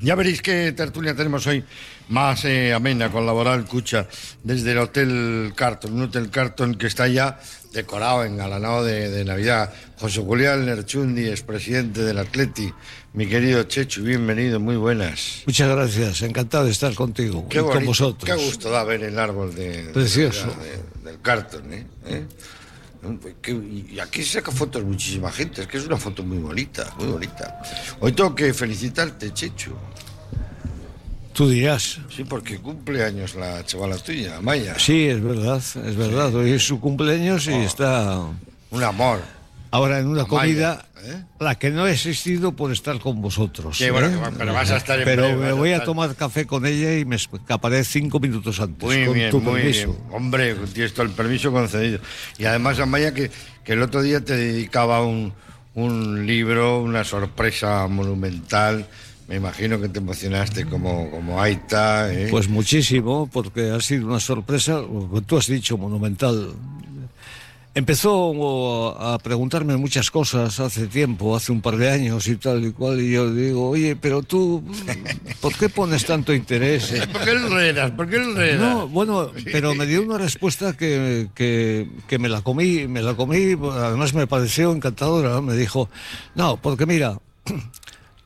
Ya 0.00 0.14
veréis 0.14 0.42
qué 0.42 0.70
tertulia 0.72 1.14
tenemos 1.16 1.44
hoy 1.48 1.64
más 2.10 2.44
eh, 2.44 2.72
amena 2.72 3.10
con 3.10 3.26
Laboral 3.26 3.64
Cucha 3.64 4.06
desde 4.44 4.70
el 4.72 4.78
Hotel 4.78 5.52
Carton, 5.56 5.92
un 5.92 6.02
Hotel 6.02 6.30
Carton 6.30 6.76
que 6.76 6.86
está 6.86 7.08
ya 7.08 7.40
decorado, 7.72 8.24
engalanado 8.24 8.84
de, 8.84 9.10
de 9.10 9.24
Navidad. 9.24 9.72
José 9.98 10.20
Julián 10.20 10.64
Lerchundi, 10.66 11.26
expresidente 11.28 12.02
del 12.02 12.18
Atleti. 12.18 12.72
Mi 13.14 13.26
querido 13.26 13.64
Chechu, 13.64 14.02
bienvenido, 14.04 14.60
muy 14.60 14.76
buenas. 14.76 15.42
Muchas 15.46 15.68
gracias, 15.68 16.22
encantado 16.22 16.66
de 16.66 16.70
estar 16.70 16.94
contigo 16.94 17.48
Qué 17.48 17.58
y 17.58 17.62
con 17.62 17.84
vosotros. 17.84 18.24
Qué 18.24 18.36
gusto 18.44 18.70
da 18.70 18.84
ver 18.84 19.02
el 19.02 19.18
árbol 19.18 19.50
Precioso. 19.92 20.46
De- 21.02 21.10
del 21.10 21.20
Carton, 21.20 21.72
¿eh? 21.72 21.86
¿Eh? 22.06 22.24
Que- 23.40 23.52
y 23.52 23.98
aquí 24.00 24.22
se 24.24 24.34
saca 24.40 24.50
fotos 24.50 24.82
muchísima 24.84 25.30
gente, 25.30 25.62
es 25.62 25.68
que 25.68 25.78
es 25.78 25.86
una 25.86 25.96
foto 25.96 26.22
muy 26.24 26.38
bonita, 26.38 26.92
muy 26.98 27.06
bonita. 27.08 27.60
Hoy 28.00 28.12
tengo 28.12 28.34
que 28.34 28.52
felicitarte, 28.52 29.32
Chechu. 29.32 29.72
Tú 31.32 31.48
dirás. 31.48 31.98
Sí, 32.14 32.24
porque 32.24 32.58
cumple 32.58 33.04
años 33.04 33.36
la 33.36 33.64
chavala 33.64 33.96
tuya, 33.98 34.40
Maya. 34.40 34.76
Sí, 34.78 35.06
es 35.06 35.22
verdad, 35.22 35.58
es 35.58 35.96
verdad. 35.96 36.34
Hoy 36.34 36.50
es 36.52 36.66
su 36.66 36.80
cumpleaños 36.80 37.46
y 37.46 37.52
está 37.54 38.18
Un 38.72 38.82
amor. 38.82 39.20
ahora 39.70 40.00
en 40.00 40.08
una 40.08 40.22
Amaya, 40.22 40.28
comida 40.28 40.87
¿eh? 41.04 41.24
la 41.40 41.54
que 41.56 41.70
no 41.70 41.86
he 41.86 41.92
existido 41.92 42.52
por 42.52 42.72
estar 42.72 42.98
con 42.98 43.20
vosotros. 43.20 43.78
Sí, 43.78 43.90
bueno, 43.90 44.08
¿eh? 44.08 44.30
pero 44.36 44.52
vas 44.52 44.70
a 44.70 44.76
estar 44.78 44.98
en 44.98 45.04
Pero 45.04 45.22
breve, 45.22 45.36
me 45.46 45.52
voy 45.52 45.70
a 45.70 45.76
estar- 45.76 45.86
tomar 45.86 46.14
café 46.14 46.46
con 46.46 46.66
ella 46.66 46.96
y 46.98 47.04
me 47.04 47.16
escaparé 47.16 47.84
cinco 47.84 48.20
minutos 48.20 48.60
antes. 48.60 48.82
Muy 48.88 49.04
con 49.06 49.14
bien, 49.14 49.30
tu 49.30 49.40
muy 49.40 49.54
permiso. 49.60 49.88
bien. 49.92 50.02
Hombre, 50.12 50.54
tienes 50.72 50.92
todo 50.94 51.04
el 51.06 51.12
permiso 51.12 51.52
concedido. 51.52 52.00
Y 52.38 52.44
además, 52.44 52.78
Amaya, 52.80 53.12
que, 53.14 53.30
que 53.64 53.72
el 53.72 53.82
otro 53.82 54.02
día 54.02 54.24
te 54.24 54.36
dedicaba 54.36 55.02
un, 55.04 55.32
un 55.74 56.26
libro, 56.26 56.80
una 56.82 57.04
sorpresa 57.04 57.86
monumental. 57.88 58.86
Me 59.28 59.36
imagino 59.36 59.78
que 59.78 59.90
te 59.90 59.98
emocionaste 59.98 60.64
como, 60.64 61.10
como 61.10 61.42
Aita. 61.42 62.10
¿eh? 62.12 62.28
Pues 62.30 62.48
muchísimo, 62.48 63.28
porque 63.30 63.70
ha 63.70 63.80
sido 63.80 64.06
una 64.06 64.20
sorpresa, 64.20 64.80
tú 65.26 65.36
has 65.36 65.46
dicho, 65.48 65.76
monumental. 65.76 66.54
Empezó 67.74 68.98
a 69.00 69.18
preguntarme 69.18 69.76
muchas 69.76 70.10
cosas 70.10 70.58
hace 70.58 70.88
tiempo, 70.88 71.36
hace 71.36 71.52
un 71.52 71.60
par 71.60 71.76
de 71.76 71.90
años 71.90 72.26
y 72.26 72.34
tal 72.36 72.64
y 72.64 72.72
cual, 72.72 73.00
y 73.00 73.12
yo 73.12 73.32
digo, 73.32 73.68
oye, 73.68 73.94
pero 73.94 74.22
tú, 74.22 74.64
¿por 75.40 75.54
qué 75.54 75.68
pones 75.68 76.04
tanto 76.04 76.34
interés? 76.34 76.90
en-?" 76.92 77.08
¿Por 77.10 77.22
qué 77.24 77.30
enredas? 77.30 77.90
¿Por 77.92 78.08
qué 78.08 78.16
enredas? 78.16 78.60
No, 78.60 78.88
bueno, 78.88 79.30
pero 79.52 79.76
me 79.76 79.86
dio 79.86 80.02
una 80.02 80.18
respuesta 80.18 80.76
que, 80.76 81.28
que, 81.36 81.88
que 82.08 82.18
me 82.18 82.28
la 82.28 82.42
comí, 82.42 82.88
me 82.88 83.00
la 83.00 83.14
comí, 83.14 83.56
además 83.72 84.12
me 84.12 84.26
pareció 84.26 84.72
encantadora. 84.72 85.40
Me 85.40 85.54
dijo, 85.54 85.88
no, 86.34 86.56
porque 86.56 86.84
mira, 86.84 87.18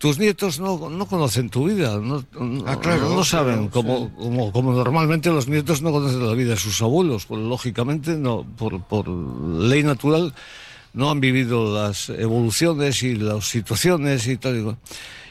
tus 0.02 0.18
nietos 0.18 0.58
no, 0.58 0.90
no 0.90 1.06
conocen 1.06 1.48
tu 1.48 1.68
vida, 1.68 1.96
no, 2.00 2.24
no- 2.38 2.64
Ah, 2.66 2.76
claro, 2.80 3.08
no 3.08 3.22
saben, 3.22 3.68
claro, 3.68 3.70
como, 3.70 4.14
como, 4.16 4.52
como 4.52 4.72
normalmente 4.72 5.30
los 5.30 5.46
nietos 5.46 5.80
no 5.80 5.92
conocen 5.92 6.26
la 6.26 6.34
vida 6.34 6.50
de 6.50 6.56
sus 6.56 6.82
abuelos, 6.82 7.24
pues 7.26 7.40
lógicamente, 7.40 8.16
no, 8.16 8.44
por, 8.58 8.82
por 8.82 9.06
ley 9.08 9.84
natural, 9.84 10.34
no 10.92 11.08
han 11.08 11.20
vivido 11.20 11.72
las 11.72 12.08
evoluciones 12.10 13.02
y 13.04 13.14
las 13.14 13.44
situaciones 13.48 14.26
y 14.26 14.36
tal. 14.38 14.76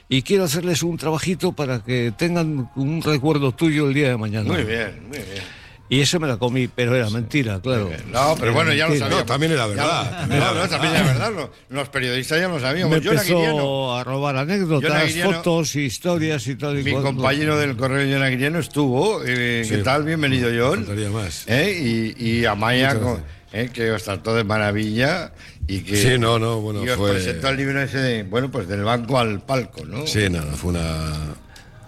y. 0.09 0.15
Y 0.17 0.21
quiero 0.23 0.45
hacerles 0.45 0.83
un 0.83 0.95
trabajito 0.97 1.51
para 1.51 1.83
que 1.83 2.13
tengan 2.17 2.69
un 2.77 3.01
recuerdo 3.01 3.51
tuyo 3.51 3.87
el 3.89 3.93
día 3.93 4.07
de 4.09 4.17
mañana. 4.17 4.53
Muy 4.53 4.63
bien, 4.63 5.03
muy 5.09 5.17
bien. 5.19 5.60
Y 5.93 5.99
eso 5.99 6.21
me 6.21 6.27
la 6.29 6.37
comí, 6.37 6.69
pero 6.69 6.95
era 6.95 7.09
mentira, 7.09 7.59
claro. 7.59 7.91
No, 8.13 8.37
pero 8.39 8.53
bueno, 8.53 8.71
ya 8.71 8.87
lo 8.87 8.93
sabíamos. 8.93 9.19
No, 9.19 9.25
también 9.25 9.51
era 9.51 9.63
Ya 9.63 9.67
verdad, 9.75 10.11
también 10.21 10.29
no, 10.29 10.35
era 10.37 10.45
no, 10.47 10.53
verdad. 10.61 10.69
también 10.69 10.93
era 10.95 11.03
verdad. 11.03 11.31
Los, 11.35 11.49
los 11.69 11.89
periodistas 11.89 12.39
ya 12.39 12.47
lo 12.47 12.53
Me 12.55 12.61
sabíamos. 12.61 13.01
Yo 13.01 13.11
Aguiriano, 13.11 13.49
empezó 13.51 13.95
a 13.97 14.03
robar 14.05 14.37
anécdotas, 14.37 15.13
fotos, 15.21 15.75
historias 15.75 16.47
y 16.47 16.55
tal 16.55 16.79
y 16.79 16.83
mi 16.83 16.93
compañero 16.93 17.57
del 17.59 17.75
correo 17.75 18.07
John 18.09 18.23
Aguiriano 18.23 18.59
estuvo. 18.59 19.21
eh, 19.25 19.65
¿Qué 19.67 19.75
Sí. 19.79 19.83
tal? 19.83 20.03
Bienvenido, 20.05 20.49
John. 20.57 20.87
Más. 21.11 21.43
¿Eh? 21.47 22.13
Y, 22.17 22.25
y 22.25 22.45
Amaya, 22.45 22.97
con- 22.97 23.21
eh, 23.51 23.69
que 23.73 23.91
os 23.91 24.01
trató 24.01 24.33
de 24.33 24.45
maravilla. 24.45 25.33
Y 25.67 25.81
que, 25.81 25.97
Sí, 25.97 26.17
no, 26.17 26.39
no, 26.39 26.61
bueno, 26.61 26.85
y 26.85 26.89
os 26.89 26.95
fue- 26.95 27.11
presentó 27.11 27.49
el 27.49 27.57
libro 27.57 27.81
ese 27.81 27.97
de, 27.97 28.23
bueno, 28.23 28.49
pues 28.49 28.65
del 28.69 28.83
banco 28.85 29.19
al 29.19 29.41
palco, 29.41 29.83
¿no? 29.85 30.07
Sí, 30.07 30.29
nada, 30.29 30.53
fue 30.53 30.69
una, 30.71 31.35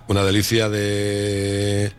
una 0.09 0.23
delicia 0.25 0.67
de, 0.67 1.89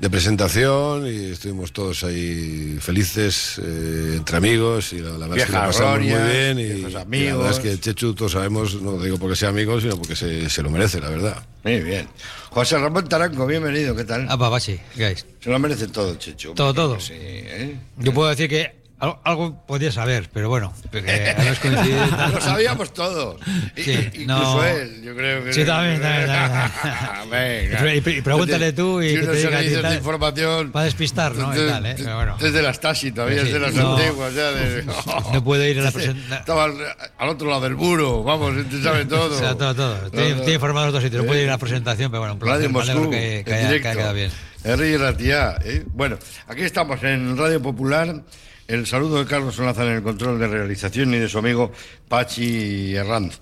de 0.00 0.08
presentación 0.08 1.06
y 1.06 1.32
estuvimos 1.32 1.72
todos 1.72 2.04
ahí 2.04 2.78
felices, 2.80 3.60
eh, 3.62 4.14
entre 4.16 4.38
amigos, 4.38 4.94
y 4.94 5.00
la, 5.00 5.10
la 5.10 5.26
verdad 5.26 5.36
es 5.36 5.44
que 5.44 5.52
lo 5.52 5.58
pasamos 5.58 5.98
muy 5.98 6.06
bien. 6.06 6.58
Y, 6.58 6.90
la 6.90 7.04
verdad 7.04 7.50
es 7.50 7.58
que 7.58 7.78
Chechu, 7.78 8.14
todos 8.14 8.32
sabemos, 8.32 8.80
no 8.80 8.98
digo 8.98 9.18
porque 9.18 9.36
sea 9.36 9.50
amigo, 9.50 9.78
sino 9.78 9.96
porque 9.98 10.16
se, 10.16 10.48
se 10.48 10.62
lo 10.62 10.70
merece, 10.70 11.00
la 11.00 11.10
verdad. 11.10 11.46
Muy 11.64 11.80
bien. 11.80 12.08
José 12.48 12.78
Ramón 12.78 13.08
Taranco, 13.08 13.46
bienvenido, 13.46 13.94
¿qué 13.94 14.04
tal? 14.04 14.26
Ah, 14.30 14.38
papá, 14.38 14.58
sí, 14.58 14.80
¿qué 14.96 15.10
es? 15.10 15.26
Se 15.38 15.50
lo 15.50 15.58
merece 15.58 15.86
todo, 15.88 16.14
Checho. 16.14 16.54
Todo, 16.54 16.72
todo. 16.72 16.98
Sí, 16.98 17.12
¿eh? 17.14 17.76
Yo 17.98 18.14
puedo 18.14 18.30
decir 18.30 18.48
que 18.48 18.79
algo, 19.00 19.20
algo 19.24 19.66
podía 19.66 19.90
saber, 19.90 20.28
pero 20.32 20.48
bueno, 20.48 20.72
porque 20.92 21.30
es. 21.30 21.64
Lo 22.34 22.40
sabíamos 22.40 22.92
todos. 22.92 23.40
Sí, 23.76 24.10
i- 24.14 24.26
no. 24.26 24.36
Incluso 24.36 24.64
él, 24.66 25.02
yo 25.02 25.16
creo 25.16 25.44
que. 25.44 25.52
Sí, 25.52 25.64
también, 25.64 26.00
también, 26.02 26.26
también. 26.28 27.30
Venga. 27.30 27.94
Y 27.96 28.00
pre- 28.02 28.16
y 28.18 28.20
pregúntale 28.22 28.72
tú 28.72 29.00
y 29.02 29.10
Si 29.10 29.16
unos 29.18 29.38
servicios 29.38 29.82
de 29.82 29.94
información. 29.96 30.72
Para 30.72 30.84
despistar, 30.84 31.34
¿no? 31.34 31.50
Desde, 31.50 31.68
tal, 31.68 31.86
¿eh? 31.86 31.94
Pero 31.96 32.16
bueno. 32.16 32.36
desde 32.40 32.62
las 32.62 32.76
Stasi 32.76 33.12
todavía, 33.12 33.40
Sí, 33.40 33.46
desde 33.46 33.58
las 33.60 33.74
no. 33.74 33.96
antiguas, 33.96 34.34
ya 34.34 34.50
de. 34.52 34.84
No 35.32 35.42
puede 35.44 35.70
ir 35.70 35.78
a 35.80 35.82
la 35.82 35.90
presentación. 35.92 36.38
Estaba 36.38 36.64
al, 36.64 36.74
al 37.18 37.28
otro 37.28 37.48
lado 37.48 37.62
del 37.62 37.76
muro, 37.76 38.22
vamos, 38.22 38.52
te 38.70 38.82
sabe 38.82 39.04
todo. 39.06 39.34
O 39.34 39.38
sea, 39.38 39.54
todo, 39.56 39.74
todo. 39.74 40.10
Tiene, 40.10 40.52
informado 40.52 40.84
en 40.86 40.88
otros 40.90 41.04
sitios. 41.04 41.22
No 41.22 41.26
puede 41.28 41.42
ir 41.42 41.48
a 41.48 41.52
la 41.52 41.58
presentación, 41.58 42.10
pero 42.10 42.20
bueno, 42.20 42.34
un 42.34 42.40
Radio 42.40 42.70
placer. 42.70 42.90
Alegro 42.92 43.00
Moscú, 43.08 43.10
que, 43.10 43.42
que 43.46 43.54
haya, 43.54 43.68
que 43.80 43.88
haya 43.88 43.96
quedado 43.96 44.14
bien. 44.14 44.30
Henry 44.62 44.96
Ratia, 44.98 45.56
¿eh? 45.64 45.84
Bueno, 45.86 46.18
aquí 46.46 46.62
estamos 46.62 47.02
en 47.02 47.36
Radio 47.38 47.62
Popular. 47.62 48.22
El 48.70 48.86
saludo 48.86 49.18
de 49.18 49.26
Carlos 49.26 49.56
Solaza 49.56 49.84
en 49.84 49.94
el 49.96 50.02
control 50.02 50.38
de 50.38 50.46
realización 50.46 51.12
y 51.12 51.18
de 51.18 51.28
su 51.28 51.38
amigo 51.38 51.72
Pachi 52.08 52.94
Herranz. 52.94 53.40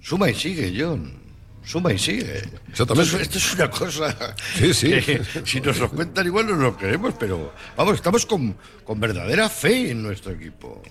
Suma 0.00 0.30
y 0.30 0.34
sigue, 0.34 0.72
John. 0.74 1.12
Suma 1.62 1.92
y 1.92 1.98
sigue. 1.98 2.42
Exactamente. 2.70 3.02
Esto, 3.10 3.16
es- 3.18 3.22
esto 3.22 3.38
es 3.38 3.54
una 3.54 3.70
cosa. 3.70 4.34
Sí, 4.58 4.72
sí. 4.72 4.88
que 5.02 5.20
si 5.44 5.60
nos 5.60 5.78
lo 5.78 5.90
cuentan, 5.90 6.24
igual 6.26 6.46
no 6.46 6.56
lo 6.56 6.74
creemos, 6.78 7.12
pero 7.20 7.52
vamos, 7.76 7.96
estamos 7.96 8.24
con, 8.24 8.56
con 8.84 8.98
verdadera 8.98 9.50
fe 9.50 9.90
en 9.90 10.02
nuestro 10.02 10.32
equipo. 10.32 10.82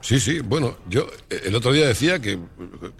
Sí, 0.00 0.18
sí, 0.18 0.40
bueno, 0.40 0.78
yo 0.88 1.08
eh, 1.30 1.42
el 1.44 1.54
otro 1.54 1.72
día 1.72 1.86
decía 1.86 2.18
que 2.20 2.36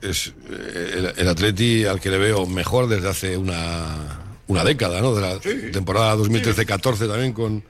es 0.01 0.33
eh, 0.49 0.93
el, 0.95 1.13
el 1.17 1.29
Atleti 1.29 1.85
al 1.87 2.01
que 2.01 2.11
le 2.11 2.19
veo 2.19 2.47
mejor 2.47 2.87
desde 2.89 3.09
hace 3.09 3.37
una, 3.37 4.21
una 4.47 4.63
década, 4.63 5.01
¿no? 5.01 5.13
De 5.15 5.21
la 5.23 5.41
Sí. 5.43 5.73
temporada 5.73 6.15
2013-14 6.17 7.09
también 7.09 7.33
con, 7.33 7.65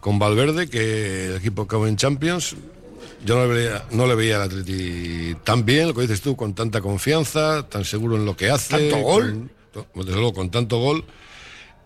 con 0.00 0.18
Valverde, 0.18 0.68
que 0.68 1.26
el 1.28 1.36
equipo 1.36 1.62
acabó 1.62 1.86
en 1.86 1.96
Champions. 1.96 2.56
Yo 3.24 3.34
no 3.36 3.46
le, 3.52 3.54
veía, 3.54 3.84
no 3.90 4.06
le 4.06 4.14
veía 4.14 4.36
al 4.36 4.42
Atleti 4.42 5.34
tan 5.44 5.64
bien, 5.64 5.88
lo 5.88 5.94
que 5.94 6.02
dices 6.02 6.20
tú, 6.20 6.36
con 6.36 6.54
tanta 6.54 6.80
confianza, 6.80 7.68
tan 7.68 7.84
seguro 7.84 8.16
en 8.16 8.24
lo 8.24 8.36
que 8.36 8.50
hace. 8.50 8.90
¿Tanto 8.90 8.98
gol? 9.04 9.50
con- 9.72 10.06
desde 10.06 10.12
luego, 10.20 10.32
con 10.34 10.50
tanto 10.50 10.78
gol. 10.78 11.04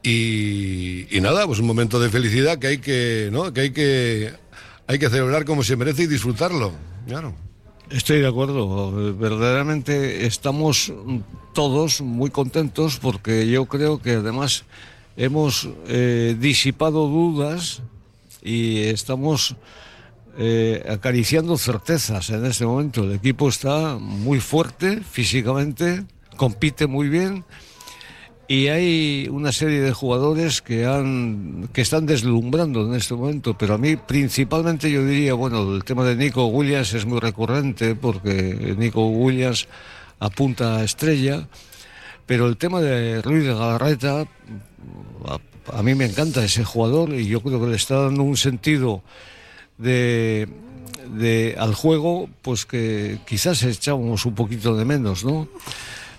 Y, 0.03 1.07
y 1.17 1.21
nada, 1.21 1.47
pues 1.47 1.59
un 1.61 1.67
momento 1.67 2.01
de 2.01 2.11
felicidad 2.11 2.59
que 2.59 2.67
hay 2.67 2.79
que, 2.79 3.29
¿no? 3.33 3.53
que 3.53 3.61
hay 3.61 3.71
que 3.71 4.33
hay 4.87 4.99
que 4.99 5.09
celebrar 5.09 5.45
como 5.45 5.63
se 5.63 5.77
merece 5.77 6.03
y 6.03 6.07
disfrutarlo. 6.07 6.73
Claro. 7.07 7.35
Estoy 7.91 8.21
de 8.21 8.27
acuerdo. 8.27 9.15
Verdaderamente 9.17 10.27
estamos 10.27 10.93
todos 11.55 12.01
muy 12.01 12.31
contentos 12.31 12.99
porque 13.01 13.49
yo 13.49 13.67
creo 13.67 14.03
que 14.03 14.13
además 14.13 14.65
hemos 15.17 15.69
eh, 15.87 16.37
disipado 16.39 17.07
dudas 17.07 17.83
y 18.43 18.79
estamos 18.85 19.57
eh, 20.39 20.85
acariciando 20.89 21.57
certezas 21.59 22.31
en 22.31 22.47
este 22.47 22.67
momento. 22.67 23.05
El 23.05 23.13
equipo 23.13 23.49
está 23.49 23.97
muy 23.99 24.41
fuerte 24.41 25.01
físicamente, 25.01 26.05
compite 26.37 26.87
muy 26.87 27.09
bien 27.09 27.45
y 28.49 28.69
hay 28.69 29.29
una 29.31 29.53
serie 29.53 29.81
de 29.81 29.93
jugadores 29.93 30.63
que 30.63 30.85
han 30.85 31.69
que 31.73 31.81
están 31.81 32.07
deslumbrando 32.07 32.87
en 32.87 32.95
este 32.95 33.15
momento, 33.15 33.57
pero 33.57 33.75
a 33.75 33.79
mí 33.79 33.97
principalmente 33.97 34.91
yo 34.91 35.05
diría, 35.07 35.35
bueno, 35.35 35.75
el 35.75 35.85
tema 35.85 36.05
de 36.05 36.17
Nico 36.17 36.47
Williams 36.47 36.93
es 36.95 37.07
muy 37.07 37.21
recurrente 37.21 37.95
porque 37.95 38.75
Nico 38.77 39.07
Williams 39.07 39.69
apunta 40.19 40.77
a 40.77 40.85
estrella, 40.85 41.49
pero 42.27 42.47
el 42.47 42.57
tema 42.57 42.81
de 42.81 43.23
Ruiz 43.23 43.45
de 43.45 43.55
Galarreta 43.55 44.27
a, 45.73 45.83
mí 45.83 45.95
me 45.95 46.05
encanta 46.07 46.45
ese 46.45 46.65
jugador 46.65 47.11
y 47.11 47.27
yo 47.27 47.41
creo 47.41 47.61
que 47.61 47.67
le 47.67 47.77
está 47.77 47.97
dando 47.97 48.23
un 48.23 48.37
sentido 48.37 49.03
de- 49.79 50.49
al 51.59 51.75
juego 51.75 52.29
pues 52.43 52.65
que 52.65 53.19
quizás 53.27 53.63
echábamos 53.63 54.25
un 54.25 54.35
poquito 54.35 54.77
de 54.77 54.85
menos, 54.85 55.25
¿no? 55.25 55.49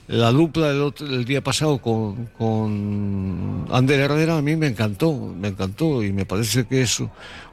La 0.08 0.32
dupla 0.32 0.68
del, 0.70 0.82
otro- 0.82 1.08
el 1.08 1.24
día 1.26 1.42
pasado 1.42 1.78
con, 1.80 2.28
con 2.38 3.66
Ander 3.72 4.00
Herrera 4.02 4.38
a 4.38 4.42
mí 4.42 4.56
me 4.56 4.68
encantó, 4.68 5.14
me 5.14 5.50
encantó 5.50 6.04
y 6.04 6.12
me 6.12 6.26
parece 6.26 6.66
que 6.66 6.82
es 6.82 7.02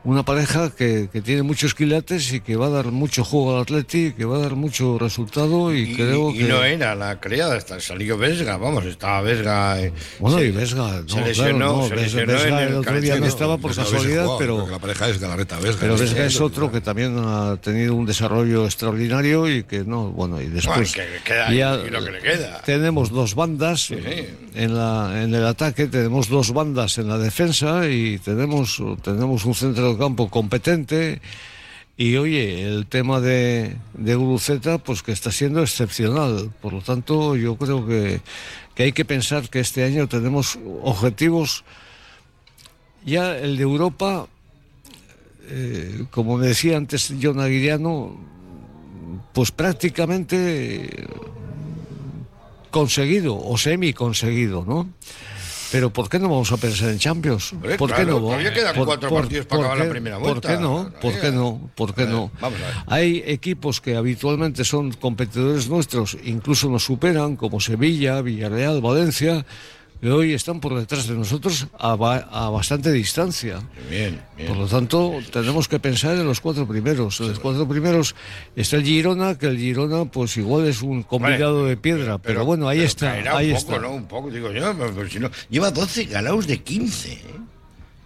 una 0.02 0.24
pareja 0.24 0.70
que, 0.74 1.08
que 1.12 1.20
tiene 1.20 1.42
muchos 1.42 1.74
quilates 1.74 2.32
y 2.32 2.40
que 2.40 2.56
va 2.56 2.66
a 2.66 2.70
dar 2.70 2.86
mucho 2.86 3.22
juego 3.22 3.54
al 3.56 3.62
Atleti, 3.62 4.12
que 4.12 4.24
va 4.24 4.38
a 4.38 4.40
dar 4.40 4.56
mucho 4.56 4.98
resultado 4.98 5.74
y, 5.74 5.90
Y, 5.90 5.94
creo 5.94 6.30
y 6.30 6.38
que... 6.38 6.44
no 6.44 6.64
era 6.64 6.94
la 6.94 7.20
criada, 7.20 7.54
hasta 7.56 7.78
salió 7.80 8.16
Vesga, 8.16 8.56
vamos, 8.56 8.84
estaba 8.86 9.20
Vesga. 9.20 9.78
eh, 9.80 9.92
Bueno, 10.18 10.38
se- 10.38 10.46
y 10.46 10.50
Vesga, 10.52 10.82
no, 10.82 10.98
se 11.02 11.06
claro, 11.06 11.26
lesionó, 11.26 11.58
no, 11.76 11.82
se 11.88 11.94
Ves- 11.94 12.02
lesionó 12.14 12.32
Vesga 12.32 12.62
en 12.62 12.68
el 12.68 12.74
otro 12.76 13.00
día 13.00 13.16
no 13.16 13.26
estaba 13.26 13.58
por 13.58 13.74
casualidad, 13.74 14.22
jugado, 14.24 14.38
pero... 14.38 14.68
La 14.70 14.78
pareja 14.78 15.08
es 15.10 15.20
Galarreta 15.20 15.58
Vesga. 15.60 15.80
Pero 15.82 15.96
Vesga 15.98 16.24
es 16.24 16.40
otro 16.40 16.72
que 16.72 16.80
también 16.80 17.16
ha 17.18 17.58
tenido 17.58 17.94
un 17.94 18.06
desarrollo 18.06 18.64
extraordinario 18.64 19.48
y 19.54 19.64
que 19.64 19.84
no, 19.84 20.10
bueno, 20.10 20.40
y 20.40 20.46
después 20.46 20.92
que 20.92 21.04
queda- 21.24 21.52
y 21.54 21.90
lo 21.90 22.02
que 22.02 22.10
le 22.10 22.18
queda. 22.20 22.39
Tenemos 22.64 23.10
dos 23.10 23.34
bandas 23.34 23.86
sí. 23.86 23.96
en 24.54 24.74
la 24.76 25.22
en 25.22 25.34
el 25.34 25.46
ataque, 25.46 25.86
tenemos 25.86 26.28
dos 26.28 26.52
bandas 26.52 26.98
en 26.98 27.08
la 27.08 27.18
defensa 27.18 27.88
y 27.88 28.18
tenemos 28.18 28.82
tenemos 29.02 29.44
un 29.44 29.54
centro 29.54 29.92
de 29.92 29.98
campo 29.98 30.28
competente 30.28 31.20
y 32.00 32.16
oye, 32.16 32.66
el 32.66 32.86
tema 32.86 33.20
de, 33.20 33.76
de 33.92 34.14
Guruceta, 34.14 34.78
pues 34.78 35.02
que 35.02 35.12
está 35.12 35.30
siendo 35.30 35.60
excepcional. 35.60 36.50
Por 36.62 36.72
lo 36.72 36.80
tanto, 36.80 37.36
yo 37.36 37.56
creo 37.56 37.86
que, 37.86 38.22
que 38.74 38.84
hay 38.84 38.92
que 38.92 39.04
pensar 39.04 39.50
que 39.50 39.60
este 39.60 39.84
año 39.84 40.08
tenemos 40.08 40.58
objetivos. 40.82 41.62
Ya 43.04 43.36
el 43.36 43.58
de 43.58 43.64
Europa, 43.64 44.28
eh, 45.50 46.06
como 46.10 46.38
me 46.38 46.46
decía 46.46 46.78
antes 46.78 47.12
John 47.20 47.38
Aguiriano, 47.38 48.16
pues 49.34 49.50
prácticamente 49.50 51.06
conseguido 52.70 53.36
o 53.36 53.58
semi 53.58 53.92
conseguido, 53.92 54.64
¿no? 54.66 54.88
Pero 55.72 55.92
¿por 55.92 56.08
qué 56.08 56.18
no 56.18 56.28
vamos 56.28 56.50
a 56.50 56.56
pensar 56.56 56.90
en 56.90 56.98
Champions? 56.98 57.52
¿Por 57.78 57.90
claro, 57.90 57.96
qué 57.96 58.10
no? 58.10 58.18
todavía 58.18 58.52
quedan 58.52 58.84
cuatro 58.84 59.10
partidos 59.10 59.46
para 59.46 59.60
acabar 59.62 59.78
la 59.78 59.88
primera 59.90 60.18
¿Por 60.18 60.30
vuelta. 60.30 60.48
qué 60.48 60.60
no? 60.60 60.90
¿Por 61.00 61.20
qué 61.20 61.30
no? 61.30 61.70
¿Por 61.76 61.94
qué 61.94 62.06
no? 62.06 62.30
ver. 62.40 62.52
Hay 62.86 63.22
equipos 63.24 63.80
que 63.80 63.94
habitualmente 63.94 64.64
son 64.64 64.92
competidores 64.92 65.68
nuestros, 65.68 66.16
incluso 66.24 66.68
nos 66.68 66.84
superan, 66.84 67.36
como 67.36 67.60
Sevilla, 67.60 68.20
Villarreal, 68.20 68.80
Valencia, 68.80 69.46
que 70.00 70.10
hoy 70.10 70.32
están 70.32 70.60
por 70.60 70.74
detrás 70.78 71.06
de 71.06 71.14
nosotros 71.14 71.66
a, 71.78 71.94
ba- 71.94 72.26
a 72.32 72.48
bastante 72.48 72.90
distancia. 72.90 73.60
Bien, 73.90 74.20
bien. 74.36 74.48
Por 74.48 74.56
lo 74.56 74.66
tanto, 74.66 75.12
tenemos 75.30 75.68
que 75.68 75.78
pensar 75.78 76.16
en 76.16 76.24
los 76.26 76.40
cuatro 76.40 76.66
primeros. 76.66 77.20
En 77.20 77.28
los 77.28 77.38
cuatro 77.38 77.68
primeros 77.68 78.14
está 78.56 78.76
el 78.76 78.84
Girona, 78.84 79.36
que 79.36 79.46
el 79.46 79.58
Girona, 79.58 80.06
pues 80.06 80.36
igual 80.38 80.66
es 80.66 80.80
un 80.82 81.02
complicado 81.02 81.66
de 81.66 81.76
piedra, 81.76 82.18
pero, 82.18 82.44
bueno, 82.44 82.68
ahí 82.68 82.78
pero 82.78 82.88
está, 82.88 83.06
caerá 83.12 83.36
ahí 83.36 83.50
un 83.50 83.56
está. 83.56 83.72
poco, 83.74 83.82
¿no? 83.82 83.90
Un 83.92 84.06
poco, 84.06 84.30
digo 84.30 84.50
yo, 84.52 84.74
pero, 84.76 84.92
pero 84.94 85.08
si 85.10 85.18
no. 85.18 85.30
Lleva 85.50 85.70
12 85.70 86.04
ganados 86.06 86.46
de 86.46 86.62
15, 86.62 87.12
¿eh? 87.12 87.20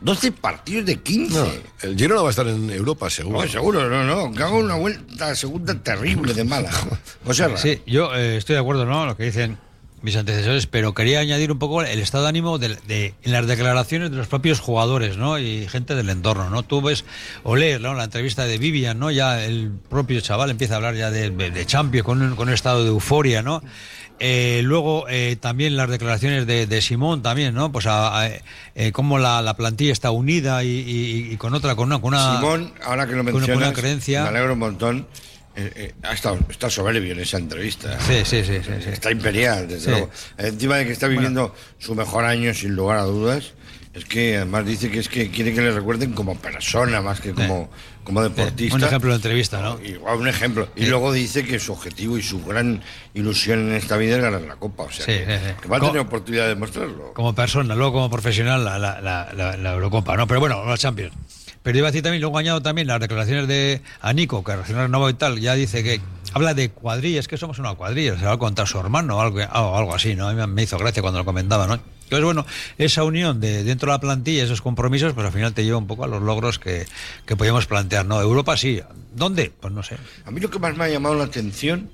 12 0.00 0.32
partidos 0.32 0.84
de 0.86 0.96
15. 1.00 1.34
No, 1.38 1.46
el 1.82 1.96
Girona 1.96 2.20
va 2.22 2.26
a 2.26 2.30
estar 2.30 2.46
en 2.48 2.68
Europa, 2.70 3.08
seguro. 3.08 3.40
No, 3.40 3.48
seguro, 3.48 3.88
no, 3.88 4.04
no. 4.04 4.32
Que 4.36 4.42
haga 4.42 4.52
una 4.56 4.74
vuelta 4.74 5.34
segunda 5.34 5.74
terrible 5.82 6.34
de 6.34 6.44
mala. 6.44 6.70
José. 7.24 7.46
Sí, 7.56 7.80
yo 7.86 8.14
eh, 8.14 8.36
estoy 8.36 8.54
de 8.54 8.60
acuerdo, 8.60 8.84
¿no? 8.84 9.06
Lo 9.06 9.16
que 9.16 9.22
dicen 9.24 9.56
mis 10.04 10.14
antecesores, 10.16 10.66
pero 10.66 10.92
quería 10.94 11.18
añadir 11.20 11.50
un 11.50 11.58
poco 11.58 11.82
el 11.82 11.98
estado 11.98 12.24
de 12.24 12.28
ánimo 12.28 12.58
de, 12.58 12.76
de- 12.86 13.14
en 13.22 13.32
las 13.32 13.46
declaraciones 13.46 14.10
de 14.10 14.16
los 14.18 14.26
propios 14.28 14.60
jugadores, 14.60 15.16
¿no? 15.16 15.38
Y 15.38 15.66
gente 15.66 15.94
del 15.94 16.10
entorno, 16.10 16.50
¿no? 16.50 16.62
Tú 16.62 16.82
ves 16.82 17.04
o 17.42 17.56
lees, 17.56 17.80
¿no? 17.80 17.94
La 17.94 18.04
entrevista 18.04 18.44
de 18.44 18.58
Vivian, 18.58 18.98
¿no? 18.98 19.10
Ya 19.10 19.42
el 19.44 19.70
propio 19.88 20.20
chaval 20.20 20.50
empieza 20.50 20.74
a 20.74 20.76
hablar 20.76 20.94
ya 20.94 21.10
de, 21.10 21.30
de 21.30 21.66
Champions 21.66 22.04
con 22.04 22.20
un, 22.22 22.36
con 22.36 22.48
un 22.48 22.54
estado 22.54 22.82
de 22.84 22.90
euforia, 22.90 23.42
¿no? 23.42 23.62
Eh, 24.20 24.60
luego 24.62 25.06
eh, 25.08 25.36
también 25.40 25.76
las 25.76 25.90
declaraciones 25.90 26.46
de, 26.46 26.66
de 26.66 26.82
Simón 26.82 27.22
también, 27.22 27.52
¿no? 27.54 27.72
Pues 27.72 27.86
a, 27.86 28.20
a, 28.20 28.28
eh, 28.28 28.92
cómo 28.92 29.18
la, 29.18 29.42
la 29.42 29.56
plantilla 29.56 29.92
está 29.92 30.10
unida 30.12 30.62
y, 30.62 30.68
y- 30.68 31.32
y 31.32 31.36
con 31.36 31.52
otra, 31.54 31.74
con 31.74 31.86
una, 31.86 31.98
con 32.00 32.14
una 32.14 32.36
Simón, 32.36 32.72
ahora 32.84 33.06
que 33.06 33.14
lo 33.14 33.24
mencionas, 33.24 33.56
una 33.56 33.72
creencia. 33.72 34.22
me 34.22 34.28
alegro 34.28 34.52
un 34.52 34.58
montón. 34.60 35.06
Eh, 35.56 35.72
eh, 35.76 35.94
ha 36.02 36.12
estado, 36.14 36.38
está 36.50 36.68
soberbio 36.68 37.12
en 37.12 37.20
esa 37.20 37.38
entrevista. 37.38 37.98
Sí, 38.00 38.22
sí, 38.24 38.42
sí, 38.44 38.58
sí, 38.64 38.72
sí. 38.82 38.90
Está 38.90 39.10
imperial, 39.12 39.68
desde 39.68 39.84
Sí. 39.84 39.90
luego. 39.90 40.10
Encima 40.38 40.76
de 40.76 40.86
que 40.86 40.92
está 40.92 41.06
viviendo 41.06 41.54
su 41.78 41.94
mejor 41.94 42.24
año, 42.24 42.52
sin 42.54 42.74
lugar 42.74 42.98
a 42.98 43.02
dudas, 43.04 43.52
es 43.92 44.04
que 44.04 44.36
además 44.38 44.66
dice 44.66 44.90
que 44.90 44.98
es 44.98 45.08
que 45.08 45.30
quiere 45.30 45.54
que 45.54 45.60
le 45.60 45.70
recuerden 45.70 46.12
como 46.12 46.36
persona 46.36 47.00
más 47.00 47.20
que 47.20 47.32
como, 47.32 47.70
como 48.02 48.20
deportista. 48.24 48.74
Un 48.76 48.82
ejemplo 48.82 49.10
de 49.10 49.16
entrevista, 49.16 49.62
¿no? 49.62 49.80
Igual, 49.80 50.16
un 50.18 50.26
ejemplo. 50.26 50.68
Y 50.74 50.86
luego 50.86 51.12
dice 51.12 51.44
que 51.44 51.60
su 51.60 51.72
objetivo 51.72 52.18
y 52.18 52.22
su 52.24 52.44
gran 52.44 52.82
ilusión 53.14 53.60
en 53.68 53.74
esta 53.74 53.96
vida 53.96 54.16
es 54.16 54.22
ganar 54.22 54.40
la 54.42 54.56
Copa. 54.56 54.82
O 54.82 54.90
sea, 54.90 55.06
Sí, 55.06 55.12
que, 55.12 55.38
sí, 55.38 55.44
sí. 55.46 55.54
que 55.62 55.68
va 55.68 55.76
a 55.76 55.80
tener 55.80 55.98
oportunidad 56.00 56.42
de 56.42 56.48
demostrarlo. 56.48 57.12
como 57.14 57.32
persona, 57.36 57.76
luego 57.76 57.92
como 57.92 58.10
profesional 58.10 58.64
la, 58.64 58.76
la- 58.80 59.56
la 59.56 59.72
Eurocopa, 59.74 60.16
¿no? 60.16 60.26
Pero 60.26 60.40
bueno, 60.40 60.64
la 60.66 60.76
Champions. 60.76 61.12
Pero 61.64 61.78
iba 61.78 61.88
a 61.88 61.90
decir 61.90 62.02
también, 62.02 62.20
luego 62.20 62.38
añado 62.38 62.60
también 62.62 62.86
las 62.86 63.00
declaraciones 63.00 63.48
de 63.48 63.80
Anico, 64.02 64.44
que 64.44 64.54
recién 64.54 64.76
renovado 64.78 65.10
y 65.10 65.14
tal, 65.14 65.40
ya 65.40 65.54
dice 65.54 65.82
que 65.82 66.00
habla 66.34 66.52
de 66.54 66.68
cuadrillas, 66.70 67.26
que 67.26 67.36
somos 67.38 67.58
una 67.58 67.74
cuadrilla, 67.74 68.16
se 68.18 68.26
va 68.26 68.32
a 68.34 68.38
contar 68.38 68.68
su 68.68 68.78
hermano 68.78 69.16
o 69.16 69.20
algo, 69.22 69.94
así, 69.94 70.14
¿no? 70.14 70.28
A 70.28 70.34
mí 70.34 70.46
me- 70.46 70.62
hizo 70.62 70.76
gracia 70.78 71.00
cuando 71.02 71.18
lo 71.20 71.24
comentaba, 71.24 71.66
¿no? 71.66 71.74
Entonces, 72.04 72.22
bueno, 72.24 72.44
esa 72.76 73.02
unión 73.02 73.40
de 73.40 73.64
dentro 73.64 73.90
de 73.90 73.94
la 73.96 74.00
plantilla, 74.00 74.44
esos 74.44 74.60
compromisos, 74.60 75.14
pues 75.14 75.26
al 75.26 75.32
final 75.32 75.54
te 75.54 75.64
lleva 75.64 75.78
un 75.78 75.86
poco 75.86 76.04
a 76.04 76.06
los 76.06 76.22
logros 76.22 76.58
que, 76.58 76.86
que 77.24 77.34
podíamos 77.34 77.66
plantear, 77.66 78.04
¿no? 78.04 78.20
Europa 78.20 78.56
sí. 78.58 78.80
¿Dónde? 79.14 79.50
Pues 79.58 79.72
no 79.72 79.82
sé. 79.82 79.96
A 80.26 80.30
mí 80.30 80.40
lo 80.40 80.50
que 80.50 80.58
más 80.58 80.76
me 80.76 80.84
ha 80.84 80.88
llamado 80.90 81.14
la 81.14 81.24
atención, 81.24 81.88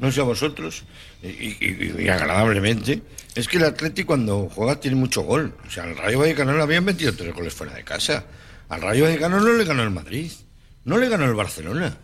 no 0.00 0.12
sé 0.12 0.20
a 0.20 0.24
vosotros, 0.24 0.84
y, 1.22 1.28
y- 1.28 1.94
y 1.98 2.08
agradablemente, 2.08 3.00
es 3.34 3.48
que 3.48 3.56
el 3.56 3.64
Atleti 3.64 4.04
cuando 4.04 4.50
juega 4.54 4.78
tiene 4.78 4.98
mucho 4.98 5.22
gol. 5.22 5.56
O 5.66 5.70
sea, 5.70 5.84
al 5.84 5.96
Rayo 5.96 6.18
Vallecano 6.18 6.54
le 6.54 6.62
habían 6.62 6.84
metido 6.84 7.14
tres 7.14 7.32
goles 7.34 7.54
fuera 7.54 7.72
de 7.72 7.84
casa. 7.84 8.24
Al 8.68 8.80
Rayo 8.80 9.04
Vallecano 9.04 9.40
no 9.40 9.52
le 9.52 9.64
ganó 9.64 9.82
el 9.82 9.90
Madrid, 9.90 10.30
no 10.84 10.98
le 10.98 11.08
ganó 11.08 11.24
el 11.24 11.34
Barcelona. 11.34 11.96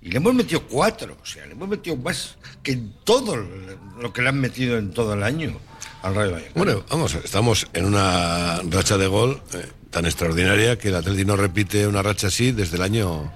Y 0.00 0.10
le 0.10 0.16
hemos 0.16 0.34
metido 0.34 0.66
cuatro, 0.66 1.16
o 1.22 1.26
sea, 1.26 1.46
le 1.46 1.52
hemos 1.52 1.68
metido 1.68 1.96
más 1.96 2.36
que 2.62 2.76
todo 3.04 3.36
lo 3.36 4.12
que 4.12 4.22
le 4.22 4.28
han 4.30 4.40
metido 4.40 4.76
en 4.76 4.90
todo 4.92 5.14
el 5.14 5.22
año 5.22 5.56
al 6.02 6.14
Rayo 6.14 6.32
Vallecano. 6.32 6.64
Bueno, 6.64 6.84
vamos, 6.90 7.14
estamos 7.14 7.68
en 7.72 7.84
una 7.84 8.60
racha 8.68 8.98
de 8.98 9.06
gol 9.06 9.40
eh, 9.54 9.64
tan 9.90 10.06
extraordinaria 10.06 10.76
que 10.76 10.88
el 10.88 10.96
Atleti 10.96 11.24
no 11.24 11.36
repite 11.36 11.86
una 11.86 12.02
racha 12.02 12.26
así 12.26 12.50
desde 12.50 12.76
el 12.76 12.82
año, 12.82 13.32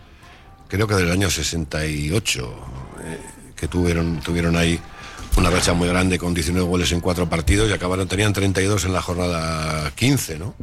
creo 0.69 0.89
que 0.89 0.95
del 0.95 1.11
año 1.11 1.31
68, 1.31 2.55
eh, 3.05 3.21
que 3.55 3.69
tuvieron, 3.69 4.21
tuvieron 4.21 4.57
ahí 4.57 4.81
una 5.37 5.51
racha 5.51 5.73
muy 5.75 5.89
grande 5.89 6.19
con 6.19 6.35
19 6.35 6.67
goles 6.67 6.91
en 6.93 7.01
cuatro 7.01 7.29
partidos 7.29 7.69
y 7.69 7.73
acabaron, 7.73 8.09
tenían 8.09 8.33
32 8.33 8.87
en 8.87 8.93
la 8.93 9.03
jornada 9.03 9.91
15, 9.95 10.39
¿no? 10.39 10.55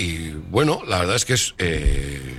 Y 0.00 0.30
bueno, 0.30 0.80
la 0.86 0.98
verdad 1.00 1.16
es 1.16 1.24
que 1.26 1.34
es, 1.34 1.54
eh, 1.58 2.34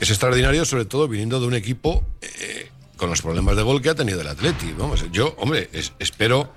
es 0.00 0.10
extraordinario, 0.10 0.64
sobre 0.64 0.84
todo 0.84 1.06
viniendo 1.06 1.38
de 1.40 1.46
un 1.46 1.54
equipo 1.54 2.04
eh, 2.20 2.68
con 2.96 3.08
los 3.08 3.22
problemas 3.22 3.54
de 3.56 3.62
gol 3.62 3.80
que 3.80 3.90
ha 3.90 3.94
tenido 3.94 4.20
el 4.20 4.26
Atleti. 4.26 4.74
Yo, 5.12 5.34
hombre, 5.38 5.68
es- 5.72 5.92
espero. 6.00 6.52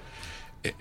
eh, 0.64 0.74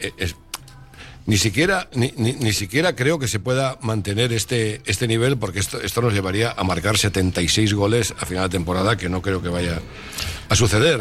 ni 1.30 1.38
siquiera, 1.38 1.88
ni, 1.94 2.12
ni- 2.16 2.32
ni 2.32 2.52
siquiera 2.52 2.96
creo 2.96 3.18
que 3.20 3.28
se 3.28 3.38
pueda 3.38 3.78
mantener 3.82 4.32
este, 4.32 4.80
este 4.84 5.06
nivel, 5.06 5.38
porque 5.38 5.60
esto, 5.60 5.80
esto 5.80 6.02
nos 6.02 6.12
llevaría 6.12 6.50
a 6.56 6.64
marcar 6.64 6.98
76 6.98 7.72
goles 7.74 8.12
a 8.18 8.26
final 8.26 8.44
de 8.44 8.48
temporada, 8.48 8.96
que 8.96 9.08
no 9.08 9.22
creo 9.22 9.40
que 9.40 9.48
vaya 9.48 9.80
a 10.48 10.56
suceder. 10.56 10.98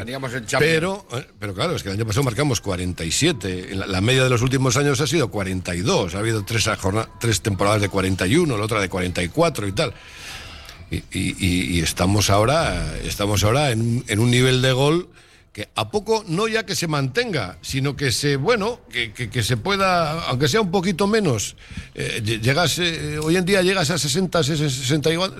Pero, 0.59 1.05
eh, 1.13 1.25
pero 1.39 1.55
claro, 1.55 1.75
es 1.75 1.81
que 1.81 1.89
el 1.89 1.95
año 1.95 2.05
pasado 2.05 2.23
marcamos 2.23 2.61
47. 2.61 3.69
La, 3.75 3.87
la 3.87 4.01
media 4.01 4.23
de 4.23 4.29
los 4.29 4.43
últimos 4.43 4.77
años 4.77 5.01
ha 5.01 5.07
sido 5.07 5.29
42. 5.31 6.13
Ha 6.13 6.19
habido 6.19 6.43
tres, 6.45 6.69
tres 7.19 7.41
temporadas 7.41 7.81
de 7.81 7.89
41, 7.89 8.55
la 8.57 8.63
otra 8.63 8.79
de 8.81 8.87
44 8.89 9.67
y 9.67 9.71
tal. 9.71 9.93
Y, 10.91 10.97
y- 11.11 11.35
y- 11.77 11.79
estamos 11.81 12.29
ahora, 12.29 12.95
estamos 13.03 13.43
ahora 13.43 13.71
en, 13.71 14.03
en 14.07 14.19
un 14.19 14.29
nivel 14.29 14.61
de 14.61 14.71
gol 14.73 15.09
que 15.59 15.67
a 15.75 15.91
poco 15.91 16.23
no 16.29 16.47
ya 16.47 16.65
que 16.65 16.73
se 16.73 16.87
mantenga, 16.87 17.57
sino 17.61 17.97
que 17.97 18.13
se, 18.13 18.37
bueno, 18.37 18.79
que, 18.89 19.11
que- 19.11 19.29
que 19.29 19.43
se 19.43 19.57
pueda, 19.57 20.23
aunque 20.29 20.47
sea 20.47 20.61
un 20.61 20.71
poquito 20.71 21.05
menos, 21.05 21.57
eh, 21.95 22.21
llegas, 22.41 22.79
eh, 22.79 23.19
hoy 23.21 23.35
en 23.35 23.43
día 23.43 23.61
llegas 23.61 23.89
a 23.89 23.97
60, 23.97 24.41
60 24.41 25.11
igual, 25.11 25.33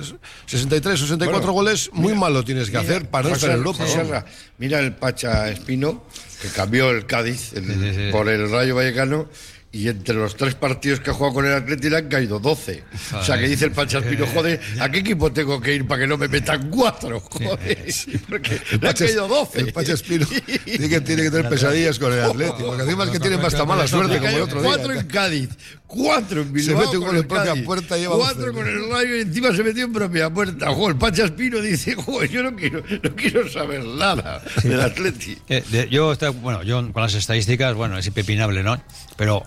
63, 0.46 1.00
64 1.00 1.40
Bueno, 1.40 1.54
goles, 1.54 1.90
muy 1.94 2.14
mal 2.16 2.34
lo 2.34 2.44
tienes 2.44 2.66
que 2.70 2.78
Mira, 2.80 2.82
hacer 2.82 3.10
para 3.10 3.30
no 3.30 3.36
estar 3.36 3.52
en 3.52 3.56
Europa. 3.60 4.26
Mira 4.58 4.80
el 4.82 4.94
Pacha 4.94 5.50
Espino, 5.50 6.04
que 6.42 6.50
cambió 6.50 6.90
el 6.90 7.06
Cádiz 7.06 7.54
el- 7.54 7.64
Sí, 7.66 7.74
sí, 7.82 7.94
sí. 7.96 8.12
por 8.12 8.28
el 8.28 8.52
Rayo 8.52 8.76
Vallecano, 8.76 9.30
y 9.72 9.88
entre 9.88 10.16
los 10.16 10.36
tres 10.36 10.56
partidos 10.56 11.00
que 11.00 11.12
ha 11.12 11.14
jugado 11.14 11.36
con 11.36 11.46
el 11.46 11.54
Atleti 11.54 11.90
le 11.90 11.98
han 11.98 12.08
caído 12.08 12.40
12. 12.40 12.84
O 13.14 13.24
sea, 13.24 13.38
que 13.38 13.48
dice 13.48 13.66
el 13.66 13.72
Pacha 13.72 14.00
Espino, 14.00 14.26
joder, 14.26 14.60
¿a 14.80 14.90
qué 14.90 15.00
equipo 15.00 15.32
tengo 15.32 15.62
que 15.62 15.76
ir 15.76 15.86
para 15.86 16.02
que 16.02 16.08
no 16.08 16.18
me 16.18 16.28
metan 16.28 16.70
cuatro? 16.72 17.20
Joder, 17.20 17.86
porque 18.28 18.60
le 18.82 18.90
han 18.90 18.96
caído 18.96 19.28
12. 19.28 19.60
el 19.60 19.72
Pacha 19.74 19.94
Espino 19.94 20.26
tiene 20.66 20.90
que, 20.90 21.02
tiene 21.02 21.22
que 21.24 21.30
tener 21.32 21.50
pesadillas 21.50 22.00
con 22.00 22.12
el 22.12 22.22
Atlético, 22.22 22.76
porque 22.76 23.04
es 23.04 23.10
que 23.12 23.20
tiene 23.20 23.36
hasta 23.36 23.66
mala 23.66 23.88
suerte 23.88 24.18
como 24.18 24.30
el 24.30 24.42
otro 24.42 24.62
día. 24.62 24.70
Cuatro 24.72 24.94
en 24.94 25.08
Cádiz, 25.08 25.50
cuatro 25.86 26.42
en 26.42 26.52
Bilbao. 26.54 26.80
mete 26.86 26.98
un 26.98 27.04
con 27.06 27.16
en 27.16 27.22
el 27.22 27.28
propia 27.28 27.52
Cádiz, 27.52 27.66
puerta 27.66 27.98
y 27.98 28.02
lleva 28.02 28.16
Cuatro 28.16 28.46
12. 28.48 28.54
con 28.58 28.68
el 28.68 28.90
Rayo 28.90 29.16
y 29.18 29.22
encima 29.22 29.56
se 29.56 29.64
metió 29.64 29.86
en 29.86 29.94
propia 29.94 30.30
puerta. 30.32 30.68
Joder, 30.74 30.92
el 30.92 30.98
Pacha 30.98 31.26
Espino 31.26 31.62
dice, 31.62 31.94
joder, 31.94 32.30
yo 32.30 32.42
no 32.42 32.56
quiero, 32.56 32.84
no 33.04 33.16
quiero 33.16 33.48
saber 33.48 33.84
nada 33.86 34.42
del 34.64 34.82
Atleti. 34.82 35.38
Eh, 35.48 35.64
de- 35.70 35.90
yo 35.90 36.16
bueno, 36.42 36.64
yo 36.64 36.92
con 36.92 37.04
las 37.04 37.14
estadísticas, 37.14 37.76
bueno, 37.76 37.98
es 38.00 38.08
impepinable, 38.08 38.64
¿no? 38.64 38.82
Pero 39.16 39.44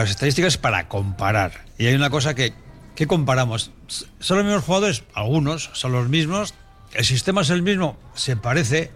las 0.00 0.10
estadísticas 0.10 0.54
es 0.54 0.58
para 0.58 0.88
comparar. 0.88 1.64
Y 1.78 1.86
hay 1.86 1.94
una 1.94 2.10
cosa 2.10 2.34
que, 2.34 2.54
¿qué 2.94 3.06
comparamos? 3.06 3.70
¿Son 4.20 4.38
los 4.38 4.46
mismos 4.46 4.64
jugadores? 4.64 5.04
Algunos 5.14 5.70
son 5.74 5.92
los 5.92 6.08
mismos. 6.08 6.54
¿El 6.94 7.04
sistema 7.04 7.42
es 7.42 7.50
el 7.50 7.62
mismo? 7.62 7.96
Se 8.14 8.36
parece, 8.36 8.90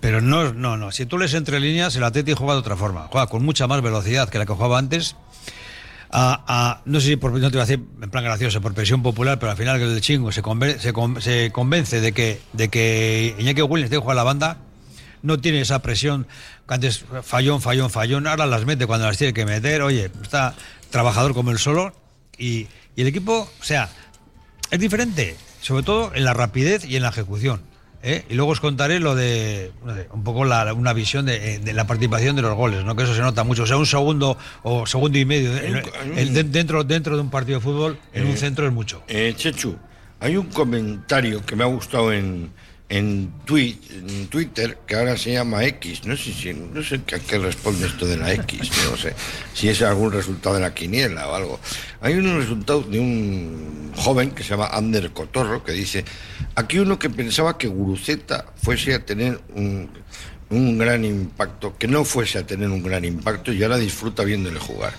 pero 0.00 0.20
no, 0.20 0.52
no, 0.52 0.76
no. 0.76 0.92
Si 0.92 1.06
tú 1.06 1.18
lees 1.18 1.34
entre 1.34 1.60
líneas, 1.60 1.94
el 1.96 2.04
Atleti 2.04 2.32
juega 2.34 2.54
de 2.54 2.60
otra 2.60 2.76
forma. 2.76 3.08
Juega 3.10 3.26
con 3.26 3.44
mucha 3.44 3.66
más 3.66 3.82
velocidad 3.82 4.28
que 4.28 4.38
la 4.38 4.46
que 4.46 4.52
jugaba 4.52 4.78
antes. 4.78 5.16
no 6.12 7.00
sé 7.00 7.06
si 7.06 7.16
por, 7.16 7.32
no 7.32 7.50
te 7.50 7.56
voy 7.56 7.62
a 7.62 7.66
decir 7.66 7.84
en 8.00 8.10
plan 8.10 8.24
gracioso, 8.24 8.60
por 8.60 8.74
presión 8.74 9.02
popular, 9.02 9.38
pero 9.38 9.50
al 9.50 9.56
final 9.56 9.80
el 9.80 10.00
chingo 10.00 10.30
se, 10.32 10.42
se, 10.78 10.92
se 11.20 11.52
convence 11.52 12.00
de 12.00 12.12
que, 12.12 12.40
de 12.52 12.68
que 12.68 13.34
Iñaki 13.38 13.62
Williams 13.62 13.90
que 13.90 13.98
jugar 13.98 14.16
la 14.16 14.24
banda, 14.24 14.58
no 15.22 15.38
tiene 15.38 15.60
esa 15.60 15.80
presión 15.82 16.26
antes 16.68 17.04
fallón, 17.22 17.60
fallón, 17.60 17.90
fallón, 17.90 18.26
ahora 18.26 18.46
las 18.46 18.64
mete 18.64 18.86
cuando 18.86 19.06
las 19.06 19.18
tiene 19.18 19.32
que 19.32 19.44
meter, 19.44 19.82
oye, 19.82 20.10
está 20.22 20.54
trabajador 20.90 21.34
como 21.34 21.50
el 21.50 21.58
solo 21.58 21.92
y, 22.38 22.66
y 22.96 23.02
el 23.02 23.06
equipo, 23.06 23.50
o 23.60 23.64
sea, 23.64 23.88
es 24.70 24.80
diferente, 24.80 25.36
sobre 25.60 25.82
todo 25.82 26.12
en 26.14 26.24
la 26.24 26.34
rapidez 26.34 26.84
y 26.84 26.96
en 26.96 27.02
la 27.02 27.10
ejecución. 27.10 27.62
¿eh? 28.02 28.24
Y 28.28 28.34
luego 28.34 28.52
os 28.52 28.60
contaré 28.60 29.00
lo 29.00 29.14
de, 29.14 29.72
un 30.12 30.24
poco 30.24 30.44
la, 30.44 30.72
una 30.74 30.92
visión 30.92 31.26
de, 31.26 31.58
de, 31.58 31.72
la 31.72 31.86
participación 31.86 32.36
de 32.36 32.42
los 32.42 32.54
goles, 32.54 32.84
¿no? 32.84 32.96
que 32.96 33.04
eso 33.04 33.14
se 33.14 33.20
nota 33.20 33.44
mucho. 33.44 33.62
O 33.62 33.66
sea, 33.66 33.76
un 33.76 33.86
segundo 33.86 34.36
o 34.62 34.86
segundo 34.86 35.18
y 35.18 35.24
medio 35.24 35.56
¿eh? 35.56 35.82
el, 36.16 36.52
dentro, 36.52 36.84
dentro 36.84 37.16
de 37.16 37.22
un 37.22 37.30
partido 37.30 37.58
de 37.58 37.64
fútbol, 37.64 37.98
en 38.12 38.26
un 38.26 38.32
eh, 38.32 38.36
centro 38.36 38.66
es 38.66 38.72
mucho. 38.72 39.02
Chechu, 39.06 39.76
hay 40.20 40.36
un 40.36 40.46
comentario 40.46 41.44
que 41.44 41.56
me 41.56 41.64
ha 41.64 41.68
gustado 41.68 42.12
en, 42.12 42.50
en, 42.92 43.32
Twitter, 43.46 44.78
que 44.86 44.96
ahora 44.96 45.16
se 45.16 45.32
llama 45.32 45.64
X. 45.64 46.04
No 46.04 46.14
sé, 46.14 46.32
si, 46.34 46.52
no 46.52 46.82
sé 46.82 46.96
a 46.96 47.18
qué 47.18 47.38
responde 47.38 47.86
esto 47.86 48.06
de 48.06 48.18
la 48.18 48.32
X, 48.34 48.70
no 48.90 48.96
sé 48.98 49.14
si 49.54 49.70
es 49.70 49.80
algún 49.80 50.12
resultado 50.12 50.56
de 50.56 50.60
la 50.60 50.74
quiniela 50.74 51.26
o 51.28 51.34
algo. 51.34 51.60
Hay 52.02 52.14
un 52.14 52.36
resultado 52.38 52.82
de 52.82 53.00
un 53.00 53.92
joven 53.96 54.32
que 54.32 54.42
se 54.42 54.50
llama 54.50 54.66
Ander 54.66 55.10
Cotorro, 55.12 55.64
que 55.64 55.72
dice, 55.72 56.04
aquí 56.54 56.78
uno 56.78 56.98
que 56.98 57.08
pensaba 57.08 57.56
que 57.56 57.66
Guruceta 57.66 58.52
fuese 58.62 58.92
a 58.92 59.04
tener 59.04 59.40
un, 59.54 59.88
un 60.50 60.76
gran 60.76 61.06
impacto, 61.06 61.74
que 61.78 61.88
no 61.88 62.04
fuese 62.04 62.40
a 62.40 62.46
tener 62.46 62.68
un 62.68 62.82
gran 62.82 63.06
impacto 63.06 63.54
y 63.54 63.62
ahora 63.62 63.78
disfruta 63.78 64.22
viéndole 64.22 64.60
jugar. 64.60 64.92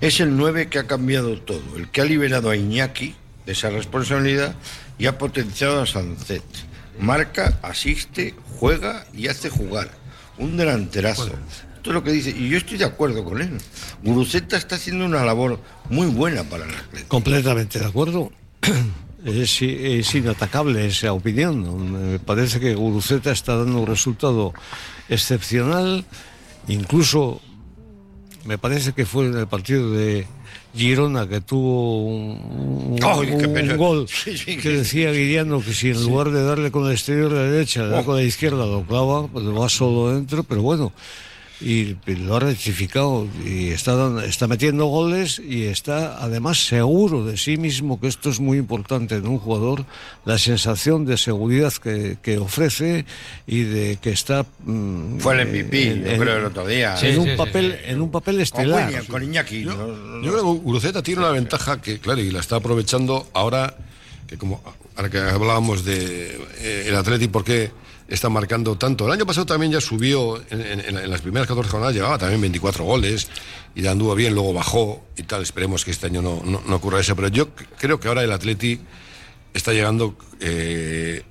Es 0.00 0.20
el 0.20 0.36
9 0.36 0.68
que 0.68 0.78
ha 0.78 0.86
cambiado 0.86 1.40
todo, 1.40 1.76
el 1.76 1.88
que 1.88 2.02
ha 2.02 2.04
liberado 2.04 2.50
a 2.50 2.56
Iñaki 2.56 3.16
de 3.46 3.52
esa 3.52 3.70
responsabilidad 3.70 4.54
y 4.96 5.06
ha 5.06 5.18
potenciado 5.18 5.82
a 5.82 5.86
Sancet 5.86 6.44
marca, 6.98 7.58
asiste, 7.62 8.34
juega 8.58 9.06
y 9.14 9.28
hace 9.28 9.50
jugar. 9.50 9.90
Un 10.38 10.56
delanterazo. 10.56 11.26
Esto 11.76 11.90
es 11.90 11.94
lo 11.94 12.02
que 12.02 12.12
dice, 12.12 12.30
y 12.30 12.48
yo 12.48 12.58
estoy 12.58 12.78
de 12.78 12.84
acuerdo 12.84 13.24
con 13.24 13.40
él. 13.40 13.58
Guruceta 14.02 14.56
está 14.56 14.76
haciendo 14.76 15.04
una 15.04 15.24
labor 15.24 15.60
muy 15.88 16.08
buena 16.08 16.44
para 16.44 16.64
el 16.64 16.74
Atlético. 16.74 17.08
Completamente 17.08 17.78
de 17.78 17.86
acuerdo. 17.86 18.32
Es, 19.24 19.60
es, 19.60 20.14
inatacable 20.14 20.86
esa 20.86 21.12
opinión. 21.12 22.12
Me 22.12 22.20
parece 22.20 22.60
que 22.60 22.76
Guruceta 22.76 23.32
está 23.32 23.56
dando 23.56 23.80
un 23.80 23.86
resultado 23.88 24.54
excepcional. 25.08 26.04
Incluso 26.68 27.40
me 28.44 28.56
parece 28.56 28.92
que 28.92 29.04
fue 29.04 29.26
en 29.26 29.36
el 29.36 29.48
partido 29.48 29.90
de, 29.90 30.28
Girona 30.76 31.26
que 31.26 31.40
tuvo 31.40 32.04
un, 32.04 32.98
gol 33.76 34.06
que 34.62 34.68
decía 34.68 35.10
Guiriano 35.10 35.60
que 35.60 35.72
si 35.72 35.90
en 35.90 36.02
lugar 36.04 36.30
de 36.30 36.44
darle 36.44 36.70
con 36.70 36.86
el 36.86 36.92
exterior 36.92 37.32
de 37.32 37.36
la 37.36 37.50
derecha, 37.50 37.82
le 37.82 37.88
da 37.88 38.04
con 38.04 38.16
la 38.16 38.22
izquierda, 38.22 38.66
lo 38.66 38.82
clava, 38.82 39.26
pues 39.28 39.44
va 39.46 39.68
solo 39.68 40.12
dentro, 40.14 40.44
pero 40.44 40.62
bueno, 40.62 40.92
y 41.60 41.96
lo 42.06 42.36
ha 42.36 42.40
rectificado 42.40 43.26
y 43.44 43.68
está, 43.68 44.24
está 44.26 44.46
metiendo 44.46 44.86
goles 44.86 45.38
y 45.38 45.64
está 45.64 46.22
además 46.22 46.66
seguro 46.66 47.24
de 47.24 47.38
sí 47.38 47.56
mismo, 47.56 47.98
que 47.98 48.08
esto 48.08 48.28
es 48.28 48.40
muy 48.40 48.58
importante 48.58 49.16
en 49.16 49.26
un 49.26 49.38
jugador, 49.38 49.86
la 50.26 50.38
sensación 50.38 51.06
de 51.06 51.16
seguridad 51.16 51.72
que, 51.72 52.18
que 52.20 52.36
ofrece 52.36 53.06
y 53.46 53.62
de 53.62 53.98
que 54.00 54.10
está... 54.10 54.44
Mm, 54.64 55.18
Fue 55.18 55.40
el 55.40 55.48
MVP, 55.48 56.02
yo 56.10 56.18
creo, 56.18 56.36
el 56.36 56.44
otro 56.44 56.66
día. 56.66 56.94
en, 57.00 57.18
un 57.20 57.36
papel, 57.36 57.78
en 57.86 58.02
un 58.02 58.10
papel 58.10 58.40
estelar. 58.40 59.06
Con, 59.06 59.22
Iñaki. 59.22 59.62
Yo, 59.62 59.72
creo 60.20 60.42
que 60.42 60.68
Uruceta 60.68 61.02
tiene 61.02 61.20
una 61.20 61.30
ventaja 61.30 61.80
que, 61.80 61.98
claro, 61.98 62.20
y 62.20 62.30
la 62.30 62.40
está 62.40 62.56
aprovechando 62.56 63.28
ahora, 63.32 63.76
que 64.26 64.36
como 64.36 64.60
ahora 64.94 65.08
que 65.08 65.18
hablábamos 65.18 65.84
de 65.86 66.38
eh, 66.58 66.84
el 66.86 66.96
Atleti, 66.96 67.28
porque 67.28 67.70
está 68.08 68.28
marcando 68.28 68.76
tanto. 68.76 69.06
El 69.06 69.12
año 69.12 69.26
pasado 69.26 69.46
también 69.46 69.72
ya 69.72 69.80
subió, 69.80 70.42
en, 70.50 71.10
las 71.10 71.20
primeras 71.20 71.48
14 71.48 71.70
jornadas 71.70 71.94
llevaba 71.94 72.18
también 72.18 72.40
24 72.40 72.84
goles 72.84 73.28
y 73.74 73.86
anduvo 73.86 74.14
bien, 74.14 74.34
luego 74.34 74.52
bajó 74.52 75.04
y 75.16 75.22
tal. 75.24 75.42
Esperemos 75.42 75.84
que 75.84 75.90
este 75.90 76.06
año 76.06 76.22
no, 76.22 76.42
no, 76.44 76.76
ocurra 76.76 77.00
eso, 77.00 77.16
pero 77.16 77.28
yo 77.28 77.48
creo 77.78 77.98
que 78.00 78.08
ahora 78.08 78.22
el 78.22 78.32
Atleti 78.32 78.80
está 79.54 79.72
llegando 79.72 80.16
eh, 80.40 81.22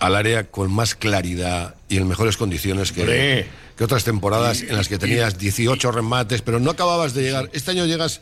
al 0.00 0.14
área 0.14 0.50
con 0.50 0.72
más 0.72 0.94
claridad 0.94 1.76
y 1.88 1.96
en 1.96 2.08
mejores 2.08 2.36
condiciones 2.36 2.92
que, 2.92 3.46
que 3.76 3.84
otras 3.84 4.04
temporadas 4.04 4.62
en 4.62 4.76
las 4.76 4.88
que 4.88 4.98
tenías 4.98 5.38
18 5.38 5.92
remates, 5.92 6.42
pero 6.42 6.58
no 6.58 6.70
acababas 6.70 7.14
de 7.14 7.22
llegar. 7.22 7.50
Este 7.52 7.70
año 7.70 7.86
llegas 7.86 8.20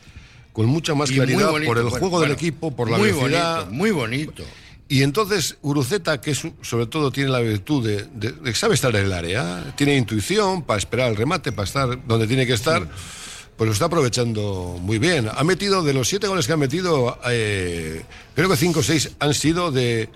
con 0.52 0.66
mucha 0.66 0.94
más 0.94 1.10
claridad 1.10 1.50
por 1.66 1.78
el 1.78 1.88
juego 1.88 2.20
del 2.20 2.32
equipo, 2.32 2.70
por 2.70 2.90
la 2.90 2.98
muy 2.98 3.10
velocidad. 3.10 3.68
muy 3.70 3.90
bonito. 3.90 4.44
Y 4.94 5.02
entonces 5.02 5.56
Uruceta, 5.60 6.20
que 6.20 6.36
sobre 6.36 6.86
todo 6.86 7.10
tiene 7.10 7.28
la 7.28 7.40
virtud 7.40 7.84
de, 7.84 8.06
de, 8.14 8.54
sabe 8.54 8.74
estar 8.74 8.94
en 8.94 9.06
el 9.06 9.12
área, 9.12 9.74
tiene 9.76 9.96
intuición 9.96 10.62
para 10.62 10.78
esperar 10.78 11.10
el 11.10 11.16
remate, 11.16 11.50
para 11.50 11.66
estar 11.66 12.06
donde 12.06 12.28
tiene 12.28 12.46
que 12.46 12.52
estar, 12.52 12.86
pues 13.56 13.66
lo 13.66 13.72
está 13.72 13.86
aprovechando 13.86 14.78
muy 14.80 15.00
bien. 15.00 15.28
Ha 15.34 15.42
metido, 15.42 15.82
de 15.82 15.94
los 15.94 16.06
siete 16.06 16.28
goles 16.28 16.46
que 16.46 16.52
ha 16.52 16.56
metido, 16.56 17.18
eh, 17.26 18.04
creo 18.36 18.48
que 18.48 18.56
cinco 18.56 18.78
o 18.78 18.82
seis 18.84 19.10
han 19.18 19.34
sido 19.34 19.72
de, 19.72 20.10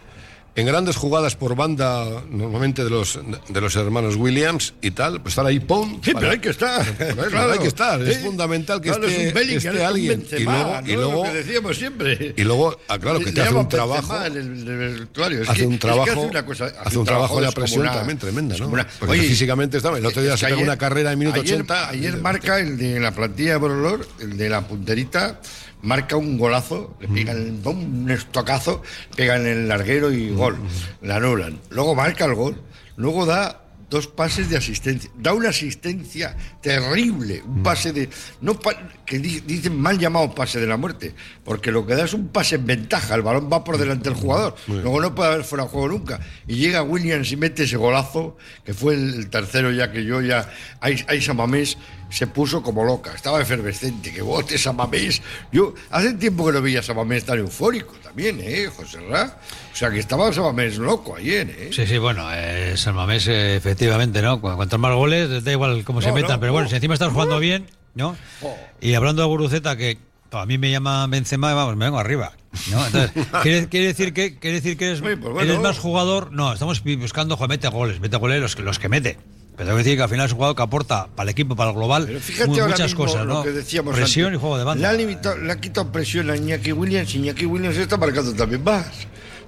en 0.58 0.66
grandes 0.66 0.96
jugadas 0.96 1.36
por 1.36 1.54
banda, 1.54 2.24
normalmente 2.30 2.82
de 2.82 2.90
los, 2.90 3.20
de 3.48 3.60
los 3.60 3.76
hermanos 3.76 4.16
Williams 4.16 4.74
y 4.82 4.90
tal, 4.90 5.22
pues 5.22 5.32
estar 5.34 5.46
ahí, 5.46 5.60
¡pum! 5.60 6.00
Sí, 6.02 6.10
pero 6.18 6.32
hay 6.32 6.40
que 6.40 6.50
estar. 6.50 6.84
claro, 7.30 7.52
hay 7.52 7.60
que 7.60 7.68
estar. 7.68 8.02
Es 8.02 8.18
fundamental 8.18 8.80
que 8.80 8.90
esté, 8.90 9.28
esté 9.54 9.84
alguien. 9.84 10.26
y 10.36 10.42
luego, 10.42 10.80
y 10.84 10.92
luego 10.94 11.26
lo 11.26 11.32
que 11.32 11.38
decíamos 11.38 11.76
siempre. 11.76 12.34
Y 12.36 12.42
luego, 12.42 12.76
ah, 12.88 12.98
claro, 12.98 13.20
que 13.20 13.30
te 13.30 13.40
hace 13.40 13.54
un 13.54 13.68
trabajo. 13.68 14.20
El, 14.24 14.36
el, 14.36 15.08
el, 15.16 15.48
hace 15.48 15.64
un 15.64 15.78
trabajo. 15.78 16.10
hace, 16.10 16.26
una 16.26 16.44
cosa, 16.44 16.72
hace 16.84 16.98
un, 16.98 17.04
trabajo 17.04 17.36
de 17.36 17.42
la 17.42 17.52
presión 17.52 17.86
también 17.86 18.18
tremenda, 18.18 18.56
¿no? 18.58 18.68
Porque 18.68 18.86
Oye, 19.06 19.22
físicamente 19.22 19.76
estaba. 19.76 19.98
El 19.98 20.06
otro 20.06 20.22
día 20.22 20.36
se 20.36 20.52
una 20.56 20.76
carrera 20.76 21.12
en 21.12 21.20
minuto 21.20 21.40
ayer, 21.40 21.54
80. 21.54 21.90
Ayer 21.90 22.16
marca 22.16 22.58
el 22.58 22.76
de 22.76 22.98
la 22.98 23.12
plantilla 23.12 23.52
de 23.52 23.56
Borolor, 23.58 24.08
el 24.18 24.36
de 24.36 24.48
la 24.48 24.62
punterita 24.62 25.40
marca 25.82 26.16
un 26.16 26.38
golazo, 26.38 26.96
le 27.00 27.08
pegan 27.08 27.60
un 27.64 28.10
estocazo, 28.10 28.82
pegan 29.16 29.46
el 29.46 29.68
larguero 29.68 30.12
y 30.12 30.30
gol, 30.30 30.58
la 31.02 31.16
anulan. 31.16 31.58
Luego 31.70 31.94
marca 31.94 32.24
el 32.24 32.34
gol, 32.34 32.60
luego 32.96 33.26
da 33.26 33.62
dos 33.90 34.06
pases 34.06 34.50
de 34.50 34.56
asistencia. 34.56 35.10
Da 35.16 35.32
una 35.32 35.48
asistencia 35.48 36.36
terrible, 36.60 37.42
un 37.42 37.62
pase 37.62 37.92
de. 37.92 38.08
no 38.40 38.58
que 39.06 39.18
dicen 39.18 39.80
mal 39.80 39.98
llamado 39.98 40.34
pase 40.34 40.60
de 40.60 40.66
la 40.66 40.76
muerte, 40.76 41.14
porque 41.44 41.72
lo 41.72 41.86
que 41.86 41.94
da 41.94 42.04
es 42.04 42.12
un 42.12 42.28
pase 42.28 42.56
en 42.56 42.66
ventaja, 42.66 43.14
el 43.14 43.22
balón 43.22 43.48
va 43.50 43.64
por 43.64 43.78
delante 43.78 44.10
del 44.10 44.18
jugador, 44.18 44.54
luego 44.66 45.00
no 45.00 45.14
puede 45.14 45.32
haber 45.32 45.44
fuera 45.44 45.64
de 45.64 45.70
juego 45.70 45.88
nunca. 45.88 46.20
Y 46.46 46.56
llega 46.56 46.82
Williams 46.82 47.32
y 47.32 47.36
mete 47.36 47.64
ese 47.64 47.76
golazo, 47.76 48.36
que 48.64 48.74
fue 48.74 48.94
el, 48.94 49.30
tercero 49.30 49.70
ya 49.70 49.90
que 49.90 50.04
yo 50.04 50.20
ya. 50.20 50.50
Hay 50.80 51.22
Samamés 51.22 51.78
se 52.10 52.26
puso 52.26 52.62
como 52.62 52.84
loca, 52.84 53.12
estaba 53.14 53.40
efervescente, 53.40 54.12
que 54.12 54.22
bote 54.22 54.58
Samamés. 54.58 55.22
Yo 55.52 55.74
hace 55.90 56.14
tiempo 56.14 56.46
que 56.46 56.52
no 56.52 56.62
veía 56.62 56.80
a 56.80 56.82
Samamés 56.82 57.24
tan 57.24 57.38
eufórico 57.38 57.94
también, 58.02 58.40
¿eh, 58.42 58.68
José 58.74 59.00
Ra? 59.08 59.38
O 59.72 59.76
sea, 59.76 59.90
que 59.90 59.98
estaba 59.98 60.32
Samamés 60.32 60.78
loco 60.78 61.16
ayer, 61.16 61.48
¿eh? 61.50 61.70
Sí, 61.72 61.86
sí, 61.86 61.98
bueno, 61.98 62.26
eh, 62.32 62.76
Samamés 62.76 63.28
efectivamente, 63.28 64.22
¿no? 64.22 64.40
Cuantos 64.40 64.78
más 64.78 64.94
goles, 64.94 65.44
da 65.44 65.52
igual 65.52 65.84
cómo 65.84 66.00
se 66.00 66.12
metan, 66.12 66.40
pero 66.40 66.52
bueno, 66.52 66.68
si 66.68 66.74
encima 66.74 66.94
estás 66.94 67.12
jugando 67.12 67.38
bien, 67.38 67.66
¿no? 67.94 68.16
Oh. 68.42 68.56
Y 68.80 68.94
hablando 68.94 69.22
de 69.22 69.28
Guruceta, 69.28 69.76
que 69.76 69.98
a 70.30 70.46
mí 70.46 70.58
me 70.58 70.70
llama 70.70 71.06
Benzema, 71.06 71.54
vamos, 71.54 71.76
me 71.76 71.86
vengo 71.86 71.98
arriba. 71.98 72.32
¿no? 72.70 72.84
Entonces, 72.86 73.26
¿quiere, 73.42 73.86
decir 73.86 74.12
que, 74.12 74.38
quiere 74.38 74.56
decir 74.56 74.76
que 74.76 74.86
eres, 74.86 75.00
pues 75.00 75.58
más 75.60 75.78
jugador? 75.78 76.32
No, 76.32 76.52
estamos 76.52 76.82
buscando, 76.82 77.36
joder, 77.36 77.50
mete 77.50 77.68
goles, 77.68 78.00
mete 78.00 78.16
goles 78.16 78.40
los, 78.40 78.58
los 78.58 78.78
que 78.78 78.88
mete. 78.88 79.18
Pero 79.58 79.70
tengo 79.70 79.78
que 79.78 79.82
decir 79.82 79.96
que 79.96 80.04
al 80.04 80.08
final 80.08 80.26
es 80.26 80.32
un 80.32 80.36
jugador 80.36 80.54
que 80.54 80.62
aporta 80.62 81.08
para 81.08 81.24
el 81.24 81.30
equipo, 81.30 81.56
para 81.56 81.70
el 81.70 81.76
global, 81.76 82.20
muchas 82.46 82.94
cosas, 82.94 83.26
¿no? 83.26 83.42
presión 83.42 84.32
y 84.32 84.36
juego 84.36 84.56
de 84.56 84.62
banda. 84.62 84.92
Le 84.92 85.52
ha, 85.52 85.60
quitado 85.60 85.90
presión 85.90 86.30
a 86.30 86.36
Iñaki 86.36 86.70
Williams 86.70 87.12
y 87.16 87.18
Iñaki 87.18 87.44
Williams 87.44 87.76
está 87.76 87.96
marcando 87.96 88.32
también 88.34 88.62
más. 88.62 88.86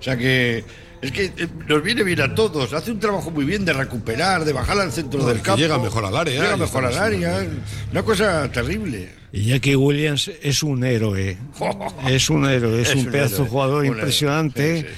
O 0.01 0.03
sea 0.03 0.17
que 0.17 0.65
es 1.01 1.13
que 1.13 1.27
eh, 1.27 1.49
nos 1.69 1.81
viene 1.85 2.03
bien 2.03 2.21
a 2.23 2.35
todos. 2.35 2.73
Hace 2.73 2.91
un 2.91 2.99
trabajo 2.99 3.31
muy 3.31 3.45
bien 3.45 3.65
de 3.65 3.73
recuperar, 3.73 4.45
de 4.45 4.53
bajar 4.53 4.81
al 4.81 4.91
centro 4.91 5.25
del 5.25 5.43
campo. 5.43 5.61
Llega 5.61 5.79
mejor 5.79 6.05
al 6.05 6.17
área. 6.17 6.43
Llega 6.43 6.57
mejor 6.57 6.87
al 6.87 6.99
área. 6.99 7.47
Una 7.93 8.03
cosa 8.03 8.51
terrible. 8.51 9.11
Iñaki 9.33 9.77
Williams 9.77 10.29
es 10.43 10.65
un 10.65 10.83
héroe. 10.83 11.39
es 12.09 12.31
un 12.31 12.47
héroe, 12.47 12.83
es, 12.83 12.97
un, 12.97 13.07
pedazo 13.07 13.45
de 13.45 13.49
jugador 13.49 13.87
impresionante 13.87 14.89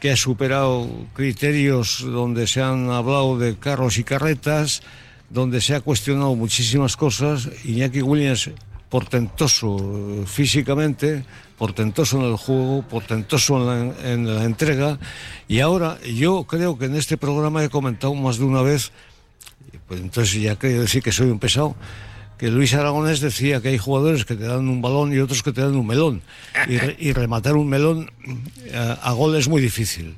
que 0.00 0.10
ha 0.10 0.16
superado 0.16 0.88
criterios 1.12 2.02
donde 2.02 2.46
se 2.46 2.62
han 2.62 2.90
hablado 2.90 3.38
de 3.38 3.56
carros 3.56 3.98
y 3.98 4.04
carretas, 4.04 4.82
donde 5.28 5.60
se 5.60 5.74
ha 5.74 5.80
cuestionado 5.80 6.34
muchísimas 6.34 6.96
cosas. 6.96 7.48
Iñaki 7.64 8.00
Williams, 8.00 8.50
portentoso 8.88 9.76
eh, 9.78 10.24
físicamente, 10.26 11.24
portentoso 11.58 12.16
en 12.16 12.32
el 12.32 12.36
juego, 12.36 12.82
portentoso 12.82 13.58
en 13.58 13.66
la, 13.66 14.10
en 14.12 14.34
la 14.34 14.44
entrega. 14.44 14.98
Y 15.46 15.60
ahora 15.60 15.98
yo 16.02 16.44
creo 16.44 16.78
que 16.78 16.86
en 16.86 16.96
este 16.96 17.18
programa 17.18 17.62
he 17.62 17.68
comentado 17.68 18.14
más 18.14 18.38
de 18.38 18.44
una 18.44 18.62
vez, 18.62 18.92
pues 19.86 20.00
entonces 20.00 20.40
ya 20.40 20.56
quiero 20.56 20.80
decir 20.80 21.02
que 21.02 21.12
soy 21.12 21.28
un 21.28 21.38
pesado, 21.38 21.76
que 22.40 22.48
Luis 22.50 22.72
Aragonés 22.72 23.20
decía 23.20 23.60
que 23.60 23.68
hay 23.68 23.76
jugadores 23.78 24.24
que 24.24 24.34
te 24.34 24.44
dan 24.46 24.66
un 24.66 24.80
balón 24.80 25.12
y 25.12 25.18
otros 25.18 25.42
que 25.42 25.52
te 25.52 25.60
dan 25.60 25.76
un 25.76 25.86
melón. 25.86 26.22
Y, 26.66 26.78
re- 26.78 26.96
y 26.98 27.12
rematar 27.12 27.54
un 27.54 27.68
melón 27.68 28.10
eh, 28.64 28.96
a 29.02 29.12
gol 29.12 29.36
es 29.36 29.46
muy 29.46 29.60
difícil. 29.60 30.16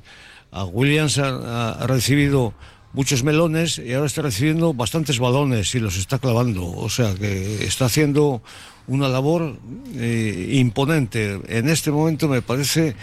A 0.51 0.63
Williams 0.63 1.17
ha, 1.17 1.71
ha 1.73 1.85
recibido 1.87 2.53
muchos 2.93 3.23
melones 3.23 3.77
y 3.77 3.91
ahora 3.93 4.07
está 4.07 4.21
recibiendo 4.21 4.73
bastantes 4.73 5.19
balones 5.19 5.75
y 5.75 5.79
los 5.79 5.97
está 5.97 6.17
clavando. 6.17 6.65
O 6.65 6.89
sea 6.89 7.13
que 7.13 7.65
está 7.65 7.85
haciendo 7.85 8.41
una 8.87 9.09
labor 9.09 9.57
eh, 9.97 10.51
imponente. 10.53 11.41
En 11.49 11.67
este 11.67 11.91
momento 11.91 12.29
me 12.29 12.41
parece 12.41 12.95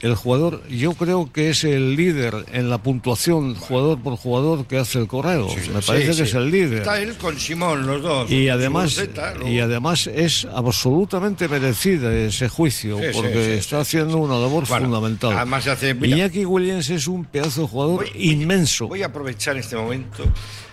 el 0.00 0.14
jugador, 0.14 0.62
yo 0.68 0.92
creo 0.92 1.32
que 1.32 1.48
es 1.50 1.64
el 1.64 1.96
líder 1.96 2.44
en 2.52 2.68
la 2.68 2.78
puntuación 2.78 3.54
jugador 3.54 3.98
por 4.02 4.16
jugador 4.16 4.66
que 4.66 4.76
hace 4.78 4.98
el 4.98 5.06
correo. 5.08 5.48
me 5.48 5.80
parece 5.80 6.00
Sí, 6.02 6.06
que 6.06 6.12
sí. 6.14 6.22
es 6.22 6.34
el 6.34 6.50
líder. 6.50 6.78
Está 6.80 7.00
él 7.00 7.16
con 7.16 7.38
Simón, 7.38 7.86
los 7.86 8.02
dos. 8.02 8.30
Y 8.30 8.48
además, 8.50 9.00
y 9.46 9.58
además 9.60 10.06
es 10.06 10.46
absolutamente 10.54 11.48
merecida 11.48 12.14
ese 12.14 12.48
juicio, 12.50 12.98
porque 13.14 13.56
está 13.56 13.80
haciendo 13.80 14.18
una 14.18 14.34
labor 14.38 14.66
Bueno, 14.68 14.84
fundamental. 14.86 15.32
además 15.34 15.66
hace- 15.66 15.94
mira. 15.94 16.16
Iñaki 16.16 16.44
Williams 16.44 16.90
es 16.90 17.06
un 17.08 17.24
pedazo 17.24 17.62
de 17.62 17.68
jugador 17.68 18.04
Voy- 18.04 18.10
inmenso. 18.32 18.88
Voy 18.88 19.02
a 19.02 19.06
aprovechar 19.06 19.56
este 19.56 19.76
momento 19.76 20.24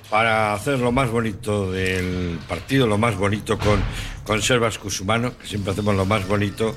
para 0.09 0.53
hacer 0.53 0.79
lo 0.79 0.91
más 0.91 1.09
bonito 1.09 1.71
del 1.71 2.37
partido, 2.49 2.85
lo 2.87 2.97
más 2.97 3.15
bonito 3.17 3.57
con, 3.57 3.79
con 4.25 4.41
Servas 4.41 4.77
Cusumano, 4.77 5.35
que 5.37 5.47
siempre 5.47 5.71
hacemos 5.71 5.95
lo 5.95 6.05
más 6.05 6.27
bonito 6.27 6.75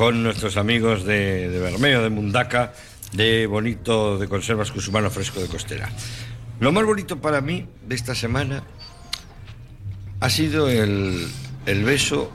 con 0.00 0.22
nuestros 0.22 0.56
amigos 0.56 1.04
de, 1.04 1.46
Bermeo, 1.60 2.02
de 2.02 2.08
Mundaca, 2.08 2.72
de 3.12 3.46
bonito 3.46 4.16
de 4.16 4.28
Conservas 4.28 4.70
Cusumano 4.72 5.10
Fresco 5.10 5.42
de 5.42 5.46
Costera. 5.46 5.90
Lo 6.58 6.72
más 6.72 6.86
bonito 6.86 7.20
para 7.20 7.42
mí 7.42 7.66
de 7.86 7.94
esta 7.96 8.14
semana 8.14 8.64
ha 10.20 10.30
sido 10.30 10.70
el, 10.70 11.28
el 11.66 11.84
beso 11.84 12.32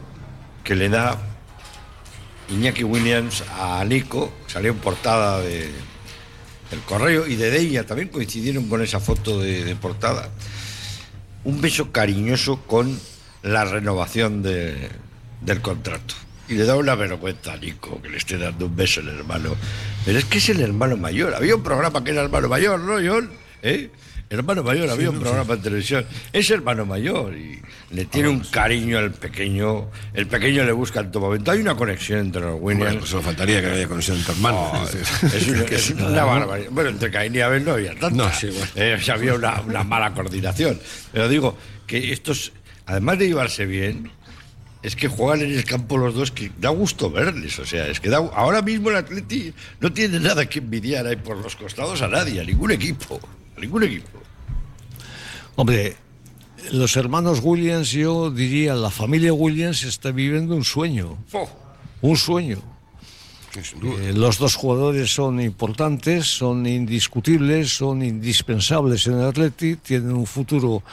que 0.64 0.76
le 0.76 0.90
da 0.90 1.18
Iñaki 2.52 2.84
Williams 2.84 3.44
a 3.60 3.84
Nico, 3.84 4.32
salió 4.46 4.70
en 4.70 4.78
portada 4.78 5.42
de, 5.42 5.64
el 6.72 6.80
correo 6.86 7.26
y 7.26 7.36
de 7.36 7.50
Deia 7.50 7.84
también 7.84 8.10
coincidieron 8.10 8.70
con 8.70 8.84
esa 8.84 9.00
foto 9.00 9.40
de, 9.40 9.76
portada. 9.78 10.30
Un 11.46 11.62
beso 11.62 11.92
cariñoso 11.92 12.62
con 12.68 12.96
la 13.42 13.66
renovación 13.66 14.44
de- 14.44 14.88
del 15.42 15.62
contrato. 15.62 16.14
Y 16.48 16.54
le 16.56 16.66
da 16.66 16.76
una 16.76 16.96
vergüenza 16.96 17.54
a 17.54 17.58
Nico 17.58 18.02
que 18.02 18.10
le 18.10 18.18
esté 18.18 18.38
dando 18.38 18.68
un 18.68 18.76
beso 18.76 19.00
el 19.02 19.10
hermano. 19.10 19.56
Pero 20.06 20.20
es 20.20 20.26
que 20.26 20.38
es 20.38 20.50
el 20.50 20.62
hermano 20.62 20.96
mayor. 20.98 21.34
Había 21.34 21.56
un 21.56 21.64
programa 21.64 22.04
que 22.04 22.12
era 22.12 22.22
hermano 22.24 22.48
mayor, 22.48 22.80
¿no, 22.80 22.94
John? 22.94 23.30
¿Eh? 23.64 23.90
Hermano 24.30 24.64
mayor, 24.64 24.90
había 24.90 25.12
un 25.12 25.20
programa 25.20 25.54
en 25.54 25.62
televisión. 25.62 26.06
Es 26.34 26.50
hermano 26.50 26.86
mayor 26.86 27.36
y 27.38 27.62
le 27.92 28.06
tiene 28.06 28.28
un 28.30 28.40
cariño 28.40 28.98
al 28.98 29.12
pequeño. 29.12 29.90
El 30.14 30.26
pequeño 30.28 30.64
le 30.64 30.72
busca 30.72 31.00
en 31.00 31.12
todo 31.12 31.24
momento. 31.28 31.52
Hay 31.52 31.60
una 31.60 31.76
conexión 31.76 32.20
entre 32.20 32.42
los 32.42 32.60
Bueno, 32.60 32.82
Williams. 32.82 32.98
pues 33.00 33.10
solo 33.12 33.22
faltaría 33.24 33.62
que 33.62 33.68
no 33.68 33.74
haya 33.76 33.88
conexión 33.88 34.18
entre 34.18 34.34
hermanos. 34.34 34.70
Oh, 34.74 35.28
Es 35.28 35.48
una, 35.48 35.62
es 35.70 35.90
una 35.92 36.24
barbaridad. 36.24 36.70
Bueno, 36.72 36.90
entre 36.90 37.12
Caín 37.12 37.36
y 37.36 37.40
Abel 37.42 37.64
no 37.66 37.72
había 37.74 37.92
tanta. 37.92 38.10
No, 38.10 38.32
sí, 38.34 38.48
bueno. 38.48 38.66
Eh, 38.76 38.98
o 39.00 39.04
sea, 39.04 39.14
había 39.14 39.36
una, 39.36 39.62
una 39.62 39.84
mala 39.84 40.12
coordinación. 40.14 40.80
Pero 41.12 41.30
digo 41.30 41.56
que 41.86 42.12
estos, 42.12 42.52
además 42.88 43.20
de 43.20 43.28
llevarse 43.28 43.66
bien, 43.68 44.12
es 44.86 44.96
que 44.96 45.08
juegan 45.08 45.42
en 45.42 45.52
el 45.52 45.64
campo 45.64 45.98
los 45.98 46.14
dos 46.14 46.30
que 46.30 46.52
da 46.60 46.70
gusto 46.70 47.10
verles. 47.10 47.58
O 47.58 47.66
sea, 47.66 47.88
es 47.88 48.00
que 48.00 48.08
da, 48.08 48.18
ahora 48.18 48.62
mismo 48.62 48.92
el 48.92 48.98
Atleti 48.98 49.52
no 49.80 49.92
tiene 49.92 50.20
nada 50.20 50.48
que 50.48 50.60
envidiar 50.60 51.08
ahí 51.08 51.16
por 51.16 51.38
los 51.38 51.56
costados 51.56 52.04
a 52.04 52.08
nadie, 52.08 52.40
a 52.40 52.44
ningún 52.44 52.70
equipo. 52.70 53.20
A 53.58 53.60
ningún 53.60 53.82
equipo. 53.82 54.20
Hombre, 55.56 55.96
los 56.72 56.96
hermanos 56.98 57.40
Williams, 57.42 57.90
yo 57.94 58.30
diría, 58.30 58.76
la 58.76 58.92
familia 58.92 59.34
Williams 59.34 59.82
está 59.82 60.12
viviendo 60.12 60.56
un 60.56 60.64
sueño. 60.64 61.18
Un 62.02 62.16
sueño. 62.16 62.60
Eh, 63.56 64.14
los 64.14 64.38
dos 64.38 64.54
jugadores 64.54 65.12
son 65.12 65.42
importantes, 65.42 66.28
son 66.28 66.68
indiscutibles, 66.68 67.76
son 67.76 68.04
indispensables 68.04 69.08
en 69.08 69.14
el 69.14 69.26
Atleti, 69.26 69.78
tienen 69.78 70.12
un 70.12 70.28
futuro 70.28 70.84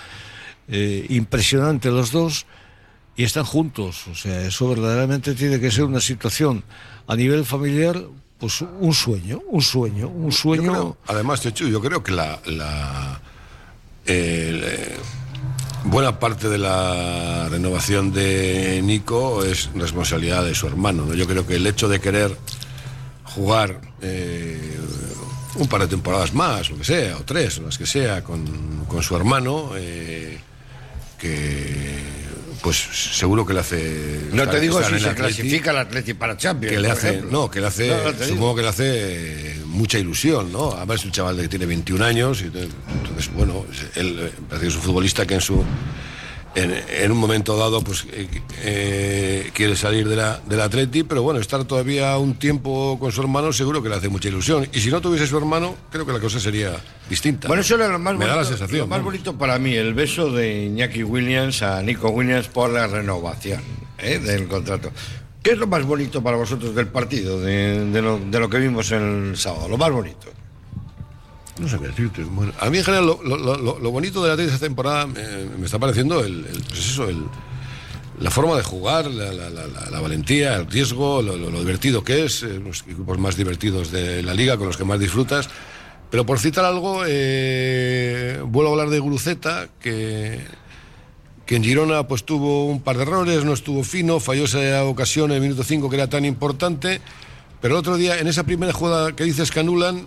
eh, 0.68 1.04
impresionante 1.10 1.90
los 1.90 2.10
dos 2.10 2.46
y 3.16 3.24
están 3.24 3.44
juntos. 3.44 4.06
O 4.08 4.14
sea, 4.14 4.42
eso 4.46 4.68
verdaderamente 4.68 5.34
tiene 5.34 5.60
que 5.60 5.70
ser 5.70 5.84
una 5.84 6.00
situación 6.00 6.64
a 7.06 7.16
nivel 7.16 7.44
familiar, 7.44 8.02
pues 8.38 8.60
un 8.62 8.92
sueño, 8.94 9.40
un 9.48 9.62
sueño, 9.62 10.08
un 10.08 10.30
Yo 10.30 10.36
sueño. 10.36 10.70
creo, 10.72 10.96
además, 11.06 11.40
Chechu, 11.42 11.68
yo 11.68 11.80
creo 11.80 12.02
que 12.02 12.12
la, 12.12 12.40
la- 12.46 13.20
eh, 14.06 14.96
buena 15.84 16.18
parte 16.18 16.48
de 16.48 16.58
la 16.58 17.48
renovación 17.48 18.12
de 18.12 18.80
Nico 18.82 19.44
es 19.44 19.70
responsabilidad 19.74 20.44
de 20.44 20.54
su 20.54 20.66
hermano. 20.66 21.06
¿no? 21.06 21.14
Yo 21.14 21.26
creo 21.26 21.46
que 21.46 21.56
el 21.56 21.66
hecho 21.66 21.88
de 21.88 22.00
querer 22.00 22.36
jugar 23.24 23.80
eh, 24.00 24.76
un 25.56 25.68
par 25.68 25.82
de 25.82 25.88
temporadas 25.88 26.32
más, 26.34 26.70
lo 26.70 26.78
que 26.78 26.84
sea, 26.84 27.16
o 27.18 27.24
tres, 27.24 27.58
o 27.58 27.62
las 27.62 27.78
que 27.78 27.86
sea, 27.86 28.22
con, 28.24 28.84
con 28.88 29.02
su 29.02 29.14
hermano, 29.16 29.70
eh, 29.76 30.38
que 31.18 32.21
pues 32.62 32.76
seguro 32.76 33.44
que 33.44 33.54
le 33.54 33.60
hace... 33.60 34.20
No 34.32 34.48
te 34.48 34.60
digo 34.60 34.82
si 34.82 34.88
se 34.98 35.08
Atleti 35.08 35.14
clasifica 35.16 35.70
el 35.72 35.78
Atleti 35.78 36.14
para 36.14 36.36
Champions. 36.36 36.74
que 36.74 36.80
le 36.80 36.90
hace, 36.90 37.08
ejemplo. 37.10 37.30
no, 37.30 37.50
que 37.50 37.60
le 37.60 37.66
hace, 37.66 37.88
No, 37.88 38.12
no 38.12 38.24
supongo 38.24 38.56
que 38.56 38.62
le 38.62 38.68
hace 38.68 39.56
mucha 39.66 39.98
ilusión, 39.98 40.52
¿no? 40.52 40.72
Además 40.72 41.00
es 41.00 41.06
un 41.06 41.12
chaval 41.12 41.36
que 41.40 41.48
tiene 41.48 41.66
21 41.66 42.04
años 42.04 42.42
y 42.42 42.44
entonces, 42.44 43.32
bueno, 43.34 43.66
él 43.96 44.30
parece 44.48 44.66
que 44.66 44.68
es 44.68 44.76
un 44.76 44.82
futbolista 44.82 45.26
que 45.26 45.34
en 45.34 45.40
su 45.40 45.64
en, 46.54 46.72
en 46.88 47.12
un 47.12 47.18
momento 47.18 47.56
dado 47.56 47.82
pues 47.82 48.04
eh, 48.12 48.28
eh, 48.62 49.50
quiere 49.54 49.76
salir 49.76 50.08
de 50.08 50.16
la, 50.16 50.40
del 50.46 50.60
Atleti, 50.60 51.02
pero 51.02 51.22
bueno, 51.22 51.40
estar 51.40 51.64
todavía 51.64 52.16
un 52.18 52.34
tiempo 52.34 52.98
con 52.98 53.10
su 53.12 53.20
hermano 53.22 53.52
seguro 53.52 53.82
que 53.82 53.88
le 53.88 53.94
hace 53.96 54.08
mucha 54.08 54.28
ilusión. 54.28 54.68
Y 54.72 54.80
si 54.80 54.90
no 54.90 55.00
tuviese 55.00 55.26
su 55.26 55.36
hermano, 55.38 55.74
creo 55.90 56.04
que 56.06 56.12
la 56.12 56.20
cosa 56.20 56.40
sería 56.40 56.72
distinta. 57.08 57.48
Bueno, 57.48 57.62
eso 57.62 57.74
era 57.76 57.88
lo 57.88 57.98
más 57.98 58.14
Me 58.14 58.26
da 58.26 58.34
bonito. 58.34 58.42
la 58.42 58.44
sensación. 58.56 58.80
Lo 58.80 58.86
más 58.86 58.98
¿no? 58.98 59.04
bonito 59.06 59.38
para 59.38 59.58
mí, 59.58 59.74
el 59.74 59.94
beso 59.94 60.30
de 60.30 60.64
Iñaki 60.66 61.02
Williams 61.04 61.62
a 61.62 61.82
Nico 61.82 62.10
Williams 62.10 62.48
por 62.48 62.70
la 62.70 62.86
renovación 62.86 63.62
¿eh? 63.98 64.18
del 64.18 64.46
contrato. 64.48 64.90
¿Qué 65.42 65.52
es 65.52 65.58
lo 65.58 65.66
más 65.66 65.84
bonito 65.84 66.22
para 66.22 66.36
vosotros 66.36 66.74
del 66.74 66.86
partido, 66.86 67.40
de, 67.40 67.86
de 67.90 68.02
lo, 68.02 68.18
de 68.18 68.38
lo 68.38 68.48
que 68.48 68.58
vimos 68.58 68.92
el 68.92 69.32
sábado? 69.36 69.68
Lo 69.68 69.76
más 69.76 69.90
bonito. 69.90 70.28
A 72.60 72.70
mí 72.70 72.78
en 72.78 72.84
general 72.84 73.06
lo, 73.06 73.90
bonito 73.90 74.22
de 74.24 74.36
la 74.36 74.42
esta 74.42 74.58
temporada 74.58 75.06
me 75.06 75.64
está 75.64 75.78
pareciendo 75.78 76.20
el, 76.20 76.46
el- 76.46 76.62
pues 76.68 76.98
el- 76.98 77.24
la 78.20 78.30
forma 78.30 78.56
de 78.56 78.62
jugar, 78.62 79.06
la, 79.10 80.00
valentía, 80.00 80.54
el 80.56 80.70
riesgo, 80.70 81.22
lo 81.22 81.58
divertido 81.58 82.04
que 82.04 82.24
es, 82.24 82.42
eh, 82.44 82.60
los 82.62 82.82
equipos 82.82 83.18
más 83.18 83.36
divertidos 83.36 83.90
de 83.90 84.22
la 84.22 84.32
liga, 84.34 84.56
con 84.56 84.66
los 84.68 84.76
que 84.76 84.84
más 84.84 85.00
disfrutas. 85.00 85.48
Pero 86.10 86.24
por 86.26 86.38
citar 86.38 86.64
algo, 86.66 87.02
eh, 87.06 88.38
vuelvo 88.44 88.68
a 88.70 88.72
hablar 88.74 88.90
de 88.90 88.98
Guruceta, 89.00 89.68
que, 89.80 90.40
que 91.46 91.56
en 91.56 91.64
Girona 91.64 92.06
pues 92.06 92.22
tuvo 92.24 92.66
un 92.66 92.82
par 92.82 92.96
de 92.98 93.04
errores, 93.04 93.44
no 93.44 93.54
estuvo 93.54 93.82
fino, 93.82 94.20
falló 94.20 94.44
esa 94.44 94.84
ocasión 94.84 95.30
en 95.30 95.36
el 95.36 95.42
minuto 95.42 95.64
5 95.64 95.88
que 95.88 95.96
era 95.96 96.08
tan 96.08 96.24
importante, 96.26 97.00
pero 97.62 97.74
el 97.74 97.78
otro 97.80 97.96
día 97.96 98.18
en 98.18 98.28
esa 98.28 98.44
primera 98.44 98.72
jugada 98.74 99.16
que 99.16 99.24
dices 99.24 99.50
que 99.50 99.60
anulan, 99.60 100.06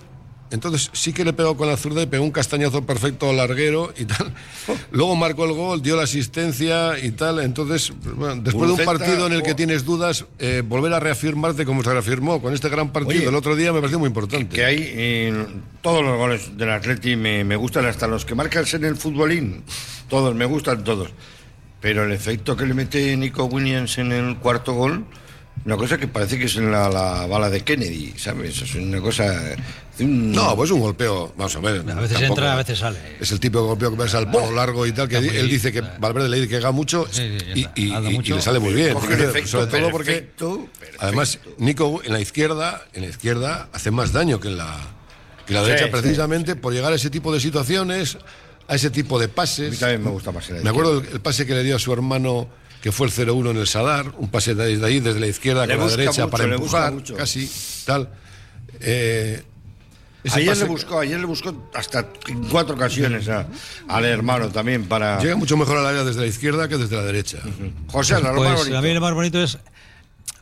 entonces 0.51 0.91
sí 0.93 1.11
que 1.11 1.25
le 1.25 1.33
pegó 1.33 1.57
con 1.57 1.67
la 1.67 1.75
zurda 1.75 2.03
y 2.03 2.05
pegó 2.05 2.23
un 2.23 2.31
castañazo 2.31 2.85
perfecto 2.85 3.29
al 3.29 3.37
larguero 3.37 3.93
y 3.97 4.05
tal. 4.05 4.33
Luego 4.91 5.15
marcó 5.15 5.45
el 5.45 5.53
gol, 5.53 5.81
dio 5.81 5.95
la 5.95 6.03
asistencia 6.03 6.99
y 6.99 7.11
tal. 7.11 7.39
Entonces, 7.39 7.91
bueno, 8.15 8.41
después 8.41 8.67
de 8.67 8.81
un 8.81 8.85
partido 8.85 9.27
en 9.27 9.33
el 9.33 9.43
que 9.43 9.53
oh. 9.53 9.55
tienes 9.55 9.85
dudas, 9.85 10.25
eh, 10.39 10.61
volver 10.65 10.93
a 10.93 10.99
reafirmarte 10.99 11.65
como 11.65 11.83
se 11.83 11.91
reafirmó 11.91 12.41
con 12.41 12.53
este 12.53 12.69
gran 12.69 12.91
partido 12.91 13.19
Oye, 13.19 13.29
el 13.29 13.35
otro 13.35 13.55
día 13.55 13.73
me 13.73 13.79
pareció 13.79 13.99
muy 13.99 14.07
importante. 14.07 14.55
Que 14.55 14.65
hay 14.65 14.77
eh, 14.81 15.45
todos 15.81 16.03
los 16.03 16.17
goles 16.17 16.57
del 16.57 16.69
Atleti 16.69 17.15
me, 17.15 17.43
me 17.43 17.55
gustan, 17.55 17.85
hasta 17.85 18.07
los 18.07 18.23
que 18.23 18.35
marcas 18.35 18.73
en 18.75 18.85
el 18.85 18.95
futbolín. 18.95 19.63
Todos, 20.09 20.35
me 20.35 20.45
gustan 20.45 20.83
todos. 20.83 21.09
Pero 21.81 22.05
el 22.05 22.11
efecto 22.11 22.55
que 22.55 22.65
le 22.65 22.73
mete 22.73 23.15
Nico 23.17 23.45
Williams 23.45 23.97
en 23.97 24.11
el 24.11 24.37
cuarto 24.37 24.73
gol, 24.73 25.05
una 25.63 25.77
cosa 25.77 25.97
que 25.97 26.07
parece 26.07 26.37
que 26.37 26.45
es 26.45 26.55
en 26.57 26.71
la, 26.71 26.89
la 26.89 27.25
bala 27.27 27.49
de 27.49 27.61
Kennedy, 27.61 28.13
¿sabes? 28.17 28.61
Es 28.61 28.75
una 28.75 28.99
cosa. 29.01 29.53
es 29.53 30.01
un- 30.01 30.31
No, 30.31 30.55
pues 30.55 30.69
un 30.71 30.79
golpeo, 30.81 31.33
vamos 31.37 31.55
a 31.55 31.59
ver. 31.59 31.79
A 31.79 31.95
veces 31.95 32.17
tampoco- 32.17 32.23
entra, 32.25 32.53
a 32.53 32.55
veces 32.57 32.77
sale. 32.79 32.97
Es 33.19 33.31
el 33.31 33.39
tipo 33.39 33.59
de 33.61 33.65
golpeo 33.65 33.91
que 33.91 34.03
ves 34.03 34.13
al 34.13 34.29
palo 34.29 34.51
largo 34.51 34.85
y 34.85 34.91
tal, 34.91 35.07
que 35.07 35.17
él 35.17 35.49
dice 35.49 35.71
que. 35.71 35.81
Valverde 35.81 36.29
le 36.29 36.37
dice 36.37 36.49
que 36.49 36.57
haga 36.57 36.71
mucho 36.71 37.07
Sí, 37.09 37.37
sí, 37.53 37.61
ya 37.63 37.71
y, 37.75 38.21
le 38.33 38.41
sale 38.41 38.59
muy 38.59 38.73
bien. 38.73 38.95
Sobre 39.47 39.67
todo 39.67 39.89
porque 39.91 40.11
perfecto, 40.11 40.67
perfecto. 40.79 40.97
además 41.03 41.39
Nico 41.57 42.01
en 42.03 42.13
la 42.13 42.19
izquierda, 42.19 42.85
en 42.93 43.03
la 43.03 43.07
izquierda 43.09 43.69
hace 43.73 43.89
más 43.91 44.11
daño 44.11 44.39
que 44.39 44.49
en 44.49 44.57
la 44.57 44.75
que 45.47 45.53
la 45.53 45.61
Sí, 45.61 45.67
derecha 45.67 45.85
sí, 45.85 45.91
precisamente 45.91 46.55
por 46.55 46.73
llegar 46.73 46.91
a 46.91 46.95
ese 46.95 47.09
tipo 47.09 47.31
de 47.33 47.39
situaciones 47.39 48.17
a 48.67 48.73
ese 48.75 48.89
tipo 48.89 49.19
de 49.19 49.25
A 49.25 49.27
mí 49.27 49.33
pases. 49.35 49.77
también 49.79 50.03
me 50.03 50.09
gusta 50.09 50.31
más 50.31 50.49
el 50.49 50.63
Me 50.63 50.69
acuerdo 50.71 50.99
el, 50.99 51.07
el 51.07 51.21
pase 51.21 51.45
que 51.45 51.53
le 51.53 51.63
dio 51.63 51.75
a 51.75 51.79
su 51.79 51.93
hermano, 51.93 52.47
que 52.85 52.91
fue 52.91 53.07
el 53.07 53.13
0-1 53.13 53.49
en 53.49 53.57
el 53.57 53.65
Sadar, 53.65 54.13
un 54.19 54.29
pase 54.29 54.53
desde 54.53 54.85
ahí, 54.85 54.99
desde 54.99 55.19
la 55.19 55.25
izquierda 55.25 55.65
Le 55.65 55.75
con 55.75 55.87
la 55.87 55.91
derecha 55.97 56.21
mucho, 56.25 56.29
para 56.29 56.43
empujar, 56.43 56.93
casi, 57.17 57.51
tal. 57.83 58.09
Eh, 58.79 59.41
Ayer 60.31 60.49
pase 60.49 60.61
le 60.65 60.69
buscó, 60.69 60.99
ayer 60.99 61.19
le 61.19 61.25
buscó 61.25 61.67
hasta 61.73 62.07
en 62.27 62.43
cuatro 62.43 62.75
ocasiones 62.75 63.27
a- 63.27 63.47
al 63.87 64.05
hermano 64.05 64.49
también 64.49 64.85
para. 64.85 65.17
Llega 65.19 65.35
mucho 65.35 65.57
mejor 65.57 65.79
al 65.79 65.87
área 65.87 66.03
desde 66.03 66.21
la 66.21 66.27
izquierda 66.27 66.67
que 66.67 66.77
desde 66.77 66.95
la 66.95 67.01
derecha. 67.01 67.39
José, 67.87 68.19
lo 68.19 68.21
más 68.21 68.33
Pues 68.35 68.55
bonito. 68.59 68.77
a 68.77 68.81
mí 68.83 68.93
lo 68.93 69.01
más 69.01 69.13
bonito 69.15 69.41
es 69.41 69.57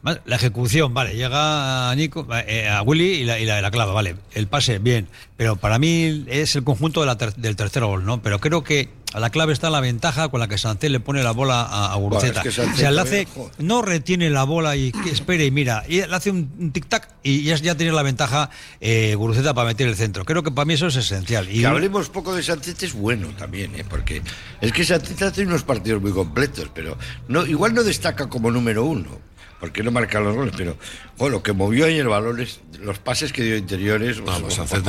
la 0.04 0.36
ejecución, 0.36 0.94
vale, 0.94 1.16
llega 1.16 1.90
a 1.90 1.96
Nico, 1.96 2.28
eh, 2.46 2.68
a 2.68 2.82
Willy 2.82 3.06
y 3.22 3.24
la, 3.24 3.40
y 3.40 3.46
la, 3.46 3.62
la 3.62 3.72
clava, 3.72 3.94
vale, 3.94 4.16
el 4.34 4.48
pase, 4.48 4.80
bien, 4.80 5.08
pero 5.38 5.56
para 5.56 5.80
mí 5.80 6.26
es 6.28 6.56
el 6.56 6.64
conjunto 6.64 7.00
de 7.00 7.06
la 7.08 7.18
ter- 7.18 7.36
del 7.36 7.56
tercer 7.56 7.84
gol, 7.86 8.04
¿no? 8.06 8.22
Pero 8.22 8.40
creo 8.40 8.64
que 8.64 8.90
a 9.14 9.20
la 9.20 9.30
clave 9.30 9.54
está 9.54 9.70
la 9.70 9.80
ventaja 9.80 10.28
con 10.30 10.40
la 10.40 10.48
que 10.48 10.58
Sancet 10.58 10.90
le 10.92 11.00
pone 11.00 11.22
la 11.24 11.32
bola 11.32 11.62
a, 11.62 11.94
a 11.94 11.96
Guruceta. 11.96 12.42
Bueno, 12.42 12.50
es 12.50 12.56
que 12.56 12.62
Sancet 12.62 12.76
o 12.76 12.80
sea, 12.80 12.92
le 12.92 13.00
hace, 13.02 13.26
también, 13.26 13.36
joder. 13.36 13.54
no 13.60 13.82
retiene 13.84 14.30
la 14.30 14.44
bola 14.44 14.76
y 14.76 14.92
que 14.92 15.12
espere 15.12 15.46
y 15.46 15.52
mira, 15.52 15.84
y 15.88 15.98
le 16.02 16.16
hace 16.16 16.32
un, 16.32 16.74
tic-tac 16.74 17.08
y 17.24 17.44
ya, 17.44 17.56
ya 17.56 17.76
tiene 17.78 17.94
la 17.94 18.02
ventaja 18.04 18.50
eh, 18.82 19.16
Guruceta 19.16 19.54
para 19.54 19.68
meter 19.68 19.88
el 19.88 19.96
centro. 19.96 20.26
Creo 20.26 20.44
que 20.44 20.52
para 20.52 20.66
mí 20.66 20.74
eso 20.74 20.88
es 20.88 20.96
esencial. 20.98 21.48
Y 21.50 21.62
Que 21.62 21.68
hablemos 21.68 22.10
poco 22.10 22.36
de 22.36 22.44
Sánchez 22.44 22.82
es 22.84 22.94
bueno 22.94 23.30
también, 23.38 23.74
¿eh? 23.76 23.86
porque 23.88 24.22
es 24.60 24.72
que 24.74 24.84
Sánchez 24.84 25.22
hace 25.22 25.44
unos 25.44 25.64
partidos 25.64 26.02
muy 26.02 26.12
completos, 26.12 26.70
pero 26.74 26.98
no, 27.28 27.46
igual 27.46 27.74
no 27.74 27.84
destaca 27.84 28.28
como 28.28 28.50
número 28.52 28.84
uno, 28.84 29.20
porque 29.64 29.82
no 29.82 29.92
marca 29.92 30.20
los 30.20 30.36
goles, 30.36 30.54
pero 30.58 30.76
bueno, 31.18 31.38
lo 31.38 31.44
que 31.44 31.54
movió 31.54 31.86
ahí 31.86 31.98
el 31.98 32.10
balón 32.10 32.42
es 32.42 32.60
los 32.82 33.00
pases 33.00 33.32
que 33.32 33.44
dio 33.44 33.56
interiores. 33.56 34.20
Vamos, 34.20 34.42
pues, 34.42 34.56
Sancet 34.56 34.84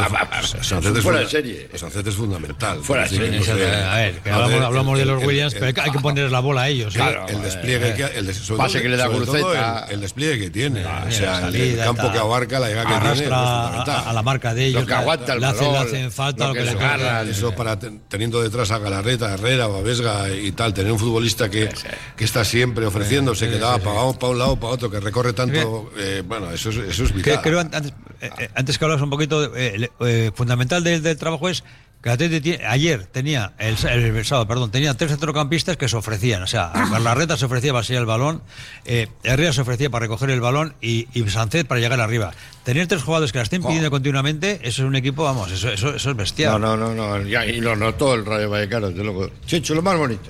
Sancet 0.63 0.97
es 0.97 1.03
fuera 1.03 1.21
de 1.21 1.29
serie. 1.29 1.69
Sancet 1.77 2.05
es 2.09 2.15
fundamental. 2.17 2.81
Fuera 2.83 3.05
de 3.05 3.09
serie. 3.11 3.53
a 3.85 3.95
ver, 3.95 4.21
hablamos, 4.33 4.99
de 4.99 5.05
los 5.05 5.23
Williams, 5.23 5.55
pero 5.55 5.67
hay 5.67 5.93
que, 5.93 5.99
ponerles 6.01 6.33
la 6.33 6.41
bola 6.41 6.63
a 6.63 6.69
ellos. 6.69 6.97
¿eh? 6.97 7.03
El 7.29 7.43
despliegue 7.43 7.95
que 7.95 8.03
el, 8.19 8.35
pase 8.57 8.89
le 8.89 8.97
da 8.97 9.87
el, 9.91 10.01
despliegue 10.01 10.47
que 10.47 10.51
tiene 10.51 10.85
o 10.85 11.11
sea 11.13 11.47
el, 11.47 11.79
campo 11.79 12.11
que 12.11 12.19
abarca 12.19 12.59
la 12.59 12.69
llegada 12.69 13.01
que 13.01 13.21
tiene 13.21 13.33
a, 13.33 14.13
la 14.13 14.23
marca 14.23 14.55
de 14.55 14.67
ellos. 14.67 14.81
Lo 14.81 14.87
que 14.89 14.95
aguanta 14.95 15.35
el 15.35 15.41
le, 15.41 15.47
hacen, 15.47 16.11
falta 16.11 16.49
lo 16.49 16.55
que 16.55 16.65
le 16.65 17.31
eso 17.31 17.55
para 17.55 17.79
ten- 17.79 18.01
teniendo 18.09 18.43
detrás 18.43 18.73
a 18.73 18.79
Galarreta, 18.79 19.35
Herrera 19.35 19.69
o 19.69 19.77
a 19.77 19.83
Vesga 19.83 20.31
y 20.31 20.51
tal, 20.51 20.75
tener 20.75 20.91
un 20.91 20.99
futbolista 20.99 21.49
que, 21.49 21.69
que 22.17 22.25
está 22.25 22.45
siempre 22.45 22.87
ofreciéndose, 22.87 23.49
que 23.49 23.59
da 23.59 23.79
para 23.79 24.03
un 24.03 24.39
lado, 24.39 24.63
para 24.64 24.74
otro, 24.74 24.90
que 24.90 25.00
recorre 25.00 25.33
tanto, 25.33 25.90
eh, 25.96 26.22
bueno, 26.27 26.50
eso 26.50 26.70
es, 26.70 26.77
eso 26.77 27.05
es 27.05 27.11
Que- 27.12 27.16
vital. 27.18 27.40
creo 27.42 27.61
antes, 27.61 27.92
eh, 28.20 28.31
eh, 28.38 28.48
antes 28.55 28.79
que 28.79 28.85
hablabas 28.85 29.03
un 29.03 29.11
poquito, 29.11 29.55
eh, 29.57 29.90
eh, 30.00 30.31
fundamental 30.35 30.83
del, 30.83 31.03
del 31.03 31.16
trabajo 31.16 31.48
es 31.48 31.62
que 32.03 32.11
el 32.11 32.14
Atleti 32.14 32.40
tiene- 32.42 32.66
ayer 32.66 33.07
tenía, 33.07 33.55
el, 33.59 33.79
sábado, 34.27 34.46
perdón, 34.46 34.70
tenía 34.70 34.92
tres 34.94 35.11
centrocampistas 35.12 35.79
que 35.79 35.88
se 35.88 35.96
ofrecían. 35.96 36.42
O 36.42 36.46
sea, 36.46 36.70
Larreta 37.03 37.38
se 37.38 37.46
ofrecía 37.46 37.72
para 37.72 37.83
sellar 37.83 38.03
el 38.03 38.07
balón, 38.07 38.42
eh, 38.85 39.09
Herrera 39.22 39.55
se 39.55 39.62
ofrecía 39.62 39.88
para 39.88 40.03
recoger 40.03 40.29
el 40.29 40.40
balón 40.42 40.74
y, 40.83 41.09
y 41.14 41.27
Sánchez 41.31 41.64
para 41.64 41.81
llegar 41.81 41.98
arriba. 42.00 42.33
Tener 42.62 42.87
tres 42.88 43.03
jugadores 43.03 43.33
que 43.33 43.38
la 43.38 43.44
estén 43.44 43.62
pidiendo 43.62 43.90
continuamente, 43.90 44.61
eso 44.64 44.83
es 44.83 44.88
un 44.88 44.96
equipo, 44.96 45.24
vamos, 45.24 45.50
eso, 45.50 45.70
eso, 45.70 45.94
eso 45.94 46.11
es 46.11 46.16
bestial. 46.16 46.61
No, 46.61 46.77
no, 46.77 46.92
no, 46.94 46.94
no, 47.18 47.22
ya, 47.27 47.46
y 47.46 47.61
lo 47.62 47.74
notó 47.74 48.12
el 48.14 48.27
Rayo 48.27 48.50
Vallecano, 48.50 48.88
desde 48.90 49.03
luego. 49.03 49.31
Checho, 49.46 49.74
lo 49.74 49.81
más 49.81 49.96
bonito. 49.96 50.29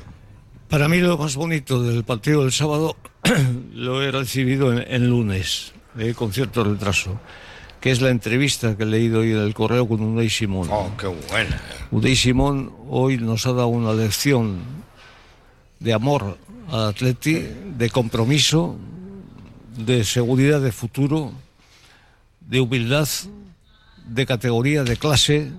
Para 0.68 0.88
mí 0.88 0.98
lo 0.98 1.18
más 1.18 1.36
bonito 1.36 1.82
del 1.82 2.04
partido 2.04 2.42
del 2.42 2.52
sábado 2.52 2.96
lo 3.74 4.02
he 4.02 4.10
recibido 4.10 4.72
en, 4.72 4.84
en 4.86 5.08
lunes, 5.08 5.72
eh, 5.98 6.14
con 6.14 6.32
cierto 6.32 6.64
retraso, 6.64 7.20
que 7.80 7.90
es 7.90 8.00
la 8.00 8.10
entrevista 8.10 8.76
que 8.76 8.84
he 8.84 8.86
leído 8.86 9.20
hoy 9.20 9.32
en 9.32 9.38
el 9.38 9.54
correo 9.54 9.88
con 9.88 10.00
Unai 10.00 10.30
Simón. 10.30 10.68
Oh, 10.70 10.90
qué 10.98 11.06
buena. 11.06 11.60
Unai 11.90 12.16
Simón 12.16 12.72
hoy 12.88 13.18
nos 13.18 13.46
ha 13.46 13.52
dado 13.52 13.68
una 13.68 13.92
lección 13.92 14.58
de 15.80 15.92
amor 15.92 16.38
al 16.70 16.88
Atleti, 16.88 17.46
de 17.76 17.90
compromiso, 17.90 18.76
de 19.76 20.04
seguridad 20.04 20.60
de 20.60 20.72
futuro, 20.72 21.32
de 22.40 22.60
humildad, 22.60 23.08
de 24.06 24.26
categoría, 24.26 24.84
de 24.84 24.96
clase. 24.96 25.52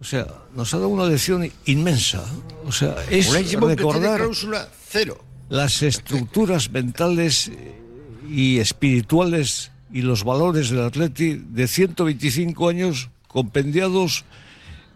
O 0.00 0.04
sea, 0.04 0.26
nos 0.54 0.74
ha 0.74 0.78
dado 0.78 0.88
una 0.88 1.06
lección 1.06 1.50
inmensa. 1.66 2.24
O 2.66 2.72
sea, 2.72 2.96
es 3.10 3.32
recordar 3.32 4.20
cláusula 4.20 4.68
cero. 4.88 5.24
Las 5.48 5.82
estructuras 5.82 6.70
mentales 6.70 7.50
y 8.30 8.58
espirituales 8.58 9.70
y 9.92 10.02
los 10.02 10.24
valores 10.24 10.70
del 10.70 10.82
Atleti 10.82 11.34
de 11.34 11.68
125 11.68 12.68
años 12.68 13.10
compendiados 13.28 14.24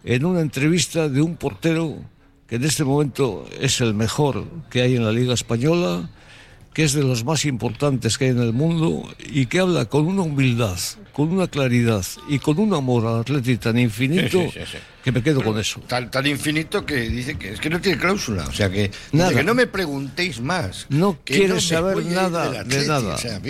en 0.05 0.25
una 0.25 0.41
entrevista 0.41 1.09
de 1.09 1.23
un 1.23 1.37
portero 1.37 1.97
que 2.47 2.57
en 2.57 2.65
este 2.65 2.85
momento 2.85 3.47
es 3.61 3.81
el 3.81 3.95
mejor 3.95 4.47
que 4.71 4.83
hay 4.83 4.97
en 4.97 5.05
la 5.05 5.13
Liga 5.13 5.35
Española, 5.35 6.09
que 6.79 6.85
es 6.85 6.93
de 6.93 7.03
los 7.03 7.25
más 7.25 7.45
importantes 7.45 8.17
que 8.17 8.27
hay 8.27 8.31
en 8.31 8.39
el 8.39 8.53
mundo 8.53 9.03
y 9.19 9.47
que 9.47 9.59
habla 9.59 9.87
con 9.87 10.07
una 10.07 10.23
humildad, 10.23 10.79
con 11.13 11.29
una 11.33 11.49
claridad 11.49 12.07
y 12.29 12.39
con 12.39 12.61
un 12.61 12.73
amor 12.73 13.05
al 13.05 13.23
Atleti 13.23 13.57
tan 13.57 13.77
infinito 13.81 14.43
Sí, 14.43 14.51
sí, 14.53 14.61
sí, 14.61 14.67
sí. 14.75 14.79
que 15.03 15.11
me 15.11 15.21
quedo 15.21 15.43
con 15.43 15.59
eso. 15.59 15.81
Tan, 15.89 16.09
tan 16.09 16.25
infinito 16.29 16.87
que 16.87 17.11
dice 17.11 17.37
que 17.37 17.55
es 17.55 17.59
que 17.59 17.69
no 17.69 17.81
tiene 17.81 17.99
cláusula. 17.99 18.45
O 18.47 18.53
sea 18.53 18.71
que, 18.71 18.93
Nada. 19.11 19.35
que 19.35 19.43
no 19.43 19.55
me 19.55 19.67
preguntéis 19.67 20.41
más. 20.41 20.87
No 20.89 21.19
me 21.29 21.61
saber 21.61 22.07
nada 22.07 22.63
de 22.63 22.87
nada. 22.87 23.17
O 23.17 23.19
sea, 23.19 23.41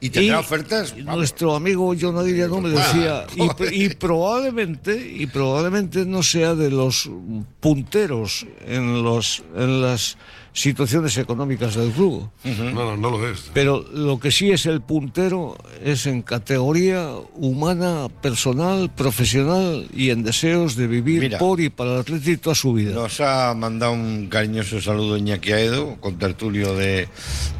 y 0.00 0.10
tendrá 0.10 0.38
ofertas. 0.38 0.94
y 0.96 1.02
vamos. 1.02 1.18
nuestro 1.18 1.56
amigo 1.56 1.96
John 2.00 2.16
Aguirre 2.16 2.60
me 2.60 2.68
decía, 2.68 3.26
y, 3.34 3.86
y 3.86 3.88
probablemente, 3.88 4.96
y 5.16 5.26
probablemente 5.26 6.06
no 6.06 6.22
sea 6.22 6.54
de 6.54 6.70
los 6.70 7.10
punteros 7.58 8.46
en 8.68 9.02
los 9.02 9.42
en 9.56 9.82
las 9.82 10.16
situaciones 10.58 11.16
económicas 11.18 11.74
del 11.76 11.90
club. 11.92 12.28
No, 12.44 12.72
no, 12.72 12.96
no 12.96 13.10
lo 13.10 13.28
es. 13.28 13.50
Pero 13.54 13.84
lo 13.92 14.18
que 14.18 14.30
sí 14.30 14.50
es 14.50 14.66
el 14.66 14.80
puntero 14.80 15.56
es 15.84 16.06
en 16.06 16.22
categoría 16.22 17.10
humana, 17.34 18.08
personal, 18.20 18.90
profesional 18.94 19.88
y 19.94 20.10
en 20.10 20.24
deseos 20.24 20.74
de 20.74 20.86
vivir 20.88 21.20
Mira. 21.20 21.38
por 21.38 21.60
y 21.60 21.70
para 21.70 21.94
el 21.94 22.00
Atlético 22.00 22.42
toda 22.42 22.54
su 22.54 22.72
vida. 22.72 22.92
Nos 22.92 23.20
ha 23.20 23.54
mandado 23.54 23.92
un 23.92 24.26
cariñoso 24.26 24.80
saludo 24.80 25.16
Iñaki 25.16 25.52
Aedo, 25.52 25.96
con 26.00 26.18
tertulio 26.18 26.74
de, 26.74 27.08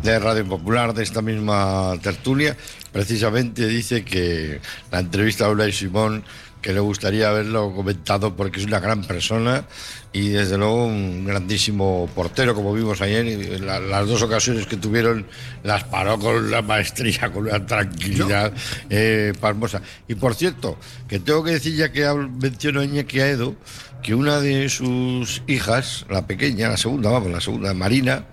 de 0.03 0.19
Radio 0.19 0.45
Popular, 0.47 0.93
de 0.93 1.05
esta 1.05 1.23
misma 1.23 1.95
tertulia. 2.03 2.57
Precisamente 2.93 3.67
dice 3.69 4.05
que 4.05 4.61
la 4.91 5.01
entrevista 5.01 5.47
a 5.47 5.51
Unai 5.51 5.73
Simón, 5.73 6.25
que 6.63 6.73
le 6.73 6.81
gustaría 6.81 7.29
haberlo 7.29 7.73
comentado 7.73 8.35
porque 8.35 8.59
es 8.61 8.67
una 8.67 8.81
gran 8.81 9.05
persona 9.05 9.65
y 10.13 10.31
desde 10.31 10.59
luego 10.59 10.87
un 10.87 11.25
grandísimo 11.25 12.09
portero, 12.15 12.55
como 12.55 12.73
vimos 12.75 13.01
ayer. 13.01 13.27
y 13.27 13.59
la- 13.59 13.79
las 13.81 14.09
dos 14.09 14.23
ocasiones 14.23 14.67
que 14.67 14.77
tuvieron 14.77 15.27
las 15.63 15.85
paró 15.85 16.19
con 16.19 16.35
una 16.35 16.61
maestría, 16.63 17.31
con 17.33 17.47
una 17.47 17.65
tranquilidad 17.65 18.53
eh, 18.91 19.33
pasmosa. 19.41 19.83
Y 20.09 20.15
por 20.17 20.35
cierto, 20.35 20.79
que 21.09 21.21
tengo 21.21 21.45
que 21.45 21.53
decir, 21.53 21.77
ya 21.77 21.93
que 21.93 22.05
menciono 22.41 22.81
a 22.81 22.85
Iñaki 22.85 23.21
Aedo, 23.21 23.55
que 24.03 24.15
una 24.15 24.41
de 24.41 24.69
sus 24.69 25.43
hijas, 25.47 26.07
la 26.09 26.27
pequeña, 26.27 26.69
la 26.69 26.77
segunda, 26.77 27.11
vamos, 27.11 27.31
la 27.31 27.41
segunda, 27.41 27.73
Marina, 27.75 28.25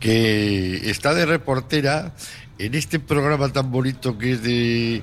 que 0.00 0.90
está 0.90 1.14
de 1.14 1.26
reportera 1.26 2.14
en 2.58 2.74
este 2.74 2.98
programa 3.00 3.48
tan 3.52 3.70
bonito 3.70 4.18
que 4.18 4.32
es 4.32 4.42
de 4.42 5.02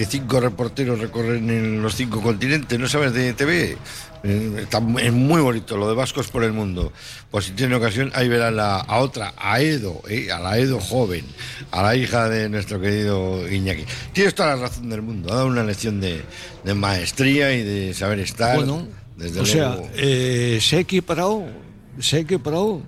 que 0.00 0.06
cinco 0.06 0.40
reporteros 0.40 0.98
recorren 0.98 1.50
en 1.50 1.82
los 1.82 1.94
cinco 1.94 2.22
continentes, 2.22 2.78
¿no 2.78 2.88
sabes? 2.88 3.12
De 3.12 3.34
TV. 3.34 3.76
Eh, 4.24 4.52
está- 4.62 4.80
es 5.02 5.12
muy 5.12 5.42
bonito 5.42 5.76
lo 5.76 5.86
de 5.90 5.94
Vascos 5.94 6.28
por 6.28 6.42
el 6.42 6.54
Mundo. 6.54 6.90
Pues 7.30 7.44
si 7.44 7.50
tiene 7.52 7.74
ocasión, 7.74 8.10
ahí 8.14 8.26
verán 8.26 8.56
la, 8.56 8.76
a 8.76 8.98
otra, 9.00 9.34
a 9.36 9.60
Edo, 9.60 10.00
¿eh? 10.08 10.32
a 10.32 10.38
la 10.40 10.56
Edo 10.56 10.80
joven, 10.80 11.26
a 11.70 11.82
la 11.82 11.96
hija 11.96 12.30
de 12.30 12.48
nuestro 12.48 12.80
querido 12.80 13.46
Iñaki. 13.46 13.84
Tienes 14.14 14.34
toda 14.34 14.56
la 14.56 14.62
razón 14.62 14.88
del 14.88 15.02
mundo, 15.02 15.30
ha 15.32 15.36
dado 15.36 15.48
una 15.48 15.64
lección 15.64 16.00
de, 16.00 16.22
de 16.64 16.72
maestría 16.74 17.52
y 17.52 17.62
de 17.62 17.92
saber 17.92 18.20
estar. 18.20 18.56
Bueno, 18.56 18.88
desde 19.18 19.40
o 19.40 19.44
sea, 19.44 19.68
luego. 19.74 19.90
eh, 19.96 20.60
se 20.62 20.76
ha 20.76 20.80
equiparado, 20.80 21.44
se 21.98 22.16
ha 22.16 22.20
equiparado 22.20 22.80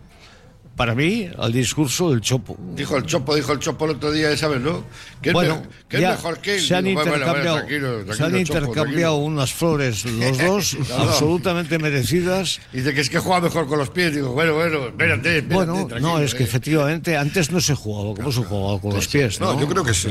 para 0.77 0.95
mí 0.95 1.29
al 1.39 1.53
discurso 1.53 2.11
del 2.11 2.21
Chopo. 2.23 2.57
Dijo 2.75 2.97
el 2.97 3.05
Chopo, 3.05 3.35
dijo 3.37 3.53
el 3.53 3.59
Chopo 3.59 3.85
el 3.85 3.91
otro 3.93 4.11
día, 4.11 4.35
¿sabes, 4.37 4.61
no? 4.61 4.85
Que 5.21 5.29
es, 5.29 5.33
Bueno, 5.35 5.61
me- 5.63 5.69
que 5.89 5.97
es 5.99 6.03
mejor 6.11 6.39
que 6.41 6.55
él. 6.57 6.61
se 6.63 6.75
han 6.75 6.85
Digo, 6.85 6.97
bueno, 7.01 7.11
bueno, 7.13 7.25
intercambiado, 7.27 7.57
tranquilo, 7.59 7.89
tranquilo, 8.05 8.15
se 8.17 8.23
han 8.23 8.29
Chopo, 8.31 8.39
intercambiado 8.39 8.85
tranquilo. 8.87 9.17
unas 9.17 9.53
flores 9.53 10.05
los 10.07 10.39
dos, 10.39 10.77
No, 10.89 10.97
no. 10.99 11.03
absolutamente 11.05 11.79
merecidas. 11.79 12.61
Dice 12.73 12.95
que 12.95 13.01
es 13.03 13.11
que 13.11 13.19
juega 13.19 13.41
mejor 13.43 13.67
con 13.69 13.79
los 13.79 13.91
pies. 13.91 14.15
Digo, 14.15 14.33
bueno, 14.33 14.55
bueno, 14.55 14.87
espérate, 14.89 15.39
espérate. 15.39 15.55
Bueno, 15.71 15.89
no, 16.01 16.19
es 16.19 16.35
que 16.35 16.43
eh. 16.43 16.47
efectivamente 16.47 17.17
antes 17.17 17.51
no 17.51 17.61
se 17.61 17.75
jugaba 17.75 18.15
como 18.15 18.33
se 18.33 18.43
jugaba 18.43 18.81
con 18.81 18.95
los 18.95 19.07
pies. 19.09 19.41
No, 19.41 19.53
No, 19.55 19.61
yo 19.61 19.69
creo 19.69 19.85
que 19.85 19.95
sí, 19.95 20.09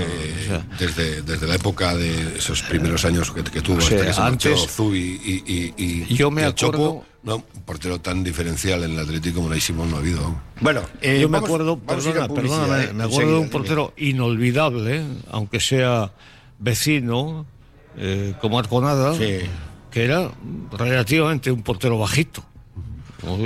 desde, 0.80 1.22
desde 1.24 1.48
la 1.48 1.56
época 1.56 1.96
de 1.96 2.38
esos 2.38 2.62
primeros 2.64 3.04
años 3.06 3.32
que, 3.32 3.44
que 3.44 3.62
tuvo, 3.62 3.78
O 3.78 3.82
sea, 3.82 3.98
hasta 3.98 4.06
que 4.08 4.14
se 4.14 4.20
marchó 4.22 4.50
antes- 4.50 4.68
Zubi 4.72 5.20
y, 5.24 5.44
y, 5.46 5.74
y- 5.78 6.06
y- 6.10 6.16
Yo 6.16 6.30
me 6.32 6.42
y 6.42 6.46
el 6.46 6.52
acuerdo- 6.52 6.72
Chopo, 6.78 7.06
no, 7.24 7.36
un 7.38 7.62
portero 7.66 8.00
tan 8.02 8.24
diferencial 8.24 8.84
en 8.84 8.92
el 8.92 9.00
Atlético 9.00 9.36
como 9.36 9.48
Unai 9.48 9.62
Simón 9.62 9.92
no 9.92 9.98
ha 9.98 10.00
habido. 10.00 10.36
Bueno, 10.60 10.82
eh, 11.02 11.20
Yo 11.22 11.30
me 11.30 11.34
vamos- 11.34 11.50
acuerdo, 11.50 11.80
vamos 11.86 12.06
a 12.06 12.10
ir 12.10 12.18
a 12.18 12.28
perdona, 12.28 12.42
perdóname, 12.42 12.84
eh, 12.86 12.94
me 12.94 13.04
acuerdo 13.04 13.30
de 13.32 13.36
un 13.38 13.40
dime. 13.44 13.52
portero 13.52 13.94
inolvidable, 13.98 15.04
aunque 15.30 15.60
sea 15.60 16.12
vecino, 16.60 17.46
eh, 17.98 18.34
como 18.42 18.58
Arconada, 18.60 19.14
Sí. 19.16 19.40
que 19.92 20.04
era 20.04 20.32
relativamente 20.72 21.52
un 21.52 21.62
portero 21.64 21.98
bajito. 22.00 22.44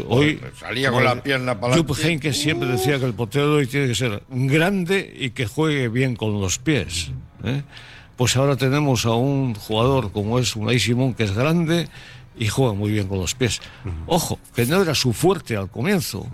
Hoy, 0.08 0.40
salía 0.58 0.90
con 0.90 1.04
la 1.04 1.22
pierna 1.22 1.60
para 1.60 1.76
Jupp 1.76 1.92
Heynckes 2.02 2.38
siempre 2.40 2.70
decía 2.70 2.98
que 2.98 3.04
el 3.06 3.14
portero 3.14 3.50
de 3.52 3.56
hoy 3.58 3.68
tiene 3.68 3.88
que 3.88 3.96
ser 3.96 4.24
grande 4.30 5.14
y 5.20 5.32
que 5.32 5.48
juegue 5.48 5.90
bien 5.90 6.16
con 6.16 6.40
los 6.40 6.60
pies. 6.60 7.12
¿eh? 7.44 7.62
Pues 8.16 8.38
ahora 8.38 8.56
tenemos 8.56 9.06
a 9.06 9.12
un 9.16 9.54
jugador 9.54 10.14
como 10.14 10.40
es 10.40 10.56
Unai 10.56 10.80
Simón, 10.80 11.14
que 11.14 11.24
es 11.26 11.34
grande 11.34 11.90
y 12.38 12.48
juega 12.48 12.74
muy 12.74 12.92
bien 12.92 13.08
con 13.08 13.20
los 13.20 13.36
pies. 13.36 13.62
Ojo, 14.08 14.40
que 14.56 14.66
no 14.66 14.82
era 14.82 14.96
su 14.96 15.14
fuerte 15.14 15.56
al 15.56 15.70
comienzo 15.70 16.28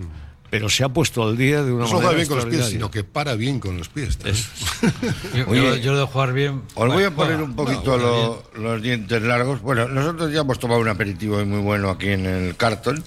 pero 0.52 0.68
se 0.68 0.84
ha 0.84 0.90
puesto 0.90 1.22
al 1.22 1.34
día 1.34 1.62
de 1.62 1.72
una 1.72 1.86
no 1.86 1.92
manera. 1.92 2.10
No 2.10 2.16
bien 2.16 2.28
con 2.28 2.36
los 2.36 2.44
pies, 2.44 2.66
sino 2.66 2.90
que 2.90 3.04
para 3.04 3.36
bien 3.36 3.58
con 3.58 3.78
los 3.78 3.88
pies. 3.88 4.18
yo, 5.34 5.76
yo, 5.76 5.92
lo 5.94 6.00
de 6.00 6.04
jugar 6.04 6.34
bien. 6.34 6.60
Os 6.74 6.92
voy 6.92 7.04
a 7.04 7.10
poner 7.10 7.40
un 7.40 7.56
poquito 7.56 8.44
los 8.54 8.82
dientes 8.82 9.22
largos. 9.22 9.62
Bueno, 9.62 9.88
nosotros 9.88 10.30
ya 10.30 10.42
hemos 10.42 10.58
tomado 10.58 10.78
un 10.82 10.88
aperitivo 10.88 11.42
muy 11.46 11.60
bueno 11.60 11.88
aquí 11.88 12.08
en 12.08 12.26
el 12.26 12.54
cartón. 12.54 13.02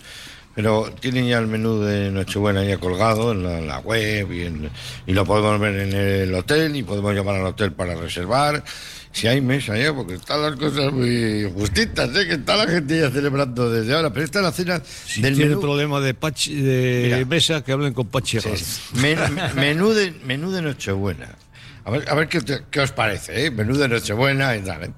Pero 0.55 0.89
tienen 1.01 1.27
ya 1.27 1.37
el 1.37 1.47
menú 1.47 1.81
de 1.81 2.09
Nochebuena 2.11 2.63
ya 2.63 2.77
colgado 2.77 3.33
en 3.33 3.67
la, 3.67 3.79
web 3.79 4.31
y, 4.31 5.11
y, 5.11 5.13
lo 5.13 5.25
podemos 5.25 5.59
ver 5.59 5.75
en 5.75 5.93
el 5.93 6.33
hotel 6.33 6.77
y 6.77 6.83
podemos 6.83 7.13
llamar 7.13 7.35
al 7.35 7.47
hotel 7.47 7.73
para 7.73 7.93
reservar. 7.95 8.63
Si 9.11 9.27
hay 9.27 9.41
mesa 9.41 9.77
ya, 9.77 9.93
porque 9.93 10.15
están 10.15 10.41
las 10.41 10.55
cosas 10.55 10.93
muy 10.93 11.49
justitas, 11.53 12.09
¿eh? 12.15 12.25
que 12.27 12.33
está 12.35 12.55
la 12.55 12.67
gente 12.67 12.99
ya 12.99 13.11
celebrando 13.11 13.69
desde 13.69 13.93
ahora. 13.95 14.11
Pero 14.11 14.25
esta 14.25 14.39
es 14.39 14.45
la 14.45 14.51
cena 14.53 14.81
si 14.85 15.21
del 15.21 15.35
tiene 15.35 15.57
problema 15.57 15.99
de, 15.99 16.13
de 16.13 17.25
mesa, 17.25 17.61
que 17.61 17.73
hablen 17.73 17.93
con 17.93 18.07
Pachi. 18.07 18.39
menú, 19.55 19.93
de, 19.93 20.11
menú 20.23 20.51
de 20.51 20.61
Nochebuena. 20.61 21.35
A 21.83 21.91
ver, 21.91 22.09
a 22.09 22.15
ver 22.15 22.29
qué, 22.29 22.41
qué, 22.71 22.79
os 22.79 22.91
parece, 22.91 23.45
¿eh? 23.45 23.51
Menú 23.51 23.77
de 23.77 23.89
Nochebuena 23.89 24.55
y 24.55 24.61
tal. 24.61 24.83
¿eh? 24.83 24.91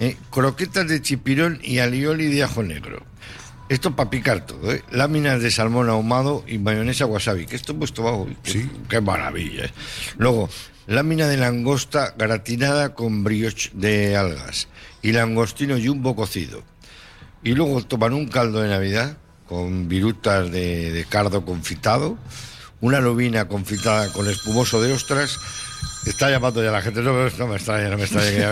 eh 0.00 0.16
croquetas 0.30 0.88
de 0.88 1.00
chipirón 1.02 1.60
y 1.62 1.78
alioli 1.78 2.26
de 2.26 2.42
ajo 2.42 2.64
negro 2.64 3.13
esto 3.68 3.96
para 3.96 4.10
picar 4.10 4.44
todo, 4.46 4.72
¿eh? 4.72 4.82
Láminas 4.90 5.40
de 5.40 5.50
salmón 5.50 5.88
ahumado 5.88 6.44
y 6.46 6.58
mayonesa 6.58 7.06
wasabi, 7.06 7.46
que 7.46 7.56
esto 7.56 7.72
he 7.72 7.76
puesto 7.76 8.02
bajo. 8.02 8.28
Sí. 8.42 8.70
Qué, 8.88 9.00
maravilla. 9.00 9.66
¿eh? 9.66 9.70
Luego, 10.18 10.48
lámina 10.86 11.26
de 11.28 11.36
langosta 11.36 12.14
gratinada 12.16 12.94
con 12.94 13.24
brioche 13.24 13.70
de 13.72 14.16
algas 14.16 14.68
y 15.02 15.12
langostino 15.12 15.76
jumbo 15.82 16.14
cocido. 16.14 16.62
Y 17.42 17.54
luego 17.54 17.82
toman 17.84 18.14
un 18.14 18.26
caldo 18.26 18.60
de 18.60 18.68
Navidad 18.68 19.18
con 19.46 19.88
virutas 19.88 20.50
de, 20.50 20.92
de 20.92 21.04
cardo 21.04 21.44
confitado, 21.44 22.18
una 22.80 23.00
lobina 23.00 23.48
confitada 23.48 24.12
con 24.12 24.28
espumoso 24.28 24.80
de 24.82 24.92
ostras 24.92 25.38
Está 26.06 26.30
llamando 26.30 26.62
ya 26.62 26.70
la 26.70 26.82
gente, 26.82 27.00
no, 27.00 27.12
no 27.12 27.46
me 27.46 27.56
extraña, 27.56 27.88
no 27.88 27.96
me 27.96 28.04
extraña. 28.04 28.50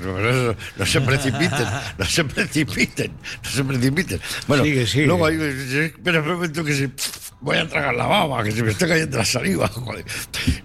No, 0.00 0.56
no, 0.76 0.86
se 0.86 1.00
precipiten, 1.00 1.66
no 1.96 2.04
se 2.04 2.24
precipiten, 2.24 3.12
no 3.42 3.50
se 3.50 3.64
precipiten. 3.64 4.20
Bueno, 4.48 4.64
luego 4.64 5.26
hay, 5.26 5.36
espera 5.40 6.20
un 6.20 6.28
momento 6.28 6.64
que 6.64 6.74
se, 6.74 6.90
voy 7.40 7.56
a 7.56 7.68
tragar 7.68 7.94
la 7.94 8.06
baba, 8.06 8.42
que 8.42 8.50
se 8.50 8.62
me 8.64 8.72
está 8.72 8.88
cayendo 8.88 9.16
la 9.16 9.24
saliva. 9.24 9.68
Joder. 9.68 10.04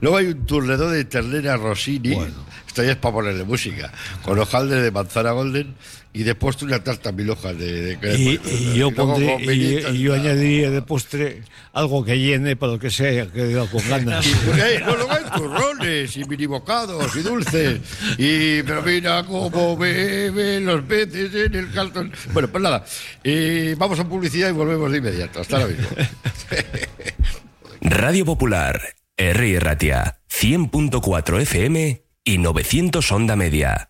Luego 0.01 0.17
hay 0.17 0.27
un 0.27 0.45
turledor 0.45 0.89
de 0.91 1.05
ternera 1.05 1.55
Rossini, 1.55 2.13
esto 2.13 2.41
ya 2.81 2.91
es 2.91 2.97
para 2.97 3.13
ponerle 3.13 3.43
música, 3.43 3.91
con 4.23 4.39
hojaldre 4.39 4.81
de 4.81 4.91
manzana 4.91 5.31
golden 5.31 5.75
y 6.13 6.23
de 6.23 6.35
postre 6.35 6.67
una 6.67 6.83
tarta 6.83 7.11
mil 7.11 7.29
hojas 7.31 7.57
de, 7.57 7.97
de 7.97 8.17
y, 8.17 8.39
y, 8.45 8.73
yo 8.75 8.91
pondré, 8.91 9.37
y, 9.41 9.99
yo 9.99 10.13
añadiría 10.13 10.69
de 10.69 10.81
postre 10.83 11.41
algo 11.73 12.05
que 12.05 12.19
llene 12.19 12.55
para 12.55 12.73
lo 12.73 12.79
que 12.79 12.91
sea 12.91 13.25
que 13.27 13.67
con 13.71 13.89
ganas. 13.89 14.25
No 14.85 14.95
luego 14.95 15.11
hay 15.11 15.23
turrones 15.35 16.15
y 16.15 16.25
mini 16.25 16.45
bocados 16.45 17.15
y 17.15 17.21
dulces. 17.21 17.79
Y 18.17 18.61
pero 18.63 18.83
mira 18.83 19.23
cómo 19.25 19.75
beben 19.75 20.65
los 20.65 20.81
peces 20.83 21.33
en 21.33 21.55
el 21.55 21.71
cartón 21.71 22.11
bueno 22.31 22.47
pues 22.47 22.63
nada 22.63 22.85
y 23.23 23.73
vamos 23.73 23.99
a 23.99 24.07
publicidad 24.07 24.49
y 24.49 24.53
volvemos 24.53 24.91
de 24.91 24.97
inmediato. 24.99 25.41
Hasta 25.41 25.57
ahora 25.57 25.69
mismo. 25.69 25.87
Radio 27.81 28.25
Popular 28.25 28.81
R. 29.17 29.59
Ratia 29.59 30.19
100.4 30.29 31.41
FM 31.41 32.02
y 32.25 32.37
900 32.37 33.11
Onda 33.11 33.35
Media 33.35 33.89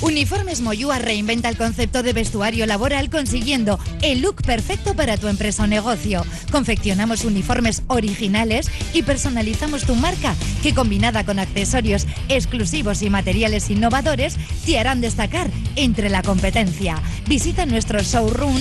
Uniformes 0.00 0.62
Moyúa 0.62 0.98
reinventa 0.98 1.50
el 1.50 1.56
concepto 1.56 2.02
de 2.02 2.14
vestuario 2.14 2.64
laboral 2.64 3.10
consiguiendo 3.10 3.78
el 4.00 4.22
look 4.22 4.42
perfecto 4.42 4.94
para 4.94 5.18
tu 5.18 5.28
empresa 5.28 5.64
o 5.64 5.66
negocio. 5.66 6.24
Confeccionamos 6.50 7.24
uniformes 7.24 7.82
originales 7.88 8.70
y 8.94 9.02
personalizamos 9.02 9.84
tu 9.84 9.94
marca, 9.94 10.34
que 10.62 10.72
combinada 10.72 11.24
con 11.24 11.38
accesorios 11.38 12.06
exclusivos 12.28 13.02
y 13.02 13.10
materiales 13.10 13.68
innovadores, 13.70 14.38
te 14.64 14.78
harán 14.78 15.00
destacar 15.00 15.50
entre 15.76 16.08
la 16.08 16.22
competencia. 16.22 17.02
Visita 17.26 17.66
nuestro 17.66 18.00
showroom 18.00 18.58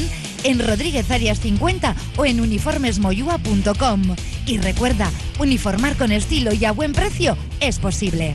en 0.47 0.65
Rodríguez 0.65 1.11
Arias 1.11 1.39
50 1.41 1.95
o 2.17 2.25
en 2.25 2.39
uniformesmoyua.com. 2.39 4.15
Y 4.45 4.57
recuerda, 4.59 5.11
uniformar 5.39 5.97
con 5.97 6.11
estilo 6.11 6.53
y 6.53 6.63
a 6.63 6.71
buen 6.71 6.93
precio 6.93 7.37
es 7.59 7.79
posible. 7.79 8.33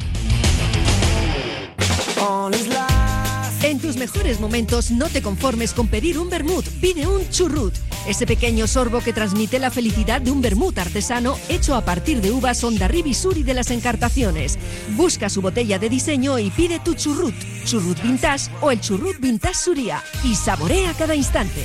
En 3.62 3.78
tus 3.78 3.96
mejores 3.96 4.40
momentos 4.40 4.90
no 4.90 5.08
te 5.08 5.22
conformes 5.22 5.72
con 5.72 5.86
pedir 5.86 6.18
un 6.18 6.28
vermut, 6.28 6.66
pide 6.80 7.06
un 7.06 7.28
churrut, 7.30 7.72
ese 8.06 8.26
pequeño 8.26 8.66
sorbo 8.66 9.00
que 9.00 9.12
transmite 9.12 9.58
la 9.58 9.70
felicidad 9.70 10.20
de 10.20 10.30
un 10.30 10.42
vermut 10.42 10.76
artesano 10.78 11.36
hecho 11.48 11.74
a 11.76 11.82
partir 11.82 12.20
de 12.20 12.32
uvas 12.32 12.62
Ondarribi 12.64 13.14
Suri 13.14 13.42
de 13.42 13.54
las 13.54 13.70
Encartaciones. 13.70 14.58
Busca 14.96 15.30
su 15.30 15.40
botella 15.40 15.78
de 15.78 15.88
diseño 15.88 16.38
y 16.38 16.50
pide 16.50 16.80
tu 16.80 16.94
churrut, 16.94 17.34
churrut 17.64 18.02
vintage 18.02 18.50
o 18.60 18.70
el 18.70 18.80
churrut 18.80 19.18
vintage 19.20 19.54
Suria 19.54 20.02
y 20.24 20.34
saborea 20.34 20.92
cada 20.94 21.14
instante. 21.14 21.64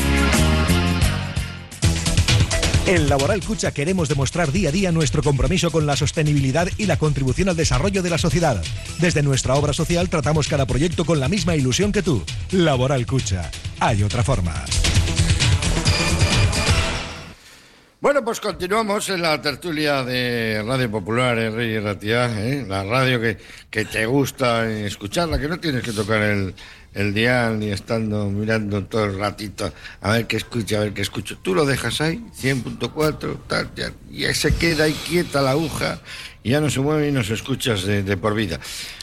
En 2.91 3.07
Laboral 3.07 3.39
Cucha 3.39 3.71
queremos 3.71 4.09
demostrar 4.09 4.51
día 4.51 4.67
a 4.67 4.71
día 4.73 4.91
nuestro 4.91 5.23
compromiso 5.23 5.71
con 5.71 5.85
la 5.85 5.95
sostenibilidad 5.95 6.67
y 6.77 6.87
la 6.87 6.97
contribución 6.97 7.47
al 7.47 7.55
desarrollo 7.55 8.03
de 8.03 8.09
la 8.09 8.17
sociedad. 8.17 8.61
Desde 8.99 9.23
nuestra 9.23 9.55
obra 9.55 9.71
social 9.71 10.09
tratamos 10.09 10.49
cada 10.49 10.65
proyecto 10.65 11.05
con 11.05 11.21
la 11.21 11.29
misma 11.29 11.55
ilusión 11.55 11.93
que 11.93 12.03
tú. 12.03 12.21
Laboral 12.51 13.05
Cucha. 13.05 13.49
Hay 13.79 14.03
otra 14.03 14.23
forma. 14.23 14.65
Bueno, 18.01 18.25
pues 18.25 18.41
continuamos 18.41 19.07
en 19.07 19.21
la 19.21 19.41
tertulia 19.41 20.03
de 20.03 20.61
Radio 20.67 20.91
Popular, 20.91 21.37
en 21.37 21.55
Rey 21.55 21.69
y 21.69 21.79
Ratia, 21.79 22.25
¿eh? 22.45 22.65
la 22.67 22.83
radio 22.83 23.21
que, 23.21 23.37
que 23.69 23.85
te 23.85 24.05
gusta 24.05 24.69
escucharla, 24.69 25.39
que 25.39 25.47
no 25.47 25.61
tienes 25.61 25.81
que 25.83 25.93
tocar 25.93 26.21
el, 26.23 26.53
el 26.93 27.13
dial 27.13 27.59
ni 27.59 27.69
estando 27.69 28.29
mirando 28.29 28.83
todo 28.85 29.05
el 29.05 29.17
ratito 29.17 29.71
a 30.01 30.11
ver 30.11 30.27
qué 30.27 30.37
escucha, 30.37 30.77
a 30.77 30.79
ver 30.81 30.93
qué 30.93 31.01
escucho. 31.01 31.37
Tú 31.37 31.55
lo 31.55 31.65
dejas 31.65 32.01
ahí, 32.01 32.23
100.4, 32.39 33.37
tal, 33.47 33.71
ya, 33.75 34.33
se 34.33 34.55
queda 34.55 34.85
ahí 34.85 34.93
quieta 35.07 35.41
la 35.41 35.51
aguja 35.51 36.01
y 36.43 36.51
ya 36.51 36.61
no 36.61 36.69
se 36.69 36.79
mueve 36.79 37.09
y 37.09 37.11
nos 37.11 37.29
escuchas 37.29 37.83
de, 37.83 38.03
de 38.03 38.17
por 38.17 38.33
vida. 38.35 38.59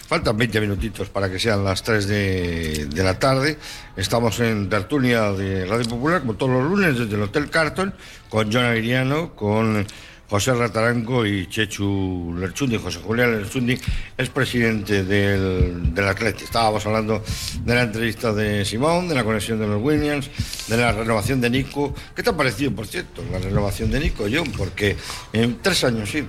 Faltan 0.08 0.38
20 0.38 0.60
minutitos 0.62 1.10
para 1.10 1.30
que 1.30 1.38
sean 1.38 1.64
las 1.64 1.82
3 1.82 2.06
de, 2.08 2.86
de 2.86 3.04
la 3.04 3.18
tarde. 3.18 3.58
Estamos 3.94 4.40
en 4.40 4.70
tertulia 4.70 5.32
de 5.32 5.66
Radio 5.66 5.86
Popular, 5.86 6.20
como 6.20 6.34
todos 6.34 6.52
los 6.52 6.70
lunes, 6.70 6.98
desde 6.98 7.14
el 7.14 7.22
Hotel 7.22 7.50
Carton, 7.50 7.94
con 8.30 8.50
John 8.50 8.64
Aguiriano, 8.64 9.34
con 9.34 9.86
José 10.30 10.52
Rataranco 10.52 11.24
y 11.24 11.46
Chechu 11.48 12.34
Lerchundi. 12.38 12.76
José 12.76 12.98
Julián 13.02 13.32
Lerchundi 13.32 13.78
es 14.16 14.28
presidente 14.28 15.02
del, 15.02 15.94
del 15.94 16.06
Atleti. 16.06 16.44
Estábamos 16.44 16.84
hablando 16.84 17.22
de 17.64 17.74
la 17.74 17.82
entrevista 17.82 18.32
de 18.34 18.62
Simón, 18.66 19.08
de 19.08 19.14
la 19.14 19.24
conexión 19.24 19.58
de 19.58 19.66
los 19.66 19.82
Williams, 19.82 20.28
de 20.66 20.76
la 20.76 20.92
renovación 20.92 21.40
de 21.40 21.48
Nico. 21.48 21.94
¿Qué 22.14 22.22
te 22.22 22.28
ha 22.28 22.36
parecido, 22.36 22.72
por 22.72 22.86
cierto, 22.86 23.24
la 23.32 23.38
renovación 23.38 23.90
de 23.90 24.00
Nico, 24.00 24.26
John? 24.30 24.52
Porque 24.56 24.96
en 25.32 25.58
tres 25.62 25.82
años, 25.84 26.10
sí, 26.10 26.22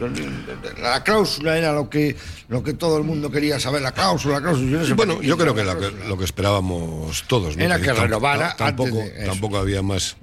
la 0.82 1.04
cláusula 1.04 1.58
era 1.58 1.74
lo 1.74 1.90
que, 1.90 2.16
lo 2.48 2.64
que 2.64 2.74
todo 2.76 2.98
el 2.98 3.04
mundo 3.04 3.30
quería 3.30 3.60
saber, 3.60 3.82
la 3.82 3.92
cláusula, 3.92 4.36
la 4.36 4.42
cláusula. 4.42 4.72
Yo 4.72 4.78
no 4.80 4.86
sé 4.86 4.94
Bueno, 4.94 5.22
yo 5.22 5.38
creo 5.38 5.54
que 5.54 5.66
la 5.66 5.74
lo, 5.74 6.18
que 6.18 6.24
esperábamos 6.24 7.24
todos. 7.28 7.58
¿no? 7.58 7.64
Era 7.66 7.80
que 7.82 7.92
renovara 7.92 8.52
tam- 8.56 8.68
Tampoco, 8.70 9.00
antes 9.02 9.14
de 9.14 9.22
eso. 9.24 9.32
tampoco 9.32 9.58
había 9.58 9.82
más 9.82 10.16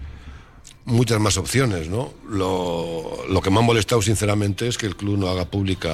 muchas 0.87 1.21
más 1.21 1.37
opciones, 1.37 1.89
¿no? 1.89 2.15
Lo, 2.29 3.25
lo 3.29 3.43
que 3.43 3.51
me 3.51 3.59
ha 3.59 3.63
molestado 3.63 4.01
sinceramente 4.01 4.67
es 4.69 4.79
que 4.79 4.87
el 4.87 4.97
club 4.97 5.19
no 5.19 5.29
haga 5.29 5.45
pública 5.45 5.91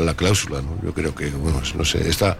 la 0.00 0.14
cláusula, 0.16 0.62
¿no? 0.62 0.78
Yo 0.82 0.94
creo 0.94 1.14
que, 1.14 1.28
bueno, 1.30 1.60
no 1.76 1.84
sé, 1.84 2.08
está 2.08 2.38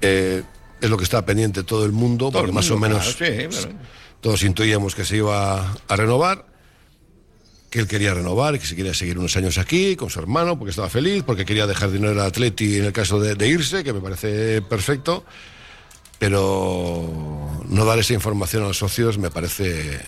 eh, 0.00 0.42
es 0.80 0.90
lo 0.90 0.96
que 0.96 1.04
está 1.04 1.24
pendiente 1.24 1.62
todo 1.62 1.84
el 1.84 1.92
mundo, 1.92 2.26
Todo 2.30 2.40
porque 2.40 2.50
el 2.50 2.54
más 2.54 2.70
o 2.70 2.78
menos 2.78 3.14
claro, 3.14 3.42
sí, 3.42 3.48
claro. 3.48 3.78
todos 4.20 4.42
intuíamos 4.42 4.94
que 4.94 5.04
se 5.04 5.16
iba 5.16 5.72
a 5.88 5.96
renovar, 5.96 6.44
que 7.70 7.78
él 7.80 7.88
quería 7.88 8.12
renovar, 8.12 8.58
que 8.58 8.66
se 8.66 8.76
quería 8.76 8.92
seguir 8.92 9.18
unos 9.18 9.36
años 9.36 9.56
aquí 9.56 9.96
con 9.96 10.10
su 10.10 10.20
hermano, 10.20 10.58
porque 10.58 10.70
estaba 10.70 10.90
feliz, 10.90 11.22
porque 11.24 11.44
quería 11.46 11.66
dejar 11.66 11.90
dinero 11.90 12.12
al 12.12 12.20
Atleti 12.20 12.76
en 12.76 12.84
el 12.84 12.92
caso 12.92 13.18
de, 13.18 13.34
de 13.34 13.48
irse, 13.48 13.82
que 13.82 13.92
me 13.94 14.00
parece 14.00 14.60
perfecto, 14.60 15.24
pero 16.18 17.62
no 17.66 17.84
dar 17.86 17.98
esa 17.98 18.12
información 18.12 18.62
a 18.64 18.68
los 18.68 18.78
socios 18.78 19.16
me 19.16 19.30
parece 19.30 20.00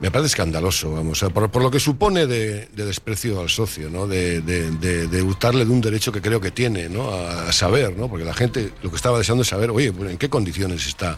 me 0.00 0.10
parece 0.10 0.26
escandaloso, 0.28 0.92
vamos, 0.92 1.12
o 1.12 1.20
sea, 1.26 1.30
por, 1.30 1.50
por 1.50 1.62
lo 1.62 1.70
que 1.70 1.80
supone 1.80 2.26
de, 2.26 2.66
de 2.74 2.84
desprecio 2.84 3.40
al 3.40 3.48
socio, 3.48 3.88
¿no? 3.90 4.06
De, 4.06 4.40
de, 4.40 4.70
de- 4.72 5.06
de 5.08 5.22
hurtarle 5.22 5.64
de 5.64 5.70
un 5.70 5.80
derecho 5.80 6.10
que 6.12 6.20
creo 6.20 6.40
que 6.40 6.50
tiene, 6.50 6.88
¿no? 6.88 7.10
A, 7.12 7.48
a 7.48 7.52
saber, 7.52 7.96
¿no? 7.96 8.08
Porque 8.08 8.24
la 8.24 8.34
gente 8.34 8.72
lo 8.82 8.90
que 8.90 8.96
estaba 8.96 9.18
deseando 9.18 9.42
es 9.42 9.48
saber, 9.48 9.70
oye, 9.70 9.92
pues, 9.92 10.10
¿en 10.10 10.18
qué 10.18 10.28
condiciones 10.28 10.86
está? 10.86 11.16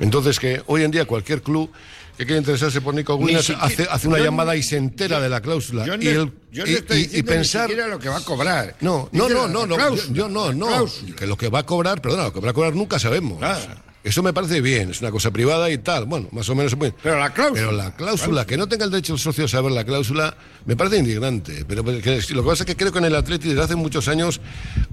Entonces, 0.00 0.38
que 0.40 0.62
hoy 0.66 0.82
en 0.82 0.90
día 0.90 1.04
cualquier 1.04 1.40
club 1.42 1.70
que 2.18 2.26
quiera 2.26 2.38
interesarse 2.38 2.80
por 2.82 2.92
Nico 2.94 3.16
siquiera- 3.18 3.40
hace, 3.64 3.86
hace 3.90 4.08
una 4.08 4.18
yo- 4.18 4.24
llamada 4.24 4.54
y 4.54 4.62
se 4.62 4.76
entera 4.76 5.20
de 5.20 5.28
la 5.30 5.40
cláusula. 5.40 5.86
Yo 5.86 5.96
no, 5.96 6.02
y, 6.02 6.08
el- 6.08 6.32
yo 6.52 6.64
no 6.66 6.70
y- 6.70 6.74
estoy 6.74 6.96
y- 6.98 7.00
y 7.00 7.04
diciendo 7.04 7.32
pensar... 7.32 7.68
ni 7.70 7.76
lo 7.76 7.98
que 7.98 8.08
va 8.10 8.18
a 8.18 8.24
cobrar. 8.24 8.76
No, 8.80 9.08
no, 9.12 9.28
no, 9.28 9.48
no, 9.48 9.66
no, 9.66 9.76
cláusula, 9.76 10.12
yo, 10.14 10.28
no, 10.28 10.52
no, 10.52 10.86
que 11.16 11.26
lo 11.26 11.36
que 11.38 11.48
va 11.48 11.60
a 11.60 11.66
cobrar, 11.66 12.02
perdona, 12.02 12.24
lo 12.24 12.32
que 12.34 12.40
va 12.40 12.50
a 12.50 12.52
cobrar 12.52 12.74
nunca 12.74 12.98
sabemos. 12.98 13.38
Claro. 13.38 13.88
Eso 14.02 14.22
me 14.22 14.32
parece 14.32 14.62
bien, 14.62 14.90
es 14.92 15.02
una 15.02 15.10
cosa 15.10 15.30
privada 15.30 15.68
y 15.70 15.76
tal, 15.76 16.06
bueno, 16.06 16.26
más 16.32 16.48
o 16.48 16.54
menos 16.54 16.70
se 16.70 16.76
puede. 16.78 16.94
Pero 17.02 17.18
la 17.18 17.34
cláusula. 17.34 17.60
Pero 17.60 17.72
la 17.72 17.94
cláusula, 17.94 18.46
que 18.46 18.56
no 18.56 18.66
tenga 18.66 18.86
el 18.86 18.90
derecho 18.90 19.12
el 19.12 19.18
socio 19.18 19.44
a 19.44 19.48
saber 19.48 19.72
la 19.72 19.84
cláusula, 19.84 20.34
me 20.64 20.74
parece 20.74 20.96
indignante. 20.96 21.66
Pero 21.68 21.84
que- 21.84 22.22
lo 22.30 22.42
que 22.42 22.48
pasa 22.48 22.62
es 22.62 22.66
que 22.66 22.76
creo 22.76 22.92
que 22.92 22.98
en 22.98 23.04
el 23.04 23.14
Atleti 23.14 23.48
desde 23.50 23.60
hace 23.62 23.76
muchos 23.76 24.08
años 24.08 24.40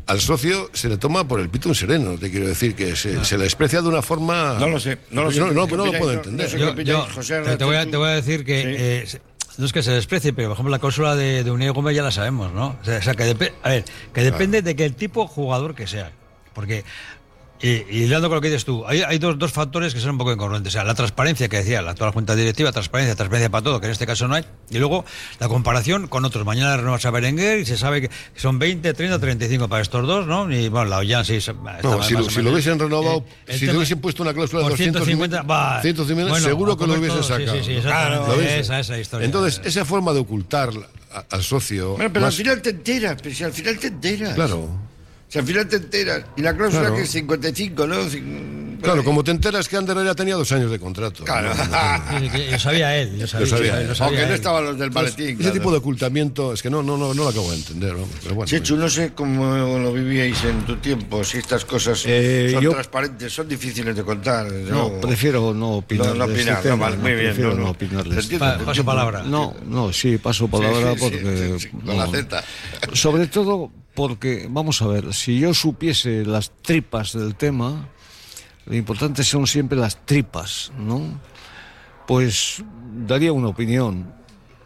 al 0.08 0.20
socio 0.20 0.70
se 0.74 0.90
le 0.90 0.98
toma 0.98 1.26
por 1.26 1.40
el 1.40 1.48
pito 1.50 1.70
un 1.70 1.76
sereno, 1.76 2.18
te 2.18 2.30
quiero 2.30 2.48
decir, 2.48 2.76
que 2.76 2.98
se, 2.98 3.24
se 3.24 3.38
le 3.38 3.46
desprecia 3.46 3.82
de 3.82 3.88
una 3.88 4.02
forma... 4.02 4.58
No 4.60 4.68
lo 4.68 4.80
sé, 4.80 4.98
no 5.12 5.24
lo 5.24 5.32
sé. 5.32 5.40
No, 5.40 5.52
no, 5.54 5.68
¿Qué 5.68 5.78
no 5.78 5.86
lo 5.86 5.94
puedo 5.94 6.12
entender. 6.12 6.50
Yo- 6.58 6.76
te, 6.76 7.58
te 7.58 7.64
voy 7.64 7.76
a, 7.78 7.90
te 7.90 7.96
voy 7.96 8.10
a 8.10 8.14
decir 8.14 8.44
que 8.44 8.62
Sí. 9.08 9.16
eh, 9.16 9.22
no 9.58 9.66
es 9.66 9.72
que 9.74 9.84
se 9.84 9.92
desprecie, 9.92 10.34
pero 10.34 10.50
por 10.50 10.56
ejemplo 10.56 10.72
la 10.72 10.80
cláusula 10.80 11.16
de, 11.16 11.46
de 11.46 11.52
Unai 11.52 11.70
Gómez 11.70 11.96
ya 11.96 12.04
la 12.04 12.12
sabemos, 12.12 12.52
¿no? 12.54 12.78
O 12.82 12.84
sea, 12.86 13.00
que, 13.14 13.24
a 13.64 13.70
ver, 13.70 13.86
que 14.14 14.22
depende 14.22 14.62
de 14.62 14.76
que 14.76 14.84
el 14.84 14.96
tipo 14.96 15.22
de 15.24 15.28
jugador 15.30 15.76
que 15.76 15.88
sea. 15.88 16.12
Porque, 16.54 16.84
y, 17.62 17.70
y 17.70 18.04
hilando 18.04 18.30
con 18.30 18.36
lo 18.36 18.42
que 18.42 18.50
dices 18.50 18.66
tú, 18.66 18.86
hay, 18.86 19.02
hay 19.02 19.18
dos, 19.18 19.38
dos 19.40 19.52
factores 19.52 19.94
que 19.94 20.00
son 20.00 20.12
un 20.12 20.18
poco 20.18 20.32
incongruentes. 20.34 20.72
O 20.72 20.74
sea, 20.74 20.84
la 20.84 20.94
transparencia 20.94 21.48
que 21.50 21.58
decía 21.58 21.82
la 21.82 21.92
actual 21.92 22.12
Junta 22.12 22.36
Directiva, 22.36 22.72
transparencia, 22.72 23.16
transparencia 23.16 23.50
para 23.50 23.64
todo, 23.64 23.80
que 23.80 23.88
en 23.88 23.92
este 23.92 24.06
caso 24.06 24.28
no 24.28 24.36
hay. 24.36 24.46
Y 24.70 24.78
luego 24.78 25.06
la 25.40 25.48
comparación 25.48 26.08
con 26.08 26.24
otros. 26.26 26.46
Mañana 26.46 26.78
renuevas 26.78 27.06
a 27.06 27.12
Berenguer 27.12 27.60
y 27.60 27.66
se 27.66 27.78
sabe 27.78 28.02
que 28.02 28.10
son 28.36 28.60
20, 28.60 28.94
30, 28.94 29.20
35 29.20 29.68
para 29.68 29.82
estos 29.82 30.06
dos, 30.06 30.28
¿no? 30.28 30.52
Y 30.52 30.70
bueno, 30.70 30.86
la 30.90 30.98
Ollán 31.00 31.26
sí. 31.26 31.36
está 31.36 31.54
No, 31.54 31.98
más 31.98 32.08
si, 32.08 32.14
lo, 32.14 32.30
si 32.30 32.42
lo 32.42 32.52
hubiesen 32.52 32.78
renovado, 32.80 33.24
Eh, 33.48 33.54
si 33.54 33.60
tema- 33.62 33.72
le 33.74 33.78
hubiesen 33.80 34.00
puesto 34.02 34.24
una 34.24 34.34
cláusula 34.34 34.60
de 34.64 34.70
por 34.70 34.78
250, 34.78 35.38
150, 35.38 35.42
va. 35.44 35.82
150, 35.82 36.32
Bueno, 36.32 36.46
seguro 36.48 36.78
que 36.78 36.88
lo 36.88 36.94
hubiesen 36.94 37.24
sí, 37.24 37.28
sacado. 37.30 37.54
sí, 37.58 37.64
sí, 37.64 37.72
hubiesen- 37.80 38.60
Esa- 38.60 38.80
esa 38.80 39.00
historia. 39.00 39.26
Entonces, 39.26 39.62
esa 39.66 39.84
forma 39.86 40.14
de 40.14 40.20
ocultar 40.20 40.70
a- 41.14 41.26
al 41.32 41.44
socio. 41.44 41.92
Bueno, 41.96 42.12
pero 42.14 42.26
más- 42.26 42.34
al 42.34 42.38
final 42.38 42.62
te 42.62 42.70
enteras, 42.72 43.18
pero 43.22 43.34
si 43.36 43.44
al 43.44 43.52
final 43.54 43.78
te 43.80 43.88
enteras. 43.88 44.36
Claro. 44.36 44.70
Si 45.30 45.40
al 45.40 45.46
final 45.46 45.68
te 45.68 45.76
enteras. 45.78 46.24
Y 46.38 46.42
la 46.42 46.56
cláusula 46.56 46.82
Claro. 46.84 46.96
que 46.96 47.02
es 47.04 47.10
55, 47.12 47.88
¿no? 47.88 47.96
Cin- 48.06 48.58
Claro, 48.80 49.04
como 49.04 49.24
te 49.24 49.32
enteras 49.32 49.68
que 49.68 49.76
Ander 49.76 49.98
ya 50.06 50.14
tenía 50.14 50.36
dos 50.36 50.52
años 50.52 50.70
de 50.70 50.78
contrato. 50.80 51.24
Claro. 51.24 51.50
No, 51.52 52.52
Lo 52.52 52.60
sabía 52.60 52.96
él. 52.96 53.18
Lo 53.20 53.26
sabía, 53.28 53.48
Lo 53.48 53.58
sabía 53.58 53.82
él. 53.82 53.88
lo 53.88 53.96
sabía 53.96 54.20
Aunque 54.20 54.30
no 54.30 54.36
estaban 54.36 54.66
los 54.66 54.78
del 54.78 54.92
maletín. 54.92 55.30
Ese 55.30 55.36
claro. 55.38 55.54
tipo 55.54 55.72
de 55.72 55.78
ocultamiento 55.78 56.54
es 56.54 56.62
que 56.62 56.70
no, 56.70 56.84
no, 56.84 56.96
no, 56.96 57.12
no 57.16 57.24
lo 57.24 57.28
acabo 57.30 57.50
de 57.50 57.58
entender. 57.58 57.96
¿no? 57.96 58.06
Pero 58.22 58.36
bueno, 58.36 58.48
Chechu, 58.48 58.78
no 58.78 58.88
sé 58.88 59.14
cómo 59.16 59.80
lo 59.80 59.92
vivíais 59.92 60.44
en 60.44 60.62
tu 60.68 60.76
tiempo, 60.78 61.24
si 61.24 61.40
estas 61.40 61.66
cosas 61.66 62.04
Eh, 62.06 62.50
son 62.54 62.62
yo- 62.64 62.70
transparentes, 62.72 63.34
son 63.34 63.48
difíciles 63.50 63.96
de 63.96 64.04
contar. 64.04 64.46
No, 64.46 65.02
prefiero 65.02 65.56
no 65.56 65.78
opinar. 65.78 66.10
No, 66.10 66.14
no 66.14 66.26
este 66.26 66.42
opinar, 66.42 66.62
tema, 66.62 66.76
vale, 66.76 66.98
muy 66.98 67.14
bien, 67.14 67.26
prefiero 67.26 67.50
no, 67.50 67.56
no, 67.58 67.64
no. 67.64 67.70
opinar 67.72 68.04
de 68.04 68.10
Te 68.12 68.20
este 68.22 68.34
entiendo, 68.36 68.46
Pa- 68.46 68.58
te 68.60 68.64
paso 68.66 68.86
palabra. 68.86 69.24
No, 69.24 69.56
no, 69.66 69.92
sí, 69.92 70.20
paso 70.20 70.48
palabra 70.48 70.94
sí, 70.94 71.00
sí, 71.00 71.02
porque. 71.02 71.58
sí, 71.60 71.68
sí, 71.72 71.78
con 71.84 71.98
la 71.98 72.06
Z. 72.08 72.44
Sobre 72.94 73.26
todo 73.26 73.72
porque, 73.98 74.46
vamos 74.48 74.84
a 74.84 74.88
ver, 74.88 75.12
si 75.12 75.40
yo 75.40 75.56
supiese 75.56 76.24
las 76.24 76.52
tripas 76.62 77.14
del 77.14 77.34
tema, 77.34 77.90
lo 78.68 78.76
importante 78.76 79.24
son 79.24 79.48
siempre 79.48 79.76
las 79.76 80.06
tripas, 80.06 80.72
¿no? 80.78 81.20
Pues 82.06 82.64
daría 82.96 83.34
una 83.34 83.48
opinión, 83.48 84.14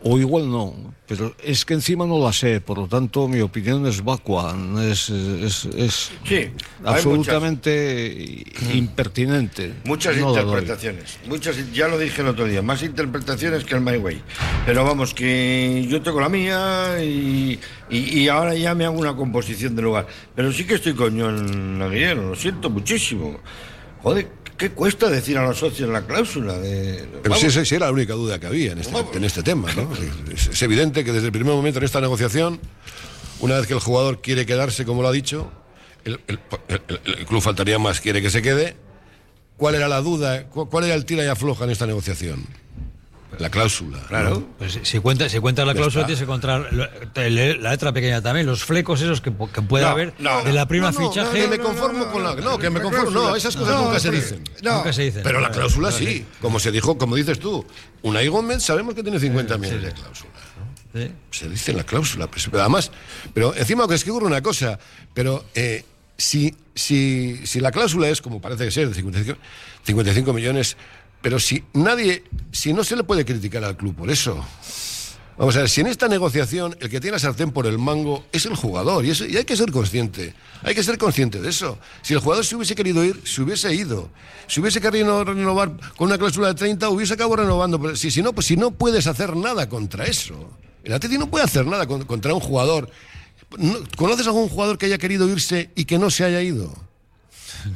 o 0.03 0.17
igual 0.17 0.49
no, 0.49 0.73
pero 1.07 1.35
es 1.43 1.63
que 1.65 1.73
encima 1.75 2.05
no 2.07 2.17
la 2.17 2.33
sé, 2.33 2.59
por 2.61 2.77
lo 2.77 2.87
tanto 2.87 3.27
mi 3.27 3.39
opinión 3.41 3.85
es 3.85 4.03
vacua, 4.03 4.55
es, 4.89 5.09
es, 5.09 5.65
es 5.65 6.11
Sí, 6.25 6.35
hay 6.35 6.51
absolutamente 6.83 8.43
impertinente. 8.73 9.73
Muchas 9.85 10.17
No 10.17 10.29
interpretaciones, 10.29 11.19
muchas, 11.27 11.71
ya 11.73 11.87
lo 11.87 11.97
dije 11.99 12.21
el 12.21 12.27
otro 12.29 12.45
día, 12.45 12.61
más 12.61 12.83
interpretaciones 12.83 13.63
que 13.63 13.75
el 13.75 13.81
My 13.81 13.97
Way. 13.97 14.21
Pero 14.65 14.83
vamos, 14.83 15.13
que 15.13 15.85
yo 15.89 16.01
tengo 16.01 16.19
la 16.19 16.29
mía 16.29 16.97
y, 17.03 17.59
y- 17.89 18.19
y 18.21 18.27
ahora 18.27 18.55
ya 18.55 18.73
me 18.75 18.85
hago 18.85 18.97
una 18.99 19.15
composición 19.15 19.75
de 19.75 19.81
lugar. 19.81 20.07
Pero 20.35 20.51
sí 20.51 20.65
que 20.65 20.75
estoy 20.75 20.93
con 20.93 21.19
John 21.19 21.81
Aguilera, 21.81 22.15
lo 22.15 22.35
siento 22.35 22.69
muchísimo. 22.69 23.39
Joder, 24.01 24.27
¿qué 24.61 24.69
cuesta 24.69 25.09
decir 25.09 25.37
a 25.39 25.43
los 25.43 25.57
socios 25.57 25.89
la 25.89 26.05
cláusula? 26.05 26.57
De, 26.59 27.03
Pero 27.23 27.33
esa, 27.35 27.47
esa 27.61 27.75
era 27.75 27.87
la 27.87 27.91
única 27.91 28.13
duda 28.13 28.39
que 28.39 28.45
había 28.45 28.73
en 28.73 28.77
este, 28.77 28.95
en 29.15 29.23
este 29.23 29.41
tema. 29.43 29.73
¿no? 29.73 29.89
Es, 30.33 30.47
es 30.47 30.61
evidente 30.61 31.03
que 31.03 31.11
desde 31.11 31.25
el 31.25 31.31
primer 31.31 31.53
momento 31.55 31.79
en 31.79 31.85
esta 31.85 31.99
negociación, 31.99 32.59
una 33.39 33.57
vez 33.57 33.65
que 33.65 33.73
el 33.73 33.79
jugador 33.79 34.21
quiere 34.21 34.45
quedarse, 34.45 34.85
como 34.85 35.01
lo 35.01 35.07
ha 35.07 35.11
dicho, 35.11 35.51
el, 36.05 36.19
el- 36.27 36.39
el- 36.67 37.01
el 37.17 37.25
club 37.25 37.41
faltaría 37.41 37.79
más, 37.79 37.99
quiere 38.01 38.21
que 38.21 38.29
se 38.29 38.41
quede. 38.43 38.75
¿Cuál 39.57 39.73
era 39.75 39.87
la 39.87 40.01
duda? 40.01 40.43
¿Cu- 40.47 40.69
¿Cuál 40.69 40.83
era 40.85 40.93
el 40.95 41.05
tira 41.05 41.23
y 41.23 41.27
afloja 41.27 41.63
en 41.65 41.71
esta 41.71 41.87
negociación? 41.87 42.45
La 43.39 43.49
cláusula. 43.49 43.99
Claro. 44.07 44.47
Pues 44.57 44.73
si- 44.73 44.79
si 44.85 44.99
cuentas 44.99 45.31
si 45.31 45.39
cuentas 45.39 45.65
la 45.65 45.73
cláusula 45.73 46.05
tienes 46.05 46.19
que 46.19 46.25
encontrar 46.25 46.69
la 46.73 46.89
letra 47.71 47.91
pequeña 47.93 48.21
también, 48.21 48.45
los 48.45 48.63
flecos 48.63 49.01
esos 49.01 49.21
que, 49.21 49.31
que 49.53 49.61
puede 49.61 49.85
No, 49.85 49.89
haber 49.91 50.13
no, 50.19 50.43
de 50.43 50.51
la 50.53 50.67
prima 50.67 50.91
No, 50.91 50.99
no, 50.99 51.09
fichaje. 51.09 51.41
que 51.41 51.47
me 51.47 51.57
conformo 51.59 52.11
con 52.11 52.23
la. 52.23 52.35
No, 52.35 52.57
que 52.57 52.69
me 52.69 52.81
conformo. 52.81 53.09
No, 53.11 53.35
esas 53.35 53.55
cosas 53.55 53.73
No, 53.75 53.85
nunca 53.85 53.99
se 53.99 54.11
dicen. 54.11 54.43
no. 54.61 54.77
Nunca 54.77 54.93
se 54.93 55.03
dice. 55.03 55.21
Pero 55.23 55.39
la 55.39 55.49
cláusula 55.51 55.91
sí. 55.91 56.25
Como 56.41 56.59
se 56.59 56.71
dijo, 56.71 56.97
como 56.97 57.15
dices 57.15 57.39
tú, 57.39 57.65
Unai 58.01 58.27
Gómez 58.27 58.63
sabemos 58.63 58.93
que 58.95 59.03
tiene 59.03 59.19
50 59.19 59.57
millones 59.57 59.83
de 59.83 59.91
cláusula. 59.93 60.31
Sí. 60.93 61.11
Se 61.31 61.47
dice 61.49 61.71
en 61.71 61.77
la 61.77 61.83
cláusula. 61.85 62.27
pues, 62.27 62.47
pero 62.51 62.59
además, 62.61 62.91
pero 63.33 63.55
encima 63.55 63.87
que 63.87 63.95
es 63.95 64.03
que 64.03 64.11
ocurre 64.11 64.25
una 64.27 64.41
cosa, 64.41 64.77
pero 65.13 65.45
eh, 65.55 65.85
si, 66.17 66.53
si, 66.75 67.47
si 67.47 67.61
la 67.61 67.71
cláusula 67.71 68.09
es, 68.09 68.21
como 68.21 68.41
parece 68.41 68.65
que 68.65 68.71
ser, 68.71 68.89
de 68.89 68.93
55, 68.95 69.39
55 69.83 70.33
millones, 70.33 70.75
pero 71.21 71.39
si 71.39 71.63
nadie, 71.73 72.23
si 72.51 72.73
no 72.73 72.83
se 72.83 72.95
le 72.95 73.03
puede 73.03 73.25
criticar 73.25 73.63
al 73.63 73.77
club 73.77 73.95
por 73.95 74.09
eso. 74.09 74.43
Vamos 75.37 75.55
a 75.55 75.59
ver, 75.59 75.69
si 75.69 75.81
en 75.81 75.87
esta 75.87 76.07
negociación 76.07 76.75
el 76.81 76.89
que 76.89 76.99
tiene 76.99 77.13
la 77.15 77.19
sartén 77.19 77.51
por 77.51 77.65
el 77.65 77.79
mango 77.79 78.25
es 78.31 78.45
el 78.45 78.55
jugador, 78.55 79.05
y, 79.05 79.09
eso, 79.11 79.25
y 79.25 79.37
hay 79.37 79.43
que 79.45 79.55
ser 79.57 79.71
consciente, 79.71 80.35
hay 80.61 80.75
que 80.75 80.83
ser 80.83 80.97
consciente 80.99 81.41
de 81.41 81.49
eso. 81.49 81.79
Si 82.03 82.13
el 82.13 82.19
jugador 82.19 82.45
se 82.45 82.55
hubiese 82.55 82.75
querido 82.75 83.03
ir, 83.03 83.21
se 83.23 83.41
hubiese 83.41 83.73
ido. 83.73 84.09
Si 84.47 84.59
hubiese 84.59 84.81
querido 84.81 85.23
renovar 85.23 85.71
con 85.95 86.09
una 86.09 86.17
cláusula 86.17 86.49
de 86.49 86.53
30, 86.55 86.89
hubiese 86.89 87.13
acabado 87.13 87.37
renovando. 87.37 87.95
Si, 87.95 88.21
no, 88.21 88.33
pues 88.33 88.45
si 88.47 88.57
no 88.57 88.71
puedes 88.71 89.07
hacer 89.07 89.35
nada 89.35 89.67
contra 89.69 90.05
eso. 90.05 90.51
El 90.83 90.93
Atleti 90.93 91.17
no 91.17 91.27
puede 91.29 91.45
hacer 91.45 91.65
nada 91.65 91.87
con- 91.87 92.03
contra 92.05 92.33
un 92.35 92.39
jugador. 92.41 92.89
No- 93.57 93.79
¿Conoces 93.97 94.27
algún 94.27 94.47
jugador 94.49 94.77
que 94.77 94.87
haya 94.87 94.97
querido 94.99 95.27
irse 95.29 95.71
y 95.75 95.85
que 95.85 95.97
no 95.97 96.11
se 96.11 96.23
haya 96.23 96.41
ido? 96.41 96.71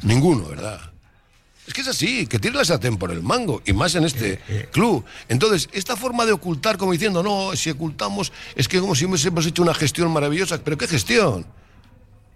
Ninguno, 0.02 0.48
¿verdad? 0.48 0.92
Es 1.66 1.74
que 1.74 1.80
es 1.80 1.88
así, 1.88 2.26
que 2.26 2.38
tiene 2.38 2.56
la 2.56 2.64
sartén 2.64 2.96
por 2.96 3.10
el 3.10 3.22
mango, 3.22 3.60
y 3.66 3.72
más 3.72 3.94
en 3.96 4.04
este 4.04 4.40
club. 4.70 5.04
Entonces, 5.28 5.68
esta 5.72 5.96
forma 5.96 6.24
de 6.24 6.32
ocultar, 6.32 6.76
como 6.76 6.92
diciendo, 6.92 7.22
no, 7.22 7.56
si 7.56 7.70
ocultamos, 7.70 8.32
es 8.54 8.68
que 8.68 8.80
como 8.80 8.94
si 8.94 9.04
hemos 9.04 9.46
hecho 9.46 9.62
una 9.62 9.74
gestión 9.74 10.12
maravillosa. 10.12 10.58
¿Pero 10.62 10.78
qué 10.78 10.86
gestión? 10.86 11.44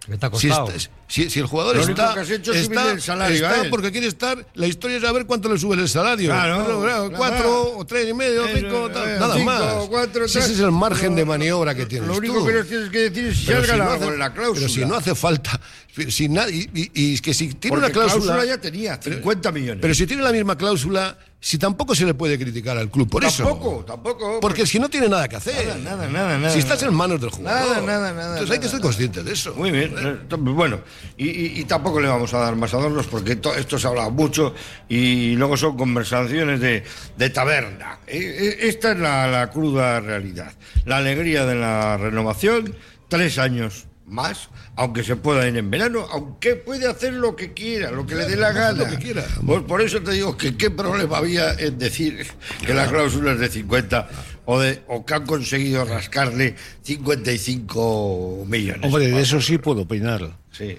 ¿Qué 0.05 0.17
te 0.17 0.25
ha 0.25 0.31
Si, 0.33 0.49
está- 0.49 0.65
si- 1.07 1.29
si 1.29 1.39
el 1.39 1.45
jugador 1.45 1.75
Lo 1.75 1.83
está, 1.83 2.15
que 2.15 2.19
has 2.21 2.29
hecho 2.31 2.51
es 2.53 2.61
está, 2.63 2.91
el 2.91 3.01
salario 3.01 3.35
está 3.47 3.69
porque 3.69 3.91
quiere 3.91 4.07
estar, 4.07 4.47
la 4.55 4.65
historia 4.65 4.97
es 4.97 5.03
saber 5.03 5.27
cuánto 5.27 5.47
le 5.53 5.59
sube 5.59 5.75
el 5.75 5.87
salario. 5.87 6.29
Claro, 6.29 6.55
Claro, 6.65 6.81
claro, 6.81 7.09
claro. 7.09 7.17
cuatro 7.17 7.77
o 7.77 7.85
tres 7.85 8.09
y 8.09 8.13
medio, 8.15 8.45
Eso, 8.47 8.57
cinco, 8.57 8.89
tal, 8.89 9.07
eh, 9.09 9.19
nada 9.19 9.33
cinco, 9.35 9.45
más. 9.45 9.61
cuatro, 9.89 10.25
tal. 10.25 10.41
ese 10.41 10.53
es 10.53 10.59
el 10.59 10.71
margen 10.71 11.11
Lo- 11.11 11.15
de 11.17 11.25
maniobra 11.25 11.75
que 11.75 11.85
tienes 11.85 12.07
Lo 12.07 12.15
único 12.17 12.39
tú. 12.39 12.47
que 12.47 12.53
nos 12.53 12.67
tienes 12.67 12.89
que 12.89 12.97
decir 13.09 13.25
es 13.27 13.37
si 13.37 13.45
Pero 13.45 13.59
has 13.59 13.67
si 13.67 13.71
no 13.77 13.83
hace- 13.91 14.17
la 14.17 14.33
cláusula. 14.33 14.53
Pero 14.59 14.69
si 14.69 14.85
no 14.85 14.95
hace 14.95 15.13
falta. 15.15 15.61
Si 16.09 16.23
y, 16.25 16.69
y- 16.73 16.91
y 16.93 17.13
es 17.13 17.21
que 17.21 17.33
si 17.35 17.53
tiene 17.53 17.75
Porque 17.75 17.85
una 17.85 17.93
cláusula. 17.93 18.23
cláusula 18.33 18.45
ya 18.45 18.57
tenía, 18.59 18.99
50 18.99 19.51
millones. 19.51 19.81
Pero 19.81 19.93
si 19.93 20.07
tiene 20.07 20.23
la 20.23 20.31
misma 20.31 20.57
cláusula, 20.57 21.15
si 21.43 21.57
tampoco 21.57 21.95
se 21.95 22.05
le 22.05 22.13
puede 22.13 22.37
criticar 22.37 22.77
al 22.77 22.91
club 22.91 23.09
por 23.09 23.25
eso. 23.25 23.43
Tampoco, 23.43 23.83
tampoco. 23.83 24.39
Porque 24.39 24.67
si 24.67 24.77
no 24.79 24.89
tiene 24.89 25.09
nada 25.09 25.27
que 25.27 25.37
hacer. 25.37 25.65
Nada, 25.65 25.77
nada, 25.79 26.07
nada, 26.07 26.37
nada. 26.37 26.53
si 26.53 26.59
estás 26.59 26.83
en 26.83 26.93
manos 26.93 27.19
del 27.19 27.31
jugador. 27.31 27.67
Nada, 27.67 27.81
nada, 27.81 28.13
nada. 28.13 28.33
Entonces 28.33 28.51
hay 28.55 28.59
que 28.61 28.69
ser 28.69 28.79
consciente 28.79 29.23
de 29.23 29.33
eso. 29.33 29.55
Muy 29.55 29.71
bien. 29.71 29.95
eh, 29.97 30.17
to- 30.29 30.37
Bueno, 30.37 30.81
y, 31.17 31.27
y- 31.29 31.59
y 31.61 31.65
tampoco 31.65 31.99
le 31.99 32.07
vamos 32.09 32.31
a 32.35 32.37
dar 32.37 32.55
más 32.55 32.71
adornos 32.75 33.07
porque 33.07 33.37
to- 33.37 33.55
esto 33.55 33.79
se 33.79 33.87
ha 33.87 33.89
hablado 33.89 34.11
mucho 34.11 34.53
y 34.87 35.35
luego 35.35 35.57
son 35.57 35.75
conversaciones 35.75 36.59
de, 36.59 36.83
de 37.17 37.29
taberna. 37.31 37.97
Eh, 38.05 38.19
eh, 38.19 38.57
Esta 38.69 38.91
es 38.91 38.99
la, 38.99 39.27
la 39.27 39.49
cruda 39.49 39.99
realidad. 39.99 40.53
La 40.85 40.97
alegría 40.97 41.45
de 41.47 41.55
la 41.55 41.97
renovación, 41.97 42.75
tres 43.07 43.39
años 43.39 43.87
más, 44.11 44.49
aunque 44.75 45.03
se 45.03 45.15
pueda 45.15 45.47
ir 45.47 45.55
en 45.57 45.71
verano, 45.71 46.05
aunque 46.11 46.55
puede 46.55 46.87
hacer 46.87 47.13
lo 47.13 47.35
que 47.35 47.53
quiera, 47.53 47.91
lo 47.91 48.05
que 48.05 48.15
le 48.15 48.25
dé 48.25 48.35
la 48.35 48.51
gana. 48.51 48.83
lo 48.83 48.87
que 48.87 48.97
quiera. 48.97 49.25
Pues 49.45 49.63
por 49.63 49.81
eso 49.81 50.01
te 50.01 50.11
digo 50.11 50.37
que 50.37 50.57
qué 50.57 50.69
problema 50.69 51.17
había 51.17 51.53
en 51.53 51.79
decir 51.79 52.27
que 52.65 52.73
la 52.73 52.87
cláusula 52.87 53.31
es 53.31 53.39
de 53.39 53.49
50 53.49 54.09
o, 54.45 54.59
de, 54.59 54.83
o 54.87 55.05
que 55.05 55.13
han 55.13 55.25
conseguido 55.25 55.85
rascarle 55.85 56.55
55 56.83 58.45
millones. 58.47 58.83
Hombre, 58.83 59.07
de 59.07 59.21
eso 59.21 59.41
sí 59.41 59.57
puedo 59.57 59.81
opinar. 59.83 60.37
Sí. 60.51 60.77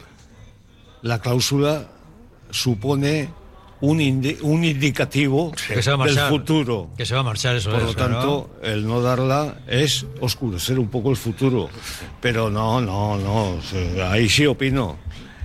La 1.01 1.21
cláusula 1.21 1.89
supone 2.51 3.31
un, 3.83 3.99
indi- 3.99 4.39
un 4.43 4.65
indicativo 4.65 5.53
Que 5.69 5.75
del 5.97 5.99
marchar. 5.99 6.29
futuro. 6.31 6.89
Que 6.97 7.05
se 7.05 7.15
va 7.15 7.21
a 7.21 7.25
marchar 7.25 7.57
eso. 7.57 7.71
Por 7.71 7.83
lo 7.83 7.95
tanto, 7.95 8.51
el 8.63 8.87
no 8.87 9.03
darla 9.03 9.57
es 9.69 10.07
oscurecer 10.21 10.79
un 10.79 10.89
poco 10.89 11.11
el 11.11 11.17
futuro. 11.17 11.69
Pero 12.21 12.49
no, 12.49 12.81
no, 12.81 13.19
no. 13.19 13.59
Ahí 14.11 14.29
sí 14.29 14.47
opino. 14.47 14.97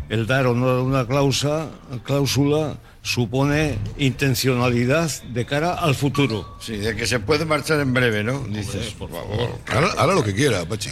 El 0.10 0.26
dar 0.26 0.48
o 0.48 0.54
no 0.56 0.68
dar 0.68 0.84
una 0.84 1.06
cláusula, 1.06 1.68
cláusula 2.04 2.78
supone 3.08 3.78
intencionalidad 3.98 5.10
de 5.24 5.46
cara 5.46 5.74
al 5.76 5.96
futuro. 5.96 6.58
Sí, 6.60 6.76
de 6.78 6.96
que 6.96 7.08
se 7.08 7.20
puede 7.20 7.46
marchar 7.46 7.80
en 7.80 7.94
breve, 7.94 8.24
¿no? 8.24 8.40
Dices, 8.50 8.94
por 9.00 9.10
favor. 9.10 9.58
Ahora, 9.74 9.88
ahora 9.98 10.14
lo 10.16 10.24
que 10.24 10.36
quiera, 10.36 10.66
Pachi. 10.66 10.90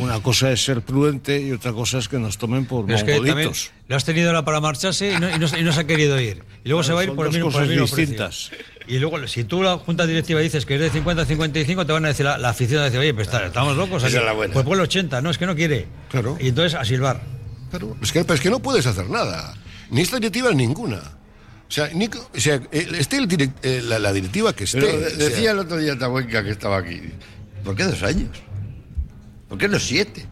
Una 0.00 0.20
cosa 0.20 0.50
es 0.50 0.64
ser 0.64 0.82
prudente 0.82 1.40
y 1.40 1.52
otra 1.52 1.72
cosa 1.72 1.98
es 1.98 2.08
que 2.08 2.18
nos 2.18 2.36
tomen 2.36 2.66
por 2.66 2.84
Pero 2.86 2.98
es 2.98 3.04
que 3.04 3.14
mongolitos. 3.14 3.70
lo 3.86 3.96
has 3.96 4.04
tenido 4.04 4.28
ahora 4.28 4.44
para 4.44 4.60
marcharse 4.60 5.12
y 5.12 5.18
no, 5.20 5.30
y 5.34 5.38
no 5.38 5.46
se- 5.46 5.60
y 5.60 5.62
no 5.62 5.72
se 5.72 5.80
ha 5.80 5.84
querido 5.84 6.20
ir. 6.20 6.42
Y 6.64 6.68
luego 6.68 6.82
se 6.82 6.92
va 6.92 7.00
a 7.00 7.04
ir 7.04 7.12
por 7.12 7.26
el 7.26 7.40
por 7.40 7.62
el 7.62 7.78
cosas 7.78 7.96
distintas. 7.96 8.50
Y 8.88 8.98
luego, 8.98 9.24
si 9.28 9.44
tú 9.44 9.62
la 9.62 9.78
junta 9.78 10.04
directiva 10.06 10.40
dices 10.40 10.66
que 10.66 10.74
es 10.74 10.80
de 10.80 10.90
50 10.90 11.22
a 11.22 11.24
55, 11.26 11.86
te 11.86 11.92
van 11.92 12.04
a 12.04 12.08
decir 12.08 12.26
la, 12.26 12.36
la 12.38 12.48
afición, 12.48 12.78
va 12.80 12.82
a 12.82 12.84
decir, 12.86 12.98
oye, 12.98 13.14
pues 13.14 13.28
está- 13.28 13.46
estamos 13.46 13.76
locos. 13.76 14.02
Esa 14.02 14.18
aquí". 14.18 14.28
es 14.28 14.48
la. 14.48 14.52
Pues 14.52 14.64
ponle 14.66 14.82
80, 14.82 15.20
no, 15.22 15.30
es 15.30 15.38
que 15.38 15.46
no 15.46 15.54
quiere. 15.54 15.86
Claro. 16.10 16.36
Y 16.40 16.48
entonces 16.48 16.74
a 16.78 16.84
silbar. 16.84 17.22
Claro, 17.70 17.96
es 18.02 18.10
que, 18.12 18.22
pero 18.24 18.34
es 18.34 18.40
que 18.40 18.50
no 18.50 18.58
puedes 18.58 18.84
hacer 18.86 19.08
nada. 19.08 19.54
Ni 19.90 20.00
esta 20.02 20.16
directiva 20.16 20.50
ni 20.50 20.66
ninguna. 20.66 21.00
O 21.72 21.74
sea, 21.74 21.88
ni, 21.94 22.04
o 22.06 22.38
sea 22.38 22.60
el- 22.70 22.94
esté 22.96 23.16
el 23.16 23.26
direc- 23.26 23.54
eh, 23.62 23.80
la, 23.82 23.98
la 23.98 24.12
directiva 24.12 24.52
que 24.52 24.64
esté. 24.64 24.78
Pero 24.82 25.00
de- 25.00 25.06
o 25.06 25.08
sea, 25.10 25.18
decía 25.30 25.50
el 25.52 25.58
otro 25.58 25.78
día 25.78 25.98
Tabuenca 25.98 26.44
que 26.44 26.50
estaba 26.50 26.76
aquí. 26.76 27.00
¿Por 27.64 27.74
qué 27.74 27.84
dos 27.84 28.02
años? 28.02 28.28
¿Por 29.48 29.56
qué 29.56 29.68
no 29.68 29.78
siete? 29.78 30.26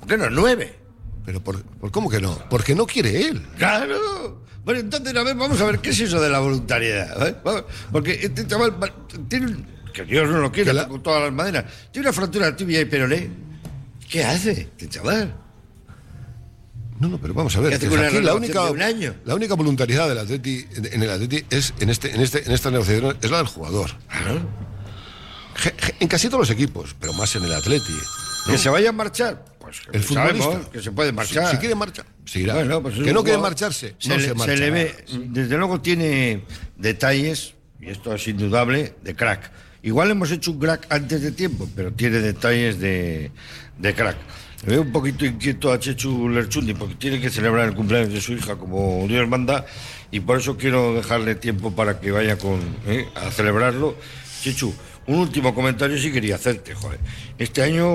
¿Por 0.00 0.08
qué 0.08 0.16
no 0.16 0.28
nueve? 0.28 0.76
pero 1.24 1.40
por, 1.44 1.62
por- 1.62 1.92
¿cómo 1.92 2.10
que 2.10 2.20
no? 2.20 2.36
Porque 2.50 2.74
no 2.74 2.84
quiere 2.84 3.28
él. 3.28 3.40
¡Claro! 3.58 4.42
Bueno, 4.64 4.80
entonces, 4.80 5.14
a 5.14 5.22
ver, 5.22 5.36
vamos 5.36 5.60
a 5.60 5.66
ver 5.66 5.78
qué 5.78 5.90
es 5.90 6.00
eso 6.00 6.20
de 6.20 6.28
la 6.30 6.40
voluntariedad. 6.40 7.28
¿eh? 7.28 7.36
Porque 7.92 8.18
este 8.20 8.44
chaval 8.48 8.82
va- 8.82 8.92
tiene 9.28 9.46
un- 9.46 9.66
que 9.94 10.04
Dios 10.04 10.28
no 10.28 10.38
lo 10.38 10.50
quiera 10.50 10.72
la- 10.72 10.88
con 10.88 11.00
todas 11.00 11.22
las 11.22 11.32
maderas. 11.32 11.64
Tiene 11.92 12.08
una 12.08 12.12
fractura 12.12 12.56
tibia 12.56 12.80
y 12.80 12.86
peroné. 12.86 13.30
¿Qué 14.08 14.24
hace 14.24 14.50
este 14.62 14.88
chaval? 14.88 15.32
No, 17.00 17.08
no, 17.08 17.18
pero 17.18 17.32
vamos 17.32 17.56
a 17.56 17.60
ver. 17.60 17.74
Aquí 17.74 17.86
la 18.22 18.34
única, 18.34 18.70
la 19.24 19.34
única 19.34 19.54
voluntariedad 19.54 20.08
del 20.08 20.18
Atleti, 20.18 20.66
en 20.92 21.02
el 21.02 21.10
Atleti 21.10 21.44
es 21.50 21.72
en 21.80 21.88
este, 21.88 22.14
en 22.14 22.20
este, 22.20 22.44
en 22.44 22.52
esta 22.52 22.70
negociación 22.70 23.16
es 23.20 23.30
la 23.30 23.38
del 23.38 23.46
jugador. 23.46 23.90
En 25.98 26.08
casi 26.08 26.28
todos 26.28 26.40
los 26.40 26.50
equipos, 26.50 26.94
pero 27.00 27.12
más 27.14 27.34
en 27.36 27.44
el 27.44 27.52
Atleti. 27.54 27.92
¿no? 28.46 28.52
¿Que 28.52 28.58
se 28.58 28.68
vaya 28.68 28.90
a 28.90 28.92
marchar? 28.92 29.44
Pues 29.58 29.82
El 29.92 30.02
sabemos 30.04 30.44
futbolista. 30.44 30.72
que 30.72 30.82
se 30.82 30.92
puede 30.92 31.12
marchar. 31.12 31.46
Si, 31.46 31.52
si 31.52 31.58
quiere 31.58 31.74
marchar, 31.74 32.06
se 32.24 32.40
irá. 32.40 32.54
Bueno, 32.54 32.82
pues 32.82 32.96
es 32.98 33.04
que 33.04 33.12
no 33.12 33.22
quiere 33.22 33.38
marcharse, 33.38 33.94
se, 33.98 34.08
no 34.08 34.16
le, 34.16 34.22
se, 34.22 34.28
se 34.28 34.34
marcha. 34.34 34.54
le 34.54 34.70
ve, 34.70 35.04
desde 35.28 35.56
luego 35.56 35.80
tiene 35.80 36.44
detalles, 36.76 37.54
y 37.80 37.88
esto 37.90 38.14
es 38.14 38.26
indudable, 38.28 38.94
de 39.02 39.14
crack. 39.14 39.50
Igual 39.82 40.10
hemos 40.10 40.30
hecho 40.30 40.50
un 40.50 40.58
crack 40.58 40.86
antes 40.90 41.22
de 41.22 41.32
tiempo, 41.32 41.68
pero 41.74 41.92
tiene 41.92 42.18
detalles 42.20 42.78
de, 42.78 43.30
de 43.78 43.94
crack. 43.94 44.16
Le 44.66 44.72
veo 44.72 44.82
un 44.82 44.92
poquito 44.92 45.24
inquieto 45.24 45.72
a 45.72 45.78
Chechu 45.78 46.28
Lerchundi 46.28 46.74
porque 46.74 46.94
tiene 46.96 47.20
que 47.20 47.30
celebrar 47.30 47.68
el 47.68 47.74
cumpleaños 47.74 48.12
de 48.12 48.20
su 48.20 48.34
hija 48.34 48.56
como 48.56 49.06
Dios 49.08 49.26
manda 49.26 49.64
y 50.10 50.20
por 50.20 50.38
eso 50.38 50.56
quiero 50.58 50.94
dejarle 50.94 51.34
tiempo 51.34 51.74
para 51.74 51.98
que 51.98 52.10
vaya 52.10 52.36
¿eh? 52.86 53.08
a 53.14 53.30
celebrarlo. 53.30 53.96
Chechu, 54.42 54.74
un 55.06 55.18
último 55.18 55.54
comentario 55.54 55.98
sí 55.98 56.12
quería 56.12 56.34
hacerte, 56.34 56.74
joder. 56.74 57.00
Este 57.38 57.62
año, 57.62 57.86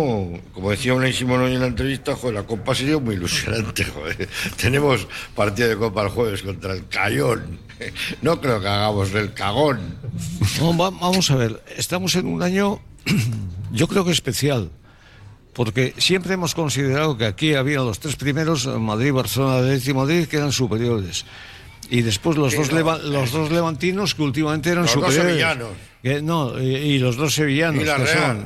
como 0.54 0.72
decía 0.72 0.94
Unai 0.94 1.14
Simón 1.14 1.42
hoy 1.42 1.54
en 1.54 1.62
la 1.62 1.68
entrevista, 1.68 2.16
joder, 2.16 2.36
la 2.36 2.44
Copa 2.44 2.72
ha 2.72 2.76
sido 2.76 3.00
muy 3.00 3.16
ilusionante, 3.16 3.86
joder. 3.86 4.28
Tenemos 4.62 5.08
partido 5.36 5.70
de 5.70 5.78
Copa 5.78 6.04
el 6.04 6.10
jueves 6.10 6.42
contra 6.42 6.74
el 6.74 6.88
Cayón. 6.88 7.60
No 8.22 8.40
creo 8.40 8.62
que 8.62 8.68
hagamos 8.70 9.14
el 9.14 9.34
cagón. 9.34 9.98
Vamos 10.62 11.30
a 11.30 11.36
ver, 11.36 11.62
estamos 11.78 12.16
en 12.16 12.28
un 12.28 12.42
año, 12.42 12.80
yo 13.72 13.88
creo 13.88 14.06
que 14.06 14.12
especial, 14.12 14.72
porque 15.56 15.94
siempre 15.98 16.34
hemos 16.36 16.54
considerado 16.54 17.18
que 17.18 17.26
aquí 17.26 17.56
había 17.56 17.80
los 17.80 18.00
tres 18.00 18.16
primeros, 18.18 18.68
Madrid, 18.68 19.12
Barcelona, 19.14 19.58
Atlético 19.60 19.92
y 19.92 19.94
Madrid, 19.94 20.28
que 20.28 20.38
eran 20.38 20.52
superiores. 20.52 21.26
Y 21.90 22.02
después 22.02 22.36
los, 22.36 22.52
Que 22.54 22.60
dos, 22.60 22.72
no, 22.72 22.78
leva- 22.78 22.98
los 22.98 23.32
dos 23.32 23.52
levantinos 23.52 24.16
que 24.16 24.24
últimamente 24.24 24.70
eran 24.72 24.84
Los 24.86 24.94
dos 24.96 25.04
superiores. 25.04 25.32
sevillanos. 25.34 25.70
Que 26.02 26.22
no, 26.22 26.60
y, 26.62 26.66
y 26.76 27.00
los 27.00 27.16
dos 27.16 27.34
sevillanos, 27.36 27.82
Y 27.82 27.86
la 27.86 27.96
que 27.98 28.04
Real. 28.06 28.46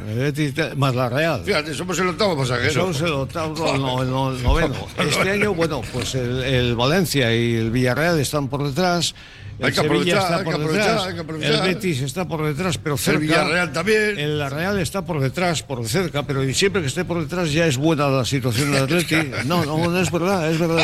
son, 0.56 0.80
más 0.80 0.94
la 0.96 1.10
Real. 1.10 1.42
Fíjate, 1.46 1.74
somos 1.74 1.98
el 2.00 2.08
octavo 2.10 2.38
pasajero. 2.38 2.72
Somos 2.74 3.02
el 3.02 3.12
octavo, 3.14 3.78
no- 3.78 4.02
el 4.04 4.10
noveno. 4.44 4.76
Este 4.98 5.30
año, 5.32 5.54
bueno, 5.54 5.82
pues 5.94 6.16
el, 6.16 6.44
el 6.44 6.76
Valencia 6.76 7.34
y 7.36 7.56
el 7.56 7.72
Villarreal 7.72 8.20
están 8.20 8.50
por 8.50 8.64
detrás. 8.66 9.16
El 9.60 9.66
Hay 9.66 9.72
que 9.74 9.80
aprovechar, 9.82 10.34
hay 10.34 10.44
que 10.44 10.50
aprovechar, 10.52 10.98
hay 11.00 11.14
que 11.14 11.20
aprovechar. 11.20 11.54
El 11.68 11.74
Betis 11.76 12.02
está 12.02 12.26
por 12.28 12.46
detrás, 12.46 12.78
pero 12.78 12.96
El 12.96 13.00
cerca. 13.00 13.20
Villarreal 13.20 13.74
también. 13.74 14.18
El 14.18 14.40
la 14.40 14.50
Real 14.50 14.80
está 14.80 15.04
por 15.06 15.20
detrás, 15.20 15.64
por 15.64 15.86
cerca, 15.88 16.24
pero 16.24 16.42
siempre 16.54 16.82
que 16.82 16.88
esté 16.88 17.04
por 17.04 17.20
detrás 17.22 17.52
ya 17.52 17.66
es 17.68 17.76
buena 17.78 18.08
la 18.08 18.24
situación 18.24 18.72
del 18.72 18.84
Atleti. 18.86 19.16
No, 19.46 19.66
no, 19.66 19.78
no 19.90 20.00
es 20.00 20.10
verdad, 20.12 20.50
es 20.50 20.58
verdad, 20.58 20.80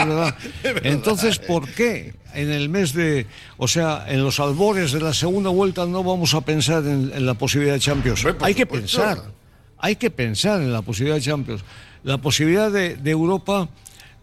es 0.64 0.74
verdad. 0.74 0.84
Entonces, 0.84 1.40
¿por 1.40 1.70
qué 1.70 2.14
en 2.34 2.52
el 2.52 2.68
mes 2.68 2.94
de, 2.94 3.28
o 3.56 3.68
sea, 3.70 4.06
en 4.10 4.22
los 4.24 4.42
albores 4.42 4.92
de 4.92 5.00
la 5.00 5.14
segunda 5.14 5.50
vuelta 5.52 5.86
no 5.86 6.04
vamos 6.04 6.34
a 6.34 6.42
pensar 6.42 6.84
en, 6.84 7.12
en 7.16 7.26
la 7.26 7.36
posibilidad 7.36 7.76
de 7.76 7.80
Champions? 7.80 8.26
Hay 8.42 8.56
que 8.56 8.66
pensar, 8.66 9.24
hay 9.78 9.96
que 9.96 10.12
pensar 10.12 10.62
en 10.62 10.74
la 10.74 10.82
posibilidad 10.82 11.16
de 11.16 11.22
Champions. 11.22 11.62
La 12.04 12.18
posibilidad 12.18 12.70
de, 12.72 12.98
de 12.98 13.12
Europa, 13.12 13.70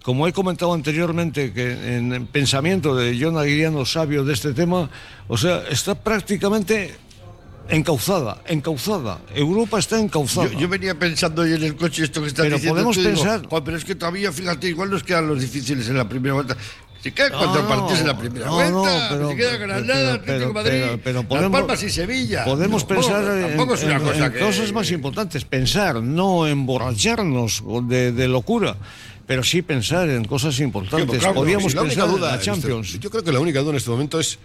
como 0.03 0.27
he 0.27 0.33
comentado 0.33 0.73
anteriormente, 0.75 1.53
que 1.53 1.97
en 1.97 2.13
el 2.13 2.27
pensamiento 2.27 2.95
de 2.97 3.17
John 3.21 3.39
Aguiriano, 3.39 3.85
sabio 3.87 4.25
de 4.25 4.33
este 4.35 4.53
tema, 4.53 4.91
o 5.29 5.37
sea, 5.39 5.63
está 5.71 5.95
prácticamente 5.95 6.95
encauzada, 7.69 8.43
encauzada. 8.47 9.21
Europa 9.35 9.79
está 9.79 9.99
encauzada. 10.01 10.49
Yo, 10.51 10.59
yo 10.61 10.69
venía 10.69 10.99
pensando 10.99 11.43
hoy 11.43 11.53
en 11.55 11.63
el 11.63 11.77
coche 11.77 12.05
esto 12.05 12.23
que 12.23 12.31
Pero 12.33 12.57
diciendo. 12.57 12.75
podemos 12.75 12.97
tú, 12.97 13.03
digo, 13.03 13.15
pensar- 13.15 13.47
"Joder, 13.49 13.65
pero 13.65 13.77
es 13.77 13.85
que 13.85 13.95
todavía, 13.95 14.33
fíjate, 14.33 14.69
igual 14.69 14.91
nos 14.91 15.03
quedan 15.05 15.29
los 15.29 15.41
difíciles 15.41 15.89
en 15.89 15.97
la 15.97 16.09
primera 16.09 16.35
vuelta. 16.35 16.57
Si 17.03 17.11
quedan 17.11 17.33
No, 17.33 17.39
cuatro 17.39 17.67
partidos 17.69 18.01
en 18.01 18.07
la 18.07 18.17
primera 18.19 18.47
no, 18.47 18.55
vuelta, 18.55 18.73
no, 18.73 19.09
pero- 19.11 19.31
si 19.31 19.37
queda 19.37 19.51
pero- 19.53 19.67
Granada, 19.67 19.85
pero- 19.95 20.11
Atlético 20.15 20.39
pero- 20.39 20.53
Madrid, 20.55 20.71
pero- 20.71 20.99
pero 21.03 21.19
Las 21.19 21.27
podemos- 21.27 21.61
Palmas 21.61 21.83
y 21.83 21.91
Sevilla. 21.91 22.45
Podemos 22.45 22.85
pensar 22.85 23.25
en, 23.25 23.29
es 23.45 23.55
una 23.55 23.63
en- 23.97 24.03
cosa 24.03 24.27
en 24.27 24.33
que- 24.33 24.39
cosas 24.39 24.73
más 24.73 24.91
importantes, 24.93 25.45
pensar, 25.45 26.01
no 26.03 26.47
emborracharnos 26.47 27.63
de, 27.89 28.13
de 28.13 28.29
locura, 28.29 28.77
pero 29.33 29.43
sí 29.45 29.63
pensar 29.63 30.09
en 30.11 30.25
cosas 30.25 30.61
importantes. 30.61 31.19
claro, 31.19 31.35
Podríamos 31.35 31.73
Sí, 31.73 31.77
la 31.77 31.83
única 31.83 32.03
pensar 32.03 32.09
en 32.11 32.17
duda 32.21 32.29
la 32.29 32.35
en 32.35 32.41
este- 32.41 32.51
Champions. 32.53 33.01
yo 33.01 33.11
creo 33.11 33.25
que 33.25 33.33
la 33.33 33.41
única 33.41 33.61
duda 33.61 33.71
en 33.71 33.77
este 33.79 33.91
momento 33.91 34.21
es, 34.21 34.39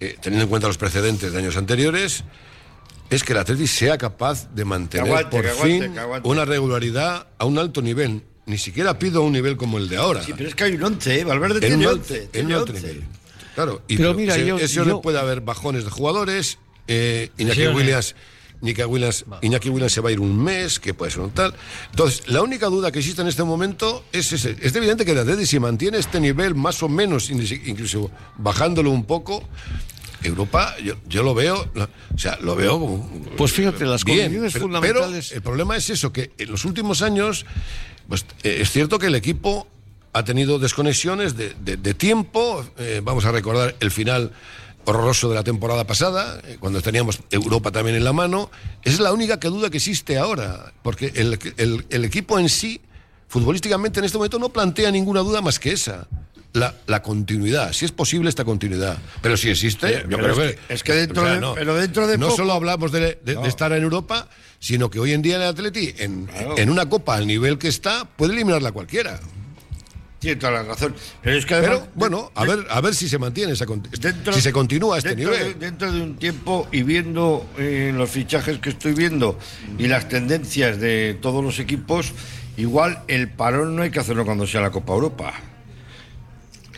eh, 0.00 0.16
teniendo 0.20 0.42
en 0.44 0.48
cuenta 0.50 0.66
los 0.66 0.76
precedentes 0.76 1.32
de 1.32 1.38
años 1.38 1.56
anteriores, 1.56 2.24
es 3.10 3.22
que 3.22 3.32
el 3.32 3.38
Atleti 3.38 3.66
sea 3.66 3.96
capaz 3.96 4.48
de 4.54 4.64
mantener 4.64 5.06
aguante, 5.06 5.30
por 5.36 5.46
aguante, 5.46 5.88
fin 5.88 5.98
aguante. 5.98 6.28
una 6.28 6.44
regularidad 6.44 7.28
a 7.38 7.44
un 7.44 7.58
alto 7.58 7.80
nivel. 7.80 8.22
Ni 8.46 8.58
siquiera 8.58 8.98
pido 8.98 9.22
un 9.22 9.32
nivel 9.32 9.56
como 9.56 9.78
el 9.78 9.88
de 9.88 9.98
ahora. 9.98 10.22
Sí, 10.24 10.32
pero 10.36 10.48
es 10.48 10.54
que 10.54 10.64
hay 10.64 10.72
un 10.72 10.82
11, 10.82 11.20
¿eh? 11.20 11.24
Valverde 11.24 11.54
En 11.56 11.60
tiene 11.60 11.86
un 11.86 11.92
11. 11.98 12.20
alto- 12.22 12.38
en 12.38 12.52
11. 12.52 12.72
nivel. 12.72 13.04
Claro, 13.54 13.82
y 13.88 13.96
Pero 13.96 14.10
pero 14.10 14.18
mira, 14.18 14.34
ese- 14.36 14.46
yo- 14.46 14.58
ese 14.58 14.74
yo- 14.74 15.00
puede 15.00 15.18
haber 15.18 15.40
bajones 15.42 15.84
de 15.84 15.90
jugadores. 15.90 16.58
eh, 16.90 17.30
Iñaki 17.36 17.58
Lesiones. 17.60 17.76
Williams. 17.76 18.14
Iñaki 18.60 18.82
Williams, 18.82 19.24
Iñaki 19.42 19.68
Williams 19.68 19.92
se 19.92 20.00
va 20.00 20.08
a 20.08 20.12
ir 20.12 20.20
un 20.20 20.36
mes, 20.42 20.80
que 20.80 20.92
puede 20.94 21.10
ser 21.12 21.20
un 21.20 21.30
tal. 21.30 21.54
Entonces, 21.90 22.22
la 22.28 22.42
única 22.42 22.66
duda 22.66 22.90
que 22.90 22.98
existe 22.98 23.22
en 23.22 23.28
este 23.28 23.44
momento 23.44 24.04
es 24.12 24.32
ese. 24.32 24.56
Es 24.60 24.74
evidente 24.74 25.04
que 25.04 25.12
el 25.12 25.18
Atleti, 25.18 25.46
si 25.46 25.60
mantiene 25.60 25.98
este 25.98 26.18
nivel 26.20 26.54
más 26.54 26.82
o 26.82 26.88
menos, 26.88 27.30
incluso 27.30 28.10
bajándolo 28.36 28.90
un 28.90 29.04
poco, 29.04 29.42
Europa, 30.22 30.74
yo, 30.82 30.94
yo 31.08 31.22
lo 31.22 31.32
veo, 31.34 31.70
o 32.14 32.18
sea, 32.18 32.36
lo 32.40 32.56
veo. 32.56 33.08
Pues 33.36 33.52
fíjate, 33.52 33.84
las 33.84 34.02
bien, 34.04 34.18
condiciones 34.22 34.52
pero- 34.52 34.64
fundamentales- 34.64 35.28
Pero 35.28 35.36
el 35.38 35.42
problema 35.42 35.76
es 35.76 35.90
eso, 35.90 36.12
que 36.12 36.32
en 36.38 36.50
los 36.50 36.64
últimos 36.64 37.02
años, 37.02 37.46
pues 38.08 38.26
eh, 38.42 38.58
es 38.60 38.70
cierto 38.72 38.98
que 38.98 39.06
el 39.06 39.14
equipo 39.14 39.68
ha 40.12 40.24
tenido 40.24 40.58
desconexiones 40.58 41.36
de, 41.36 41.54
de- 41.60 41.76
de 41.76 41.94
tiempo. 41.94 42.64
eh, 42.78 43.00
vamos 43.04 43.24
a 43.26 43.30
recordar 43.30 43.76
el 43.78 43.92
final 43.92 44.32
horroroso 44.88 45.28
de 45.28 45.34
la 45.34 45.44
temporada 45.44 45.84
pasada, 45.86 46.40
eh, 46.46 46.56
cuando 46.58 46.80
teníamos 46.80 47.20
Europa 47.30 47.70
también 47.70 47.96
en 47.96 48.04
la 48.04 48.12
mano. 48.12 48.50
Es 48.82 48.98
la 49.00 49.12
única 49.12 49.38
que 49.38 49.48
duda 49.48 49.68
que 49.70 49.76
existe 49.76 50.18
ahora, 50.18 50.72
porque 50.82 51.12
el, 51.14 51.38
el- 51.58 51.84
el 51.90 52.04
equipo 52.04 52.38
en 52.38 52.48
sí, 52.48 52.80
futbolísticamente 53.28 53.98
en 54.00 54.06
este 54.06 54.16
momento, 54.16 54.38
no 54.38 54.48
plantea 54.48 54.90
ninguna 54.90 55.20
duda 55.20 55.40
más 55.42 55.58
que 55.58 55.72
esa. 55.72 56.06
La, 56.54 56.74
la 56.86 57.02
continuidad, 57.02 57.74
si 57.74 57.84
es 57.84 57.92
posible 57.92 58.30
esta 58.30 58.42
continuidad. 58.44 58.96
Pero 59.20 59.36
si 59.36 59.50
existe, 59.50 60.04
yo 60.08 60.16
pero 60.16 60.34
creo 60.34 60.42
es 60.44 60.54
que. 60.54 60.60
que- 60.68 60.74
es 60.74 60.82
que 60.82 60.92
dentro 60.94 61.22
de- 61.24 61.38
no, 61.40 61.54
pero 61.54 61.74
dentro 61.74 62.06
de 62.06 62.16
No 62.16 62.26
poco- 62.28 62.38
solo 62.38 62.54
hablamos 62.54 62.90
de, 62.90 63.18
de- 63.22 63.34
No. 63.34 63.42
de 63.42 63.48
estar 63.48 63.70
en 63.72 63.82
Europa, 63.82 64.28
sino 64.58 64.88
que 64.88 64.98
hoy 64.98 65.12
en 65.12 65.20
día 65.20 65.36
el 65.36 65.42
Atleti, 65.42 65.94
en, 65.98 66.28
en 66.56 66.70
una 66.70 66.88
copa 66.88 67.16
al 67.16 67.26
nivel 67.26 67.58
que 67.58 67.68
está, 67.68 68.06
puede 68.06 68.32
eliminarla 68.32 68.72
cualquiera. 68.72 69.20
Tiene 70.18 70.36
toda 70.36 70.52
la 70.52 70.62
razón. 70.64 70.94
Pero 71.22 71.36
es 71.38 71.46
que 71.46 71.54
además, 71.54 71.78
Pero 71.80 71.92
bueno, 71.94 72.32
a 72.34 72.44
ver, 72.44 72.66
a 72.70 72.80
ver 72.80 72.94
si 72.94 73.08
se 73.08 73.18
mantiene 73.18 73.52
esa 73.52 73.66
dentro- 74.00 74.32
si 74.32 74.40
se 74.40 74.52
continúa 74.52 74.98
este 74.98 75.14
dentro 75.14 75.30
nivel. 75.32 75.52
De, 75.58 75.66
dentro 75.66 75.92
de 75.92 76.00
un 76.02 76.16
tiempo 76.16 76.66
y 76.72 76.82
viendo 76.82 77.48
eh, 77.56 77.92
los 77.94 78.10
fichajes 78.10 78.58
que 78.58 78.70
estoy 78.70 78.94
viendo 78.94 79.38
y 79.78 79.86
las 79.86 80.08
tendencias 80.08 80.80
de 80.80 81.16
todos 81.22 81.44
los 81.44 81.60
equipos, 81.60 82.12
igual 82.56 83.02
el 83.06 83.28
parón 83.30 83.76
no 83.76 83.82
hay 83.82 83.90
que 83.90 84.00
hacerlo 84.00 84.24
cuando 84.24 84.44
sea 84.46 84.60
la 84.60 84.70
Copa 84.72 84.92
Europa 84.94 85.32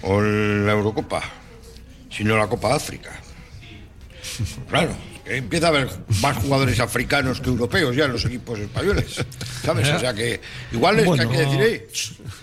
o 0.03 0.21
la 0.21 0.73
Eurocopa, 0.73 1.23
sino 2.11 2.37
la 2.37 2.47
Copa 2.47 2.75
África. 2.75 3.11
Claro, 4.69 4.95
empieza 5.37 5.67
a 5.67 5.69
haber 5.71 5.89
más 6.21 6.37
jugadores 6.39 6.79
africanos 6.81 7.41
que 7.41 7.49
europeos 7.49 7.95
ya 7.97 8.05
en 8.07 8.13
los 8.13 8.25
equipos 8.25 8.59
españoles, 8.59 9.25
¿sabes? 9.65 9.89
O 9.89 9.99
sea 9.99 10.13
que 10.15 10.41
igual 10.73 10.99
es 10.99 11.07
Bueno. 11.07 11.29
que 11.31 11.37
hay 11.37 11.43
que 11.45 11.51
decir, 11.51 11.61
"Eh, 11.63 11.87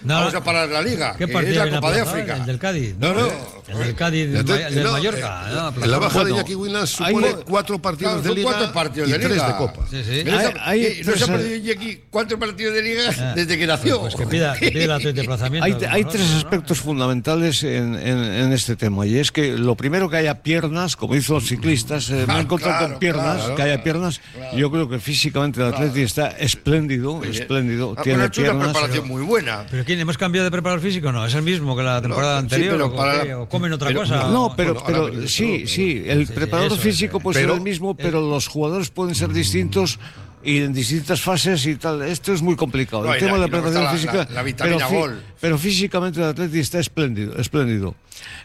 No, 0.03 0.15
vamos 0.15 0.33
a 0.35 0.43
parar 0.43 0.69
la 0.69 0.81
liga, 0.81 1.15
¿Qué 1.17 1.25
que 1.25 1.33
partido 1.33 1.63
es 1.63 1.71
la 1.71 1.75
Copa 1.79 1.91
de? 1.93 2.01
África. 2.01 2.35
El 2.37 2.45
del 2.45 2.59
Cádiz. 2.59 2.95
No, 2.99 3.13
no. 3.13 3.27
El 3.67 3.77
del 3.79 3.95
Cádiz, 3.95 4.25
El 4.27 4.33
del, 4.33 4.45
Ma- 4.45 4.69
del 4.69 4.83
no, 4.83 4.91
Mallorca. 4.93 5.45
eh, 5.49 5.71
¿no? 5.79 5.85
la 5.85 5.97
baja 5.99 6.23
de 6.23 6.31
Iñaki 6.31 6.55
Williams 6.55 7.01
hay- 7.01 7.13
supone 7.15 7.35
cuatro 7.45 7.79
partidos 7.81 8.13
Claro, 8.13 8.29
de 8.29 8.35
liga 8.35 8.49
cuatro 8.51 8.73
partidos 8.73 9.09
y 9.09 9.11
de 9.11 9.19
tres 9.19 9.31
liga. 9.31 9.47
de 9.47 9.55
copa. 9.55 9.85
Sí, 9.89 10.03
sí. 10.03 10.29
Hay- 10.29 10.53
hay 10.61 10.81
no 10.81 10.87
se 10.95 11.03
tres- 11.03 11.21
ha 11.23 11.27
perdido 11.27 11.55
Iñaki 11.55 11.99
cuatro 12.09 12.39
partidos 12.39 12.73
de 12.73 12.81
liga 12.81 13.01
Ah. 13.19 13.33
desde 13.35 13.57
que 13.57 13.67
nació. 13.67 13.99
Pues 14.01 14.15
que 14.15 14.25
pida, 14.27 14.57
que 14.57 14.71
pida 14.71 14.95
el 14.97 15.13
desplazamiento. 15.13 15.87
Hay, 15.89 16.03
tres 16.05 16.29
¿no? 16.29 16.37
aspectos 16.37 16.79
fundamentales 16.79 17.63
en, 17.63 17.95
en- 17.95 18.23
en 18.23 18.53
este 18.53 18.75
tema 18.75 19.05
y 19.05 19.17
es 19.17 19.31
que 19.31 19.57
lo 19.57 19.75
primero 19.75 20.09
que 20.09 20.17
haya 20.17 20.41
piernas, 20.43 20.95
como 20.95 21.15
dicen 21.15 21.35
los 21.35 21.45
ciclistas, 21.47 22.09
eh, 22.09 22.23
me 22.27 22.33
he 22.33 22.37
Ah, 22.37 22.41
encontrado 22.41 22.76
claro, 22.77 22.93
con 22.93 22.99
piernas, 22.99 23.37
claro, 23.37 23.55
que 23.55 23.61
haya 23.61 23.71
claro, 23.81 23.83
piernas. 23.83 24.21
Yo 24.55 24.71
creo 24.71 24.89
que 24.89 24.99
físicamente 24.99 25.59
el 25.61 25.67
Atleti 25.73 26.01
está 26.01 26.27
espléndido, 26.29 27.23
espléndido, 27.23 27.93
Ah, 27.97 28.01
tiene 28.03 28.25
hecho 28.25 28.41
una 28.41 28.51
piernas. 28.51 28.71
preparación 28.73 29.07
muy 29.07 29.21
buena. 29.23 29.65
¿Pero 29.69 29.83
quién? 29.85 29.99
¿Hemos 29.99 30.17
cambiado 30.17 30.45
de 30.45 30.51
preparador 30.51 30.81
físico? 30.83 31.11
No, 31.11 31.25
es 31.25 31.33
el 31.33 31.41
mismo 31.43 31.75
que 31.75 31.83
la 31.83 32.01
temporada 32.01 32.37
anterior. 32.39 32.73
pero 32.73 32.85
o, 32.87 32.95
para- 32.95 33.23
qué? 33.23 33.33
¿O 33.33 33.47
comen 33.49 33.73
otra 33.73 33.87
pero- 33.89 33.99
cosa? 34.01 34.27
No, 34.29 34.53
pero, 34.55 34.73
Bueno, 34.75 34.85
pero 35.11 35.27
sí, 35.27 35.65
sí, 35.67 36.03
el 36.05 36.27
sí, 36.27 36.33
preparador 36.33 36.73
eso, 36.73 36.81
físico 36.81 37.19
puede 37.19 37.39
Pero- 37.39 37.53
ser 37.53 37.57
el 37.57 37.63
mismo, 37.63 37.95
pero 37.95 38.21
los 38.21 38.47
jugadores 38.47 38.89
pueden 38.89 39.15
ser 39.15 39.29
distintos 39.33 39.99
y 40.47 40.59
en 40.59 40.71
distintas 40.73 41.19
fases 41.21 41.65
y 41.65 41.75
tal. 41.75 42.01
Esto 42.03 42.31
es 42.31 42.41
muy 42.41 42.55
complicado. 42.55 43.03
No, 43.03 43.13
el 43.13 43.19
tema 43.19 43.33
la- 43.33 43.45
de 43.45 43.51
la 43.51 43.61
preparación 43.61 43.91
física. 43.91 44.13
la- 44.29 44.35
la 44.35 44.43
vitamina 44.43 44.87
pero, 44.87 44.99
gol. 45.01 45.21
pero 45.41 45.57
físicamente 45.57 46.19
el 46.21 46.25
Atleti 46.27 46.59
está 46.59 46.79
espléndido, 46.79 47.35
espléndido. 47.37 47.95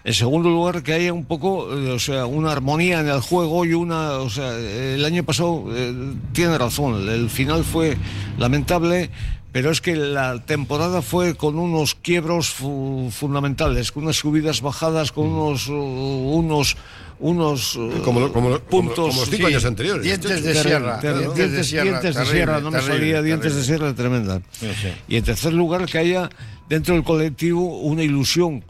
En 0.05 0.12
segundo 0.12 0.50
lugar, 0.50 0.82
que 0.82 0.92
haya 0.94 1.12
un 1.12 1.24
poco, 1.24 1.72
eh, 1.72 1.92
o 1.92 1.98
sea, 2.00 2.26
una 2.26 2.50
armonía 2.50 3.00
en 3.00 3.09
el 3.09 3.20
juego 3.20 3.64
y 3.64 3.72
una, 3.74 4.14
o 4.18 4.28
sea, 4.28 4.59
el 4.59 5.05
año 5.05 5.22
pasado 5.22 5.64
eh, 5.70 5.94
tiene 6.32 6.59
razón, 6.59 7.09
el 7.09 7.30
final 7.30 7.62
fue 7.64 7.96
lamentable. 8.36 9.09
Pero 9.53 9.70
es 9.70 9.80
que 9.82 9.94
la 9.96 10.42
temporada 10.46 11.03
fue 11.03 11.34
con 11.34 11.59
unos 11.59 11.94
quiebros 11.94 12.48
fu- 12.48 13.11
fundamentales, 13.11 13.92
con 13.92 14.05
unas 14.05 14.16
subidas, 14.16 14.62
bajadas, 14.62 15.12
con 15.12 15.26
unos, 15.26 15.68
uh, 15.68 15.74
unos, 15.74 16.76
unos 17.20 17.76
uh, 17.76 18.00
Como, 18.03 18.20
lo- 18.20 18.32
como, 18.32 18.48
lo- 18.48 18.61
puntos. 18.64 19.09
como 19.11 19.20
los 19.20 19.28
cinco 19.28 19.46
sí, 19.48 19.53
años 19.53 19.64
anteriores. 19.66 20.03
dientes 20.05 20.42
de 20.42 20.55
sierra. 20.55 20.98
Dientes 21.03 21.34
Dientes, 21.34 21.53
de 21.53 21.64
sierra. 21.64 21.84
dientes 21.84 22.03
de 22.14 22.20
terrible, 22.22 22.32
sierra, 22.38 22.61
no 22.61 22.70
me 22.70 22.78
terrible, 22.78 22.96
salía 22.98 23.22
dientes 23.22 23.55
de 23.55 23.62
sierra 23.62 23.94
tremenda. 23.94 24.40
Sí, 24.53 24.68
sí. 24.80 24.88
Y 25.07 25.16
en 25.16 25.24
tercer 25.24 25.53
lugar, 25.53 25.84
que 25.84 25.98
haya 25.98 26.30
dentro 26.70 26.94
del 26.94 27.05
colectivo 27.05 27.78
una 27.80 28.03
ilusión 28.03 28.64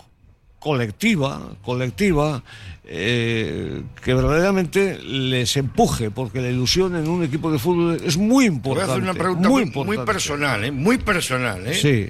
colectiva, 0.58 1.54
colectiva, 1.62 2.42
eh, 2.84 3.82
que 4.02 4.14
verdaderamente 4.14 4.98
les 4.98 5.56
empuje, 5.56 6.10
porque 6.10 6.40
la 6.40 6.48
ilusión 6.50 6.96
en 6.96 7.08
un 7.08 7.22
equipo 7.22 7.52
de 7.52 7.58
fútbol 7.58 8.00
es 8.04 8.16
muy 8.16 8.26
Te 8.26 8.30
voy 8.34 8.44
a 8.44 8.46
importante. 8.56 8.90
hacer 8.92 9.02
una 9.02 9.14
pregunta 9.14 9.48
muy, 9.48 9.54
muy, 9.60 9.62
importante. 9.68 9.96
muy 9.98 10.06
personal, 10.06 10.64
¿eh? 10.64 10.72
Muy 10.72 10.98
personal, 10.98 11.66
¿eh? 11.66 11.74
Sí. 11.74 12.08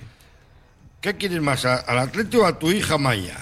¿Qué 1.01 1.15
quieres 1.17 1.43
más, 1.43 1.65
al 1.65 1.99
Atleti 1.99 2.37
o 2.37 2.47
a 2.47 2.59
tu 2.59 2.71
hija 2.71 2.97
Maya? 2.97 3.37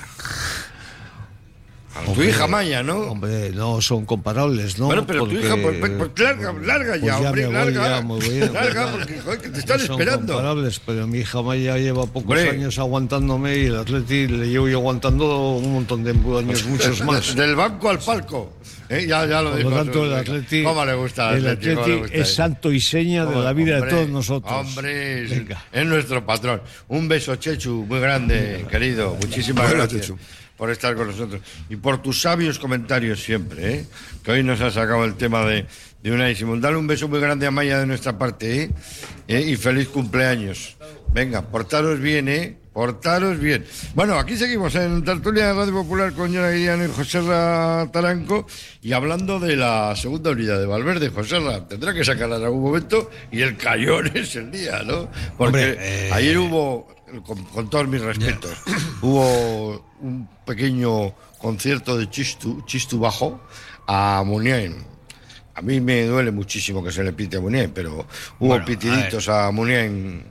A 1.92 2.04
tu 2.04 2.12
Hombre, 2.12 2.28
hija 2.28 2.46
Maya, 2.46 2.82
¿no? 2.84 2.98
Hombre, 2.98 3.50
no 3.50 3.80
son 3.80 4.06
comparables, 4.06 4.78
¿no? 4.78 4.86
Bueno, 4.86 5.04
pero 5.06 5.26
tu 5.26 5.32
hija, 5.32 5.56
pues, 5.60 5.76
pues, 5.80 5.90
pues 5.98 6.10
larga, 6.20 6.52
larga 6.62 6.90
Pues 6.90 7.02
ya, 7.02 7.06
ya 7.06 7.16
hombre, 7.28 7.42
me 7.42 7.46
voy, 7.48 7.54
larga. 7.74 7.88
ya 7.88 8.02
me 8.02 8.08
voy, 8.08 8.38
larga, 8.52 8.82
pues, 8.92 8.96
porque 9.06 9.20
joder, 9.20 9.40
que 9.40 9.48
te 9.48 9.58
están 9.58 9.78
No 9.78 9.84
son 9.86 10.00
esperando. 10.00 10.32
comparables, 10.34 10.80
pero 10.86 11.06
mi 11.08 11.18
hija 11.18 11.42
Maya 11.42 11.78
lleva 11.78 12.06
pocos 12.06 12.22
Hombre. 12.38 12.50
años 12.50 12.78
aguantándome 12.78 13.58
y 13.58 13.64
el 13.66 13.76
Atleti 13.76 14.28
le 14.28 14.46
llevo 14.48 14.68
yo 14.68 14.78
aguantando 14.78 15.50
un 15.56 15.72
montón 15.72 16.04
de 16.04 16.10
años, 16.12 16.64
muchos 16.66 17.00
más. 17.04 17.34
Del 17.34 17.56
banco 17.56 17.90
al 17.90 17.98
palco. 17.98 18.52
¿eh? 18.88 19.06
Ya, 19.08 19.26
ya 19.26 19.42
lo 19.42 19.50
Por 19.50 19.58
dijo. 19.58 19.70
lo 19.70 19.76
tanto, 19.76 20.04
el. 20.04 20.14
Atleti, 20.14 20.62
¿Cómo 20.62 20.84
le 20.84 20.94
gusta 20.94 21.36
el 21.36 21.46
Atleti? 21.48 21.74
¿Cómo 21.74 21.86
le 21.86 21.92
Atleti 21.94 22.00
gusta 22.02 22.16
es 22.18 22.34
santo 22.34 22.72
y 22.72 22.80
seña 22.80 23.26
de 23.26 23.34
la 23.42 23.52
vida 23.52 23.74
de 23.74 23.80
Hombre, 23.80 23.90
todos 23.96 24.08
nosotros. 24.10 24.52
Hombre, 24.52 25.24
es, 25.24 25.30
Venga. 25.30 25.64
es 25.72 25.86
nuestro 25.86 26.24
patrón. 26.24 26.62
Un 26.86 27.08
beso, 27.08 27.34
Chechu, 27.34 27.84
muy 27.88 27.98
grande, 27.98 28.64
querido. 28.70 29.16
Muchísimas 29.20 29.64
Bueno, 29.66 29.78
gracias 29.82 30.02
Chechu. 30.02 30.18
Por 30.60 30.68
estar 30.70 30.94
con 30.94 31.06
nosotros. 31.06 31.40
Y 31.70 31.76
por 31.76 32.02
tus 32.02 32.20
sabios 32.20 32.58
comentarios 32.58 33.22
siempre, 33.22 33.74
¿eh? 33.76 33.86
que 34.22 34.30
hoy 34.30 34.42
nos 34.42 34.60
ha 34.60 34.70
sacado 34.70 35.06
el 35.06 35.14
tema 35.14 35.46
de, 35.46 35.64
de 36.02 36.12
Unai 36.12 36.34
Simón. 36.36 36.60
Dale 36.60 36.76
un 36.76 36.86
beso 36.86 37.08
muy 37.08 37.18
grande 37.18 37.46
a 37.46 37.50
Maya 37.50 37.78
de 37.78 37.86
nuestra 37.86 38.18
parte 38.18 38.64
¿eh? 38.64 38.70
¿Eh? 39.26 39.40
y 39.40 39.56
feliz 39.56 39.88
cumpleaños. 39.88 40.76
Venga, 41.14 41.40
portaros 41.40 41.98
bien, 41.98 42.28
¿eh? 42.28 42.58
Portaros 42.74 43.38
bien. 43.38 43.64
Bueno, 43.94 44.18
aquí 44.18 44.36
seguimos 44.36 44.74
en 44.74 45.02
Tertulia 45.02 45.46
de 45.46 45.54
Radio 45.54 45.72
Popular 45.72 46.12
con 46.12 46.30
Yona 46.30 46.50
Guiriano 46.50 46.84
y 46.84 46.88
José 46.88 47.22
Ra 47.22 47.88
Taranco 47.90 48.46
y 48.82 48.92
hablando 48.92 49.40
de 49.40 49.56
la 49.56 49.96
segunda 49.96 50.30
unidad 50.30 50.60
de 50.60 50.66
Valverde. 50.66 51.08
José 51.08 51.40
Ra 51.40 51.66
tendrá 51.66 51.94
que 51.94 52.04
sacarla 52.04 52.36
en 52.36 52.44
algún 52.44 52.62
momento 52.62 53.10
y 53.32 53.40
el 53.40 53.56
cayón 53.56 54.08
es 54.14 54.36
el 54.36 54.50
día, 54.50 54.82
¿no? 54.84 55.08
Porque 55.38 55.72
Hombre, 55.72 55.76
eh, 55.80 56.10
ayer 56.12 56.36
hubo, 56.36 56.86
con, 57.26 57.42
con 57.44 57.70
todos 57.70 57.88
mis 57.88 58.00
respetos, 58.00 58.52
hubo 59.02 59.84
un 60.00 60.28
pequeño 60.44 61.14
concierto 61.38 61.96
de 61.96 62.08
Chistu, 62.08 62.62
Chistu 62.66 62.98
Bajo 62.98 63.40
a 63.86 64.22
Muniain. 64.24 64.76
A 65.54 65.62
mí 65.62 65.80
me 65.80 66.04
duele 66.04 66.30
muchísimo 66.30 66.82
que 66.82 66.92
se 66.92 67.02
le 67.02 67.12
pite 67.12 67.36
a 67.36 67.40
Muniain, 67.40 67.70
pero 67.72 68.06
hubo 68.38 68.48
Bueno, 68.48 68.62
a 68.62 68.66
pitiditos 68.66 69.28
a. 69.28 69.50
Eh, 69.50 69.86
eh, 69.86 70.22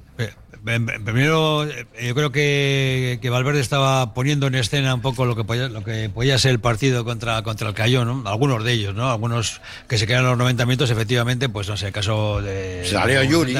Primero, 0.64 1.64
eh, 1.66 1.86
yo 2.08 2.16
creo 2.16 2.32
que, 2.32 3.20
que 3.22 3.30
Valverde 3.30 3.60
estaba 3.62 4.14
poniendo 4.14 4.48
en 4.48 4.56
escena 4.56 4.94
un 4.94 5.02
poco 5.02 5.26
lo 5.26 5.36
que 5.36 5.44
podía, 5.44 5.68
lo 5.70 5.84
que 5.84 6.10
podía 6.10 6.38
ser 6.38 6.52
el 6.52 6.60
partido 6.60 7.06
contra, 7.06 7.42
contra 7.44 7.70
el 7.70 7.74
Cayón, 7.74 8.24
¿no? 8.24 8.30
Algunos 8.30 8.64
de 8.64 8.74
ellos, 8.74 8.94
¿no? 8.94 9.10
Algunos 9.10 9.62
que 9.88 9.98
se 9.98 10.06
quedan 10.06 10.26
los 10.26 10.38
90 10.38 10.66
minutos, 10.66 10.90
efectivamente, 10.92 11.50
pues 11.50 11.68
no 11.70 11.78
sé, 11.78 11.88
el 11.88 11.94
caso 11.94 12.42
de... 12.42 12.86
Salió 12.90 13.24
Yuri. 13.24 13.56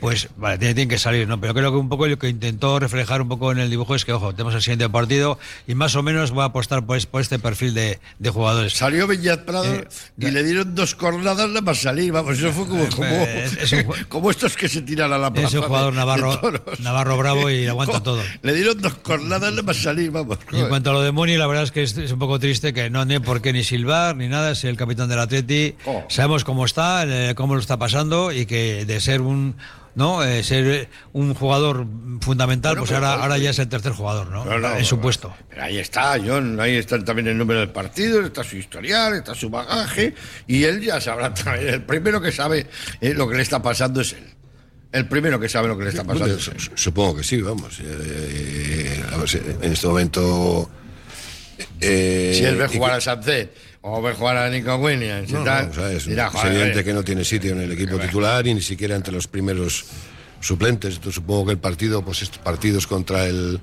Pues 0.00 0.28
vale, 0.36 0.58
tiene- 0.58 0.74
tienen 0.74 0.88
que 0.88 0.98
salir, 0.98 1.28
¿no? 1.28 1.40
Pero 1.40 1.54
creo 1.54 1.70
que 1.70 1.76
un 1.78 1.88
poco 1.88 2.06
lo 2.06 2.18
que 2.18 2.28
intentó 2.28 2.78
reflejar 2.78 3.22
un 3.22 3.28
poco 3.28 3.52
en 3.52 3.58
el 3.58 3.70
dibujo 3.70 3.94
es 3.94 4.04
que, 4.04 4.12
ojo, 4.12 4.32
tenemos 4.32 4.54
el 4.54 4.62
siguiente 4.62 4.88
partido 4.88 5.38
y 5.66 5.74
más 5.74 5.94
o 5.96 6.02
menos 6.02 6.36
va 6.36 6.44
a 6.44 6.46
apostar 6.46 6.84
por, 6.84 7.06
por 7.08 7.20
este 7.20 7.38
perfil 7.38 7.74
de, 7.74 8.00
de 8.18 8.30
jugadores. 8.30 8.72
Salió 8.74 9.06
Villat 9.06 9.44
Prado 9.44 9.72
Eh, 9.74 9.86
y 10.18 10.30
le 10.30 10.42
dieron 10.42 10.74
dos 10.74 10.94
cornadas 10.94 11.48
nada 11.48 11.60
más 11.60 11.78
salir. 11.80 12.12
Vamos, 12.12 12.38
eso 12.38 12.52
fue 12.52 12.66
como, 12.66 12.82
Eh, 12.84 12.88
como, 12.94 13.06
es- 13.06 13.56
es 13.58 13.72
un 13.72 13.82
como 14.08 14.30
estos 14.30 14.56
que 14.56 14.68
se 14.68 14.82
tiran 14.82 15.12
a 15.12 15.18
la 15.18 15.32
plaza. 15.32 15.48
Es 15.48 15.54
un 15.54 15.62
jugador 15.62 15.92
de 15.92 15.98
Navarro, 15.98 16.31
Navarro 16.80 17.16
bravo 17.16 17.50
y 17.50 17.66
aguanta 17.66 17.94
Co- 17.98 18.02
todo. 18.02 18.22
Le 18.42 18.54
dieron 18.54 18.80
dos 18.80 18.94
cornadas 18.94 19.50
nada 19.50 19.62
más 19.62 19.76
salir, 19.76 20.10
vamos. 20.10 20.38
Y 20.52 20.60
en 20.60 20.68
cuanto 20.68 20.90
a 20.90 20.92
lo 20.94 21.02
de 21.02 21.12
Muni, 21.12 21.36
la 21.36 21.46
verdad 21.46 21.64
es 21.64 21.72
que 21.72 21.82
es, 21.82 21.96
es 21.98 22.12
un 22.12 22.18
poco 22.18 22.38
triste 22.38 22.72
que 22.72 22.90
no 22.90 23.06
tiene 23.06 23.20
por 23.24 23.40
qué 23.42 23.52
ni 23.52 23.64
silbar 23.64 24.16
ni 24.16 24.28
nada, 24.28 24.52
es 24.52 24.64
el 24.64 24.76
capitán 24.76 25.08
del 25.08 25.18
Atleti. 25.18 25.74
Oh. 25.86 26.04
Sabemos 26.08 26.44
cómo 26.44 26.64
está, 26.64 27.04
eh, 27.06 27.34
cómo 27.34 27.54
lo 27.54 27.60
está 27.60 27.78
pasando 27.78 28.32
y 28.32 28.46
que 28.46 28.84
de 28.84 29.00
ser 29.00 29.20
un 29.20 29.56
¿no? 29.94 30.24
Eh, 30.24 30.42
ser 30.42 30.88
un 31.12 31.34
jugador 31.34 31.86
fundamental, 32.22 32.76
Bueno, 32.76 32.86
pues 32.86 32.92
ahora, 32.92 33.22
ahora 33.22 33.36
ya 33.36 33.50
es 33.50 33.58
el 33.58 33.68
tercer 33.68 33.92
jugador, 33.92 34.28
¿no? 34.30 34.42
No, 34.44 34.58
no, 34.58 34.74
en 34.74 34.86
su 34.86 34.98
puesto. 35.00 35.34
Pero 35.50 35.64
ahí 35.64 35.76
está, 35.76 36.16
John, 36.24 36.58
ahí 36.60 36.76
está 36.76 36.98
también 37.04 37.28
el 37.28 37.36
número 37.36 37.60
del 37.60 37.68
partido, 37.68 38.22
está 38.24 38.42
su 38.42 38.56
historial, 38.56 39.12
está 39.14 39.34
su 39.34 39.50
bagaje, 39.50 40.14
y 40.46 40.64
él 40.64 40.80
ya 40.80 40.98
sabrá 40.98 41.34
también. 41.34 41.68
El 41.74 41.82
primero 41.82 42.22
que 42.22 42.32
sabe 42.32 42.68
eh, 43.02 43.12
lo 43.12 43.28
que 43.28 43.36
le 43.36 43.42
está 43.42 43.60
pasando 43.62 44.00
es 44.00 44.14
él. 44.14 44.24
El 44.92 45.08
primero 45.08 45.40
que 45.40 45.48
sabe 45.48 45.68
lo 45.68 45.76
que 45.78 45.84
le 45.84 45.90
está 45.90 46.04
pasando 46.04 46.38
supongo 46.74 47.16
que 47.16 47.24
sí, 47.24 47.40
vamos. 47.40 47.80
Eh, 47.80 47.84
eh, 47.84 49.02
a 49.12 49.16
ver 49.16 49.28
si 49.28 49.38
en 49.38 49.72
este 49.72 49.86
momento. 49.86 50.70
eh, 51.80 52.34
Si 52.36 52.44
él 52.44 52.56
ve 52.56 52.68
jugar 52.68 52.92
que- 52.92 52.96
a 52.98 53.00
Sánchez 53.00 53.48
o 53.80 54.00
ve 54.02 54.12
jugar 54.12 54.36
a 54.36 54.50
Nico 54.50 54.76
Williams 54.76 55.30
y 55.30 55.32
No, 55.32 55.44
tal, 55.44 55.66
no, 55.66 55.70
o 55.72 55.74
sea, 55.74 55.92
es, 55.92 56.06
dirá, 56.06 56.26
es 56.26 56.32
"Joder, 56.32 56.52
evidente 56.52 56.84
que 56.84 56.92
no 56.92 57.02
tiene 57.02 57.24
sitio 57.24 57.52
en 57.52 57.60
el 57.62 57.72
equipo 57.72 57.98
titular 57.98 58.46
y 58.46 58.54
ni 58.54 58.60
siquiera 58.62 58.94
entre 58.94 59.12
los 59.12 59.26
primeros 59.28 59.84
suplentes. 60.40 60.96
Entonces 60.96 61.14
supongo 61.14 61.46
que 61.46 61.52
el 61.52 61.58
partido, 61.58 62.04
pues 62.04 62.22
estos 62.22 62.38
partidos 62.38 62.86
contra 62.86 63.24
el 63.26 63.60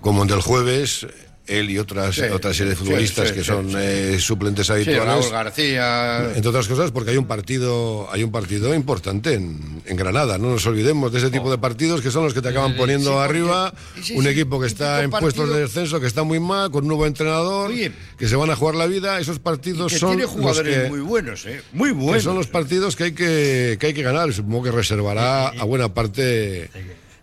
como 0.00 0.22
el 0.22 0.28
del 0.28 0.40
jueves, 0.40 1.06
él 1.46 1.70
y 1.70 1.78
otras 1.78 2.14
Sí, 2.14 2.22
otra 2.22 2.52
serie 2.52 2.70
de 2.70 2.76
futbolistas 2.76 3.28
sí, 3.28 3.34
que 3.34 3.44
son 3.44 3.70
eh, 3.76 4.18
suplentes 4.18 4.68
habituales. 4.70 5.30
García. 5.30 6.32
Entre 6.34 6.48
otras 6.48 6.68
cosas, 6.68 6.90
porque 6.90 7.10
hay 7.10 7.16
un 7.16 7.26
partido, 7.26 8.08
hay 8.10 8.22
un 8.22 8.30
partido 8.30 8.74
importante 8.74 9.34
en, 9.34 9.82
en 9.84 9.96
Granada. 9.96 10.38
No 10.38 10.50
nos 10.50 10.66
olvidemos 10.66 11.12
de 11.12 11.18
ese 11.18 11.30
tipo 11.30 11.50
de 11.50 11.58
partidos 11.58 12.00
que 12.00 12.10
son 12.10 12.24
los 12.24 12.34
que 12.34 12.42
te 12.42 12.48
acaban 12.48 12.76
poniendo 12.76 13.10
sí, 13.10 13.16
porque 13.16 13.38
arriba. 13.38 13.74
Un 14.14 14.26
equipo 14.26 14.60
que 14.60 14.66
está 14.66 15.02
en 15.02 15.10
puestos 15.10 15.48
de 15.48 15.60
descenso, 15.60 16.00
que 16.00 16.06
está 16.06 16.22
muy 16.22 16.40
mal, 16.40 16.70
con 16.70 16.84
un 16.84 16.88
nuevo 16.88 17.06
entrenador, 17.06 17.70
Oye. 17.70 17.92
que 18.18 18.28
se 18.28 18.36
van 18.36 18.50
a 18.50 18.56
jugar 18.56 18.74
la 18.74 18.86
vida. 18.86 19.20
Esos 19.20 19.38
partidos 19.38 19.92
que 19.92 19.98
son 19.98 20.10
tiene 20.10 20.22
los 20.22 20.32
jugadores 20.32 20.84
que, 20.84 20.88
muy 20.88 21.00
buenos, 21.00 21.46
¿eh? 21.46 21.62
Muy 21.72 21.90
que 21.90 21.94
buenos. 21.94 22.22
son 22.22 22.36
los 22.36 22.46
partidos 22.46 22.96
que 22.96 23.04
hay 23.04 23.12
que, 23.12 23.76
que 23.80 23.86
hay 23.86 23.94
que 23.94 24.02
ganar. 24.02 24.32
Supongo 24.32 24.64
que 24.64 24.70
reservará 24.70 25.48
a 25.48 25.64
buena 25.64 25.92
parte 25.92 26.70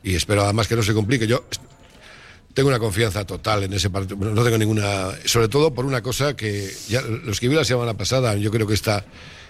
y 0.04 0.16
espero 0.16 0.44
además 0.44 0.68
que 0.68 0.76
no 0.76 0.84
se 0.84 0.94
complique. 0.94 1.28
Yo 1.28 1.46
tengo 2.54 2.70
una 2.70 2.80
confianza 2.80 3.26
total 3.26 3.64
en 3.64 3.74
ese 3.74 3.90
partido. 3.90 4.16
Bueno, 4.18 4.34
no 4.34 4.44
tengo 4.44 4.58
ninguna. 4.58 5.10
Sobre 5.26 5.48
todo 5.48 5.74
por 5.74 5.86
una 5.86 6.02
cosa 6.02 6.36
que 6.36 6.72
ya 6.88 7.02
los 7.02 7.40
que 7.40 7.48
vi 7.48 7.56
la 7.56 7.66
semana 7.66 7.96
pasada, 7.96 8.36
yo 8.36 8.52
creo 8.52 8.68
que 8.68 8.76
esta, 8.76 9.04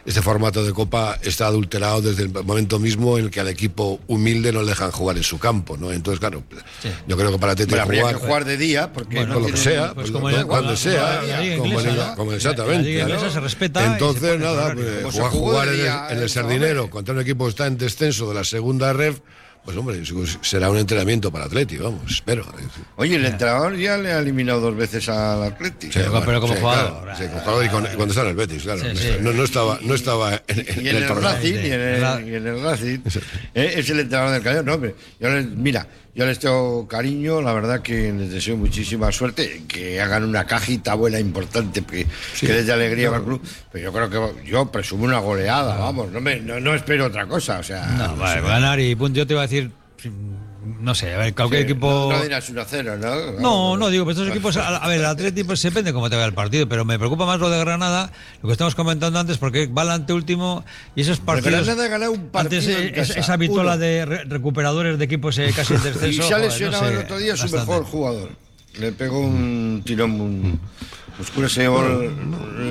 este 0.06 0.22
formato 0.22 0.64
de 0.64 0.72
Copa 0.74 1.18
está 1.22 1.48
adulterado 1.48 2.02
desde 2.02 2.24
el 2.24 2.30
momento 2.30 2.80
mismo 2.80 3.18
en 3.18 3.26
el 3.26 3.32
que 3.32 3.40
al 3.42 3.48
equipo 3.50 4.00
humilde 4.08 4.52
no 4.54 4.62
le 4.62 4.70
dejan 4.70 4.92
jugar 4.92 5.18
en 5.18 5.24
su 5.24 5.38
campo, 5.38 5.76
¿no? 5.78 5.92
Entonces, 5.92 6.20
claro, 6.20 6.44
yo 7.08 7.18
creo 7.18 7.32
que 7.32 7.38
para 7.40 7.56
jugar. 7.56 8.16
que 8.16 8.26
jugar 8.26 8.46
de 8.46 8.58
día, 8.58 8.92
porque 8.94 9.18
Bueno, 9.18 9.34
no 9.36 9.40
lo 9.42 9.48
que 9.48 9.58
sea, 9.58 9.94
pues 9.94 10.10
pues, 10.10 10.12
como 10.12 10.30
lo- 10.30 10.48
cuando 10.48 10.76
sea, 10.78 11.22
la 11.24 11.42
liga 11.42 11.58
como, 11.58 11.74
inglesa, 11.80 11.96
la- 11.96 12.16
como 12.16 12.32
La- 12.32 12.38
exactamente. 12.38 13.06
la 13.08 13.30
se 13.32 13.40
respeta 13.42 13.86
Entonces, 13.86 14.40
nada, 14.40 14.74
pues, 14.74 15.14
jugar, 15.14 15.32
jugar 15.32 15.68
en 15.68 15.74
el, 15.74 15.80
día 15.82 16.08
en 16.10 16.18
el 16.18 16.24
el 16.24 16.30
Sardinero 16.30 16.90
contra 16.90 17.14
un 17.14 17.20
equipo 17.22 17.44
que 17.46 17.50
está 17.50 17.68
en 17.68 17.78
descenso 17.78 18.30
de 18.30 18.36
la 18.36 18.44
segunda 18.46 18.94
ref, 18.94 19.20
pues 19.66 19.78
hombre, 19.78 20.02
será 20.42 20.70
un 20.70 20.78
entrenamiento 20.78 21.32
para 21.32 21.46
Atleti, 21.46 21.78
vamos, 21.78 22.02
espero. 22.12 22.46
Oye, 22.98 23.16
el 23.16 23.26
entrenador 23.26 23.76
ya 23.78 23.98
le 23.98 24.12
ha 24.12 24.20
eliminado 24.20 24.60
dos 24.60 24.76
veces 24.76 25.08
al 25.10 25.42
Atlético. 25.44 25.94
Sí, 25.94 26.00
Pero- 26.04 26.22
pero 26.26 26.42
como 26.42 26.54
sí, 26.54 26.60
jugador. 26.60 27.02
claro, 27.04 27.18
sí, 27.18 27.24
como 27.28 27.40
jugador 27.40 27.66
y, 27.66 27.70
con- 27.70 27.86
cuando 27.96 28.06
está 28.08 28.22
en 28.24 28.28
el 28.28 28.36
Betis, 28.36 28.64
claro. 28.64 28.82
Sí, 28.82 28.98
sí. 28.98 29.10
No, 29.22 29.32
no 29.34 29.44
estaba, 29.44 29.80
no 29.82 29.94
estaba 29.96 30.34
en, 30.48 30.60
en- 30.60 30.86
y 30.86 30.90
en 30.90 30.96
en 30.98 31.04
el. 31.04 31.10
Racing, 31.10 31.54
y 31.54 31.58
en 31.72 31.82
el, 31.82 32.28
y 32.30 32.36
en 32.36 32.48
el 32.48 32.62
Racing, 32.62 33.00
eh, 33.56 33.74
es 33.78 33.90
el 33.90 34.00
entrenador 34.02 34.34
del 34.34 34.44
Cañón, 34.44 34.66
no, 34.66 34.74
hombre. 34.74 34.96
Yo 35.20 35.30
mira, 35.56 35.88
yo 36.16 36.26
les 36.26 36.38
tengo 36.38 36.88
cariño, 36.88 37.42
la 37.42 37.54
verdad 37.54 37.82
que 37.82 38.14
les 38.14 38.32
deseo 38.32 38.56
muchísima 38.56 39.12
suerte, 39.12 39.64
que 39.68 40.00
hagan 40.00 40.24
una 40.24 40.46
cajita 40.46 40.94
buena, 40.94 41.20
importante, 41.20 41.84
que, 41.84 42.06
que 42.40 42.48
les 42.48 42.68
dé 42.68 42.74
alegría 42.74 43.10
al 43.10 43.24
club. 43.24 43.42
Pero 43.72 43.86
yo 43.86 43.94
creo 43.94 44.36
que 44.36 44.46
yo 44.48 44.72
presumo 44.72 45.06
una 45.06 45.20
goleada, 45.20 45.76
vamos, 45.78 46.12
no, 46.12 46.22
me, 46.22 46.40
no, 46.40 46.60
no 46.60 46.76
espero 46.76 47.06
otra 47.06 47.26
cosa, 47.26 47.60
o 47.60 47.64
sea... 47.64 47.86
No, 47.88 48.16
vale, 48.16 48.42
ganar 48.42 48.80
y 48.80 48.96
punto. 48.96 49.18
Yo 49.18 49.28
te 49.28 49.34
iba 49.34 49.42
a 49.42 49.48
decir, 49.48 49.72
no 50.84 50.94
sé, 50.94 51.14
a 51.14 51.18
ver, 51.18 51.34
cualquier 51.34 51.62
sí, 51.66 51.72
equipo. 51.72 52.10
No, 52.12 52.18
no 52.18 52.24
dirás 52.24 52.50
1 52.50 52.66
0, 52.68 52.98
¿no? 53.00 53.32
No, 53.40 53.78
no, 53.78 53.90
digo, 53.90 54.04
pues 54.04 54.18
estos 54.18 54.30
equipos, 54.30 54.58
a, 54.58 54.76
a 54.78 54.88
ver, 54.88 55.00
el 55.00 55.06
Atleti 55.06 55.44
pues 55.44 55.62
depende 55.62 55.94
cómo 55.94 56.10
te 56.10 56.16
vaya 56.16 56.28
el 56.28 56.34
partido, 56.34 56.68
pero 56.68 56.84
me 56.86 57.00
preocupa 57.00 57.26
más 57.26 57.40
lo 57.40 57.50
de 57.50 57.58
Granada, 57.60 58.12
lo 58.42 58.48
que 58.48 58.52
estamos 58.54 58.76
comentando 58.76 59.18
antes, 59.20 59.38
porque 59.38 59.68
va 59.68 59.84
al 59.84 59.92
anteúltimo 59.92 60.66
y 60.96 61.02
esos 61.02 61.20
partidos... 61.20 61.66
Granada 61.66 61.86
ha 61.86 61.88
ganado 61.88 62.12
un 62.12 62.28
partido 62.28 62.62
Antes 62.62 62.68
eh, 62.76 62.88
en 62.90 63.00
es- 63.00 63.08
casa, 63.08 63.20
esa 63.20 63.38
vitola 63.38 63.78
de 63.78 64.06
re- 64.06 64.24
recuperadores 64.26 65.00
de 65.00 65.06
equipos 65.06 65.38
eh, 65.38 65.52
casi 65.56 65.74
en 65.74 65.80
Y 65.82 65.84
descenso... 65.84 66.24
se 66.24 66.34
ha 66.34 66.38
joder, 66.38 66.40
no 66.42 66.48
lesionado 66.52 66.86
sé, 66.86 66.92
el 66.94 66.98
otro 67.00 67.18
día 67.18 67.36
su 67.38 67.44
bastante. 67.44 67.68
mejor 67.72 67.86
jugador. 67.86 68.30
Le 68.80 68.92
pegó 68.92 69.20
un 69.20 69.84
tirón. 69.86 70.60
Llevó 71.56 71.84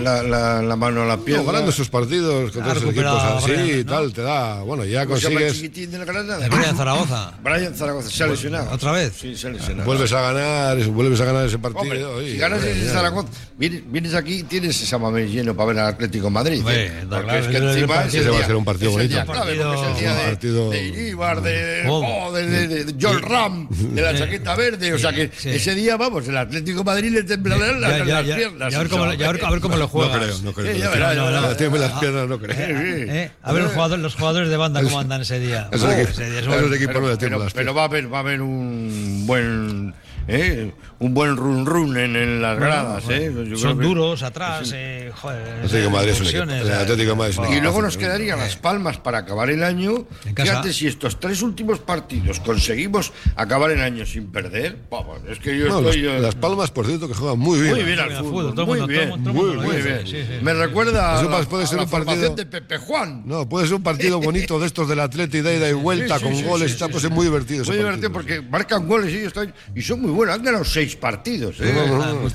la, 0.03 0.23
la, 0.23 0.63
la 0.63 0.77
mano 0.77 1.03
a 1.03 1.07
la 1.07 1.17
No, 1.17 1.25
pierna. 1.25 1.45
ganando 1.45 1.71
esos 1.71 1.89
partidos 1.89 2.51
contra 2.51 2.73
esos 2.73 2.91
equipos 2.91 3.23
así 3.23 3.51
Brian, 3.53 3.69
y 3.81 3.85
¿no? 3.85 3.93
tal, 3.93 4.13
te 4.13 4.23
da. 4.23 4.63
Bueno, 4.63 4.85
ya 4.85 5.07
¿Cómo 5.07 5.17
se 5.17 5.29
llama 5.29 5.41
el 5.43 5.47
consigues. 5.49 5.91
del 5.93 6.05
Granada? 6.05 6.49
Brian 6.49 6.77
Zaragoza. 6.77 7.33
Brian 7.45 7.75
Zaragoza 7.75 8.11
se 8.11 8.25
ha 8.25 8.27
lesionado. 8.27 8.71
¿Otra 8.73 8.93
vez? 8.93 9.13
Sí, 9.21 9.37
se 9.37 9.47
ha 9.47 9.51
lesionado. 9.51 9.85
Vuelves 9.85 10.13
a 10.13 10.21
ganar, 10.21 10.77
vuelves 10.89 11.21
a 11.21 11.25
ganar 11.25 11.47
ese 11.47 11.59
partido. 11.59 11.83
Hombre, 11.83 12.27
y- 12.29 12.33
si 12.33 12.39
ganas 12.39 12.65
ese. 12.65 12.89
Zaragoza, 12.91 13.29
vienes, 13.59 13.83
vienes 13.87 14.15
aquí 14.15 14.43
tienes 14.43 14.81
ese 14.83 14.99
mamés 14.99 15.31
lleno 15.31 15.55
para 15.55 15.67
ver 15.69 15.79
al 15.79 15.87
Atlético 15.89 16.25
de 16.25 16.31
Madrid. 16.31 16.59
Hombre, 16.59 16.87
¿eh? 16.87 16.93
Porque 17.09 17.25
claro, 17.25 17.39
es 17.39 17.47
que 17.47 17.57
encima 17.59 18.05
Ese 18.05 18.31
va 18.31 18.39
a 18.41 18.47
ser 18.47 18.57
un 18.57 18.65
partido 18.65 18.91
bonito. 18.91 19.15
es 19.21 19.21
el 19.21 20.01
día 20.01 20.15
de, 20.15 20.25
partido- 20.31 20.71
de 20.71 20.83
Iríbar, 20.89 21.43
de, 21.43 21.85
¿Cómo? 21.87 22.27
oh, 22.27 22.33
de, 22.33 22.47
de, 22.67 22.85
de 22.87 22.95
Joel 23.01 23.23
Ram, 23.23 23.69
de 23.71 24.03
la 24.03 24.17
chaqueta 24.19 24.57
verde. 24.57 24.93
O 24.95 24.99
sea 24.99 25.13
que 25.13 25.31
ese 25.45 25.75
día, 25.77 25.97
vamos, 25.97 26.27
el 26.27 26.37
Atlético 26.37 26.79
de 26.79 26.85
Madrid 26.85 27.11
le 27.13 27.23
Ya, 27.23 28.23
ya, 28.23 28.32
las 28.33 28.39
piernas. 28.51 28.75
a 28.75 28.79
ver 28.79 28.89
cómo, 28.89 29.13
ya 29.15 29.29
a 29.29 29.33
ver- 29.33 29.61
cómo 29.61 29.77
lo 29.77 29.83
No 29.83 29.89
juegas. 29.89 30.17
creo, 30.17 30.39
no 30.43 30.53
creo. 30.53 30.67
No 30.67 30.73
creo. 30.73 30.77
ya 30.77 30.91
verás. 30.91 31.17
No, 31.43 31.57
tiene 31.57 31.79
las 31.79 31.93
piernas, 32.01 32.29
no 32.29 32.39
creo. 32.39 32.57
Eh, 32.59 33.31
A 33.43 33.53
ver 33.53 33.63
los 33.63 33.73
jugadores, 33.73 34.03
los 34.03 34.15
jugadores 34.15 34.49
de 34.49 34.57
banda 34.57 34.83
cómo 34.83 34.99
andan 35.01 35.21
ese 35.23 35.39
día. 35.41 35.69
Esos 35.73 35.91
equipos- 35.93 36.19
no 36.19 36.61
le 36.61 36.77
pero, 36.87 37.19
tiemblan 37.19 37.49
pero 37.55 37.75
va 37.75 37.83
a 37.83 37.85
haber 37.87 38.13
va 38.13 38.17
a 38.19 38.21
haber 38.21 38.43
un 38.43 39.25
buen 39.27 39.95
¿eh? 40.29 40.73
un 40.99 41.15
buen 41.15 41.37
run 41.37 41.67
run 41.67 41.97
en, 41.97 42.15
en 42.15 42.41
las 42.43 42.57
gradas 42.59 43.05
¿eh? 43.09 43.33
Yo 43.49 43.57
Son 43.57 43.77
creo 43.77 43.79
que- 43.79 43.85
duros 43.95 44.23
atrás, 44.23 44.71
eh, 44.75 45.11
joder. 45.15 45.65
Atlético 45.65 45.91
Madrid 45.91 46.11
es 46.11 46.21
un 46.21 46.27
equipo. 46.29 46.43
El 46.45 46.73
Atlético 46.73 47.17
Madrid 47.17 47.33
es 47.33 47.39
un 47.39 47.53
y 47.53 47.61
luego 47.61 47.83
nos 47.83 47.97
quedarían 47.97 48.39
las 48.39 48.57
palmas 48.57 48.99
para 48.99 49.19
acabar 49.19 49.51
el 49.51 49.65
año. 49.65 50.07
Fíjate, 50.37 50.73
si 50.73 50.87
estos 50.87 51.19
tres 51.19 51.43
últimos 51.43 51.81
partidos 51.81 52.39
conseguimos 52.41 53.13
acabar 53.37 53.71
el 53.73 53.81
año 53.81 54.07
sin 54.07 54.31
perder, 54.31 54.79
vamos, 54.91 55.21
es 55.29 55.39
que 55.41 55.59
yo 55.59 55.69
No, 55.69 55.81
los- 55.81 55.97
estoy. 55.97 56.09
eh, 56.09 56.21
las 56.21 56.35
Palmas, 56.37 56.71
por 56.71 56.87
cierto, 56.87 57.09
que 57.09 57.15
juegan 57.15 57.39
muy 57.39 57.61
bien. 57.61 57.75
muy 57.75 57.83
bien 57.85 57.99
al 58.01 58.13
fútbol, 58.17 58.55
muy 58.67 58.87
bien, 58.87 59.21
muy 59.21 59.77
bien. 59.83 60.01
sí, 60.05 60.23
sí. 60.23 60.39
Me 60.43 60.55
recuerda 60.55 61.21
Eso 61.21 61.35
a, 61.37 61.43
puede 61.45 61.65
a 61.65 61.67
ser 61.67 61.79
la 61.79 61.85
un 61.85 61.91
partido- 61.91 62.35
de 62.35 62.47
Pepe 62.47 62.79
Juan. 62.79 63.23
No, 63.27 63.49
puede 63.49 63.67
ser 63.67 63.75
un 63.77 63.83
partido 63.83 64.21
bonito 64.21 64.59
de 64.61 64.67
estos 64.67 64.89
del 64.89 65.01
Atleti 65.01 65.41
de 65.41 65.57
ida 65.57 65.69
y 65.69 65.73
vuelta 65.73 66.19
Sí, 66.19 66.21
sí, 66.25 66.25
con 66.31 66.37
sí, 66.39 66.45
goles 66.45 66.73
sí, 66.73 66.79
sí, 66.79 66.85
pues 66.91 67.01
sí. 67.03 67.07
es 67.09 67.13
muy 67.13 67.27
divertido. 67.27 67.65
Muy 67.65 67.77
divertido 67.77 68.13
porque 68.13 68.41
marcan 68.41 68.87
goles 68.87 69.13
y 69.13 69.17
ellos 69.17 69.29
están, 69.29 69.53
y 69.75 69.83
son 69.83 70.01
muy 70.03 70.12
buenos. 70.13 70.37
Han 70.37 70.43
ganado 70.45 70.65
seis 70.65 70.97
partidos. 70.97 71.57
¿eh? 71.61 71.73
No, 71.75 71.87
no, 71.87 72.07
no, 72.07 72.15
muy 72.21 72.31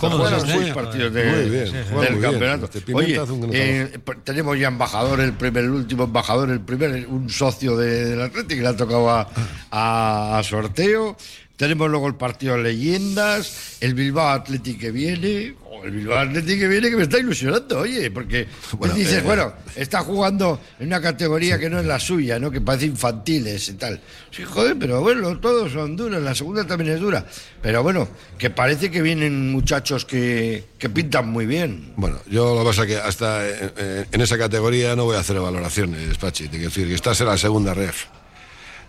¿eh? 0.49 0.59
seis 0.59 0.73
partidos 0.73 1.13
de- 1.13 1.25
Muy 1.25 1.49
bien, 1.49 1.71
del 1.73 1.85
muy 1.91 1.99
bien. 2.05 2.21
campeonato. 2.21 2.67
Pimienta 2.85 3.23
Oye, 3.23 3.81
eh, 3.83 3.99
p- 4.03 4.15
tenemos 4.23 4.57
ya 4.59 4.67
embajador, 4.67 5.19
el 5.21 5.33
primer, 5.33 5.63
el 5.65 5.71
último 5.71 6.03
embajador, 6.05 6.49
el 6.49 6.59
primer, 6.61 7.07
un 7.07 7.29
socio 7.29 7.77
de- 7.77 8.05
del 8.05 8.21
Atlético 8.21 8.55
que 8.57 8.61
le 8.61 8.67
ha 8.67 8.75
tocado 8.75 9.09
a, 9.09 9.27
a- 9.71 10.37
a 10.39 10.43
sorteo. 10.43 11.15
Tenemos 11.57 11.89
luego 11.89 12.07
el 12.07 12.13
partido 12.13 12.55
de 12.55 12.61
leyendas, 12.61 13.77
el 13.81 13.95
Bilbao 13.95 14.29
Atlético 14.29 14.79
que 14.79 14.91
viene, 14.91 15.55
oh, 15.65 15.83
el 15.83 15.89
Bilbao 15.89 16.19
Atlético 16.19 16.59
que 16.59 16.67
viene 16.67 16.91
que 16.91 16.95
me 16.95 17.01
está 17.01 17.17
ilusionando, 17.17 17.79
oye, 17.79 18.11
porque 18.11 18.47
Bueno, 18.73 18.93
dices, 18.93 19.15
eh, 19.15 19.21
bueno, 19.25 19.51
está 19.75 20.01
jugando 20.01 20.59
en 20.79 20.85
una 20.85 21.01
categoría 21.01 21.57
que 21.57 21.67
no 21.67 21.79
es 21.79 21.85
la 21.87 21.99
suya, 21.99 22.37
¿no? 22.37 22.51
Que 22.51 22.61
parece 22.61 22.85
infantiles 22.85 23.69
y 23.69 23.73
tal. 23.73 23.99
Sí, 24.29 24.43
joder, 24.43 24.77
pero 24.77 25.01
bueno, 25.01 25.39
todos 25.39 25.71
son 25.71 25.95
duros, 25.95 26.21
la 26.21 26.35
segunda 26.35 26.67
también 26.67 26.91
es 26.91 26.99
dura. 26.99 27.25
Pero 27.59 27.81
bueno, 27.81 28.07
que 28.37 28.51
parece 28.51 28.91
que 28.91 29.01
vienen 29.01 29.51
muchachos 29.51 30.05
que, 30.05 30.63
que 30.77 30.89
pintan 30.89 31.27
muy 31.27 31.47
bien. 31.47 31.91
Bueno, 31.95 32.19
yo 32.29 32.53
lo 32.53 32.61
que 32.61 32.67
pasa 32.67 32.81
es 32.83 32.87
que 32.87 32.97
hasta 32.97 33.47
eh, 33.47 33.73
eh, 33.77 34.05
en 34.11 34.21
esa 34.21 34.37
categoría 34.37 34.95
no 34.95 35.05
voy 35.05 35.15
a 35.15 35.21
hacer 35.21 35.39
valoraciones, 35.39 36.19
Pachi. 36.19 36.43
Te 36.43 36.49
quiero 36.51 36.65
decir 36.65 36.87
que 36.87 36.93
estás 36.93 37.19
en 37.21 37.25
la 37.27 37.37
segunda 37.39 37.73
ref. 37.73 38.05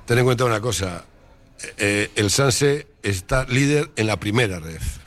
Ten 0.04 0.18
en 0.18 0.24
cuenta 0.26 0.44
una 0.44 0.60
cosa. 0.60 1.06
Eh, 1.78 2.10
el 2.14 2.30
Sanse 2.30 2.86
está 3.02 3.44
líder 3.44 3.90
en 3.96 4.06
la 4.06 4.18
primera 4.18 4.60
ref. 4.60 4.98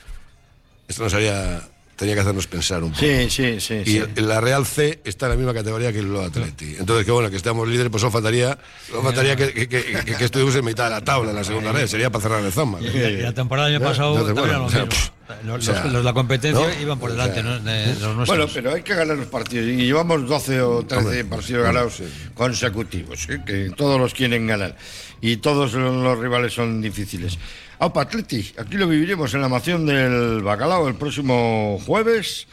Esto 0.88 1.04
nos 1.04 1.14
haría, 1.14 1.68
tenía 2.02 2.14
que 2.16 2.20
hacernos 2.22 2.46
pensar 2.48 2.82
un 2.82 2.90
poco. 2.90 3.00
Sí, 3.04 3.30
sí, 3.30 3.60
sí. 3.60 3.82
Y 3.86 4.20
la 4.20 4.40
Real 4.40 4.66
C 4.66 5.00
está 5.04 5.26
en 5.26 5.30
la 5.30 5.36
misma 5.36 5.54
categoría 5.54 5.92
que 5.92 6.00
el 6.00 6.16
Atleti. 6.16 6.74
Entonces, 6.78 7.06
que 7.06 7.12
bueno, 7.12 7.30
que 7.30 7.36
estamos 7.36 7.66
líderes, 7.68 7.90
pues 7.90 8.00
solo 8.00 8.10
faltaría, 8.10 8.58
solo 8.88 9.02
faltaría 9.02 9.36
que, 9.36 9.52
que, 9.52 9.68
que, 9.68 9.82
que- 10.04 10.14
que 10.16 10.24
estuvimos 10.24 10.54
en 10.56 10.64
mitad 10.64 10.84
de 10.84 10.90
la 10.90 11.00
tabla 11.00 11.30
en 11.30 11.36
la 11.36 11.44
segunda 11.44 11.70
red. 11.72 11.86
Sería 11.86 12.10
para 12.10 12.22
cerrar 12.22 12.44
el 12.44 12.52
zamba. 12.52 12.80
Y 12.80 12.86
la, 12.90 13.08
y 13.10 13.16
la 13.18 13.32
temporada 13.32 13.68
del 13.68 13.76
año 13.76 13.84
Ya, 13.84 13.90
pasado 13.90 14.10
entonces, 14.18 14.34
también 14.34 14.58
bueno, 14.58 14.68
era 14.70 14.82
lo 14.82 14.86
o 14.86 14.88
sea, 14.90 14.98
mismo. 15.06 15.12
Los, 15.56 15.68
o 15.68 15.72
sea, 15.72 15.84
los- 15.86 16.04
la 16.04 16.12
competencia 16.12 16.66
¿no? 16.66 16.80
iban 16.82 16.98
por 16.98 17.10
O 17.10 17.12
delante 17.12 17.34
sea, 17.36 17.42
¿no? 17.44 17.58
de, 17.60 17.72
de 17.72 17.86
los 17.86 18.16
nuestros. 18.16 18.26
Bueno, 18.26 18.46
pero 18.52 18.74
hay 18.74 18.82
que 18.82 18.94
ganar 18.94 19.16
los 19.16 19.26
partidos. 19.28 19.66
Y 19.68 19.76
llevamos 19.86 20.28
12 20.28 20.60
o 20.60 20.82
13 20.84 21.04
Hombre, 21.06 21.24
partidos 21.24 21.62
ganados 21.64 21.94
sí. 21.94 22.04
consecutivos, 22.34 23.28
¿eh? 23.30 23.40
que 23.46 23.70
todos 23.76 23.98
los 24.00 24.12
quieren 24.12 24.46
ganar. 24.46 24.76
Y 25.20 25.36
todos 25.36 25.72
los 25.74 26.18
rivales 26.18 26.52
son 26.52 26.82
difíciles. 26.82 27.38
Aupa 27.82 28.02
Atleti, 28.02 28.54
aquí 28.58 28.76
lo 28.76 28.86
viviremos 28.86 29.34
en 29.34 29.40
la 29.40 29.48
mación 29.48 29.84
del 29.84 30.40
Bacalao 30.40 30.86
el 30.86 30.94
próximo 30.94 31.80
jueves. 31.84 32.46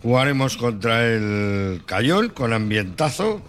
Jugaremos 0.00 0.56
contra 0.56 1.06
el 1.06 1.82
Cayol 1.84 2.32
con 2.32 2.54
ambientazo. 2.54 3.42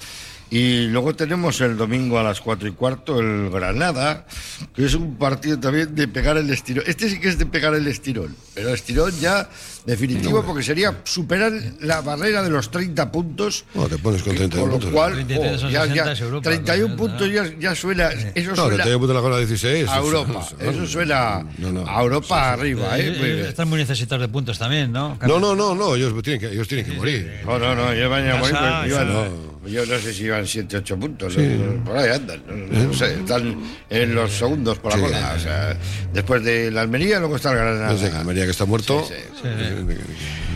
Y 0.49 0.88
luego 0.88 1.15
tenemos 1.15 1.61
el 1.61 1.78
domingo 1.78 2.19
a 2.19 2.24
las 2.24 2.41
cuatro 2.41 2.67
y 2.67 2.74
cuarto 2.74 3.21
el 3.21 3.49
Granada, 3.49 4.28
que 4.76 4.84
es 4.84 4.95
un 4.95 5.15
partido 5.15 5.57
también 5.57 5.95
de 5.95 6.09
pegar 6.09 6.36
el 6.36 6.49
estirón. 6.49 6.84
Este 6.88 7.09
sí 7.09 7.21
que 7.21 7.30
es 7.30 7.38
de 7.38 7.45
pegar 7.45 7.74
el 7.74 7.88
estirón, 7.88 8.36
pero 8.53 8.74
estirón 8.74 9.17
ya 9.21 9.49
definitivo 9.86 10.43
porque 10.43 10.63
sería 10.63 10.95
superar 11.03 11.51
la 11.81 12.01
barrera 12.01 12.41
de 12.43 12.49
los 12.49 12.69
30 12.71 13.11
puntos. 13.11 13.65
No, 13.75 13.88
te 13.88 13.97
pones 13.97 14.23
con 14.23 14.36
31 14.36 14.61
Con 14.61 14.69
lo 14.71 14.75
puntos. 14.77 14.93
cual, 14.93 15.13
33 15.13 15.59
son 15.61 15.69
oh, 15.69 15.71
ya- 15.71 15.81
60 15.88 16.13
ya, 16.13 16.23
Europa, 16.25 16.49
31 16.49 16.88
¿no? 16.89 16.95
puntos 16.97 17.31
ya, 17.31 17.45
ya 17.59 17.75
suena. 17.75 18.09
Eso 18.36 18.49
No, 18.51 18.55
suena 18.55 18.69
31 18.84 18.99
puntos 18.99 19.15
la 19.15 19.21
jornada 19.21 19.39
16. 19.41 19.89
a 19.89 19.97
Europa. 19.97 20.47
Eso 20.59 20.88
suena 20.88 21.45
No, 21.57 21.71
no. 21.71 21.88
a 21.88 22.01
Europa 22.01 22.51
arriba, 22.53 22.97
¿eh? 22.97 23.07
Eh, 23.07 23.17
eh, 23.19 23.34
bien. 23.36 23.45
Están 23.47 23.67
muy 23.69 23.79
necesitados 23.79 24.21
de 24.21 24.27
puntos 24.29 24.57
también, 24.57 24.91
¿no? 24.91 25.17
No, 25.27 25.39
no, 25.39 25.55
no, 25.55 25.75
no, 25.75 25.95
ellos 25.95 26.13
tienen 26.23 26.39
que, 26.39 26.47
ellos 26.53 26.67
tienen 26.67 26.86
que 26.86 26.93
morir. 26.93 27.41
No, 27.45 27.59
no, 27.59 27.75
no, 27.75 27.93
yo 27.93 28.09
mañana 28.09 28.38
morir, 28.38 28.53
Casa, 28.53 28.79
pues, 28.81 28.91
iban- 28.93 29.07
no. 29.13 29.53
yo 29.67 29.86
no 29.86 29.99
sé 29.99 30.13
si 30.13 30.23
iban 30.23 30.45
7, 30.47 30.77
8 30.77 30.97
puntos, 30.97 31.38
no, 31.38 31.84
por 31.84 31.97
ahí 31.97 32.09
andan, 32.09 32.41
no, 32.47 32.84
no 32.84 32.93
sé, 32.93 33.13
están 33.15 33.55
en 33.89 34.15
los 34.15 34.31
segundos 34.31 34.77
por 34.79 34.91
la 34.91 34.97
Sí. 34.97 35.03
cola, 35.03 35.34
o 35.36 35.39
sea, 35.39 35.77
después 36.13 36.43
de 36.43 36.69
la 36.71 36.81
Almería, 36.81 37.19
luego 37.19 37.36
está 37.38 37.51
el 37.51 37.57
Granada. 37.57 37.91
No 37.91 37.97
sé, 37.97 38.07
Almería 38.11 38.45
que 38.45 38.51
está 38.51 38.65
muerto. 38.65 39.05
Sí, 39.07 39.13
sí. 39.41 39.47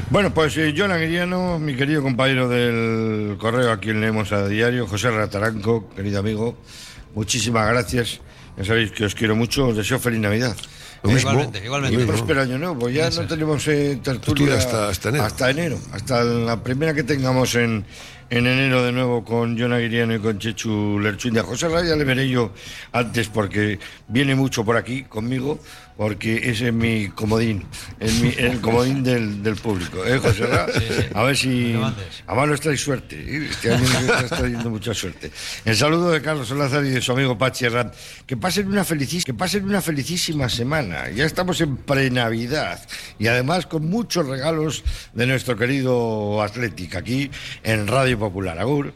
Bueno, 0.10 0.34
pues 0.34 0.56
eh, 0.58 0.74
John 0.78 0.92
Aguiriano, 0.92 1.60
mi 1.60 1.76
querido 1.76 2.02
compañero 2.02 2.48
del 2.48 3.38
correo, 3.38 3.72
a 3.72 3.80
quien 3.80 4.00
leemos 4.02 4.32
a 4.32 4.48
diario, 4.48 4.88
José 4.88 5.12
Rataranco, 5.12 5.90
querido 5.96 6.20
amigo, 6.20 6.58
muchísimas 7.16 7.68
gracias. 7.70 8.22
Ya 8.58 8.64
sabéis 8.66 8.92
que 8.92 9.06
os 9.06 9.14
quiero 9.14 9.36
mucho, 9.36 9.68
os 9.68 9.78
deseo 9.78 10.00
feliz 10.00 10.20
Navidad. 10.20 10.56
Lo 11.04 11.12
mismo. 11.12 11.30
Igualmente, 11.32 11.64
igualmente. 11.64 12.02
Y 12.02 12.06
próspero 12.08 12.42
año 12.42 12.58
nuevo, 12.58 12.80
pues 12.80 12.96
ya 12.96 13.10
no 13.12 13.28
tenemos 13.28 13.68
eh, 13.68 14.00
tertulia 14.04 14.56
hasta- 14.56 14.90
hasta 14.90 15.10
enero. 15.10 15.24
Hasta 15.26 15.50
enero, 15.52 15.80
hasta 15.92 16.24
la 16.24 16.64
primera 16.64 16.94
que 16.96 17.04
tengamos 17.04 17.54
en, 17.54 17.86
en 18.32 18.48
enero 18.48 18.84
de 18.84 18.92
nuevo 18.92 19.24
con 19.24 19.60
John 19.60 19.74
Aguiriano 19.74 20.16
y 20.16 20.20
con 20.20 20.40
Chechu 20.40 21.00
Lerchundi. 21.00 21.38
A 21.38 21.44
José 21.44 21.68
Raya 21.70 21.96
le 21.96 22.04
veré 22.04 22.28
yo 22.28 22.52
antes 22.94 23.28
porque 23.28 23.78
viene 24.08 24.34
mucho 24.34 24.66
por 24.66 24.76
aquí 24.76 25.04
conmigo, 25.04 25.60
porque 25.98 26.50
ese 26.52 26.68
es 26.68 26.74
mi 26.74 27.08
comodín, 27.10 27.66
es 28.00 28.14
mi- 28.22 28.34
el 28.38 28.62
comodín 28.62 29.04
del, 29.04 29.42
del 29.42 29.56
público. 29.56 30.06
¿Eh, 30.06 30.20
José 30.20 30.46
Ra? 30.46 30.68
A 31.16 31.24
ver 31.24 31.36
si... 31.36 31.74
Además 32.28 32.48
nos 32.50 32.62
trae 32.62 32.78
suerte, 32.78 33.16
¿eh? 33.18 33.48
este 33.50 33.74
año 33.74 33.84
nos 33.84 34.24
está 34.24 34.38
trayendo 34.38 34.70
mucha 34.70 34.94
suerte. 34.94 35.32
El 35.66 35.76
saludo 35.76 36.12
de 36.12 36.22
Carlos 36.22 36.48
Solázar 36.48 36.86
y 36.86 36.90
de 36.90 37.02
su 37.02 37.12
amigo 37.12 37.38
Pachi 37.38 37.66
Herrán. 37.66 37.92
Que 38.28 38.38
pasen 38.38 38.68
una 38.68 38.86
felicis- 38.86 39.24
que 39.24 39.34
pasen 39.34 39.66
una 39.66 39.82
felicísima 39.82 40.48
semana. 40.50 41.10
Ya 41.10 41.26
estamos 41.26 41.60
en 41.62 41.78
pre-Navidad 41.78 42.80
y 43.18 43.28
además 43.28 43.66
con 43.66 43.90
muchos 43.90 44.28
regalos 44.28 44.84
de 45.14 45.26
nuestro 45.26 45.58
querido 45.58 46.42
Atlético 46.44 47.00
aquí 47.00 47.32
en 47.64 47.88
Radio 47.88 48.20
Popular. 48.20 48.60
Agur. 48.60 48.94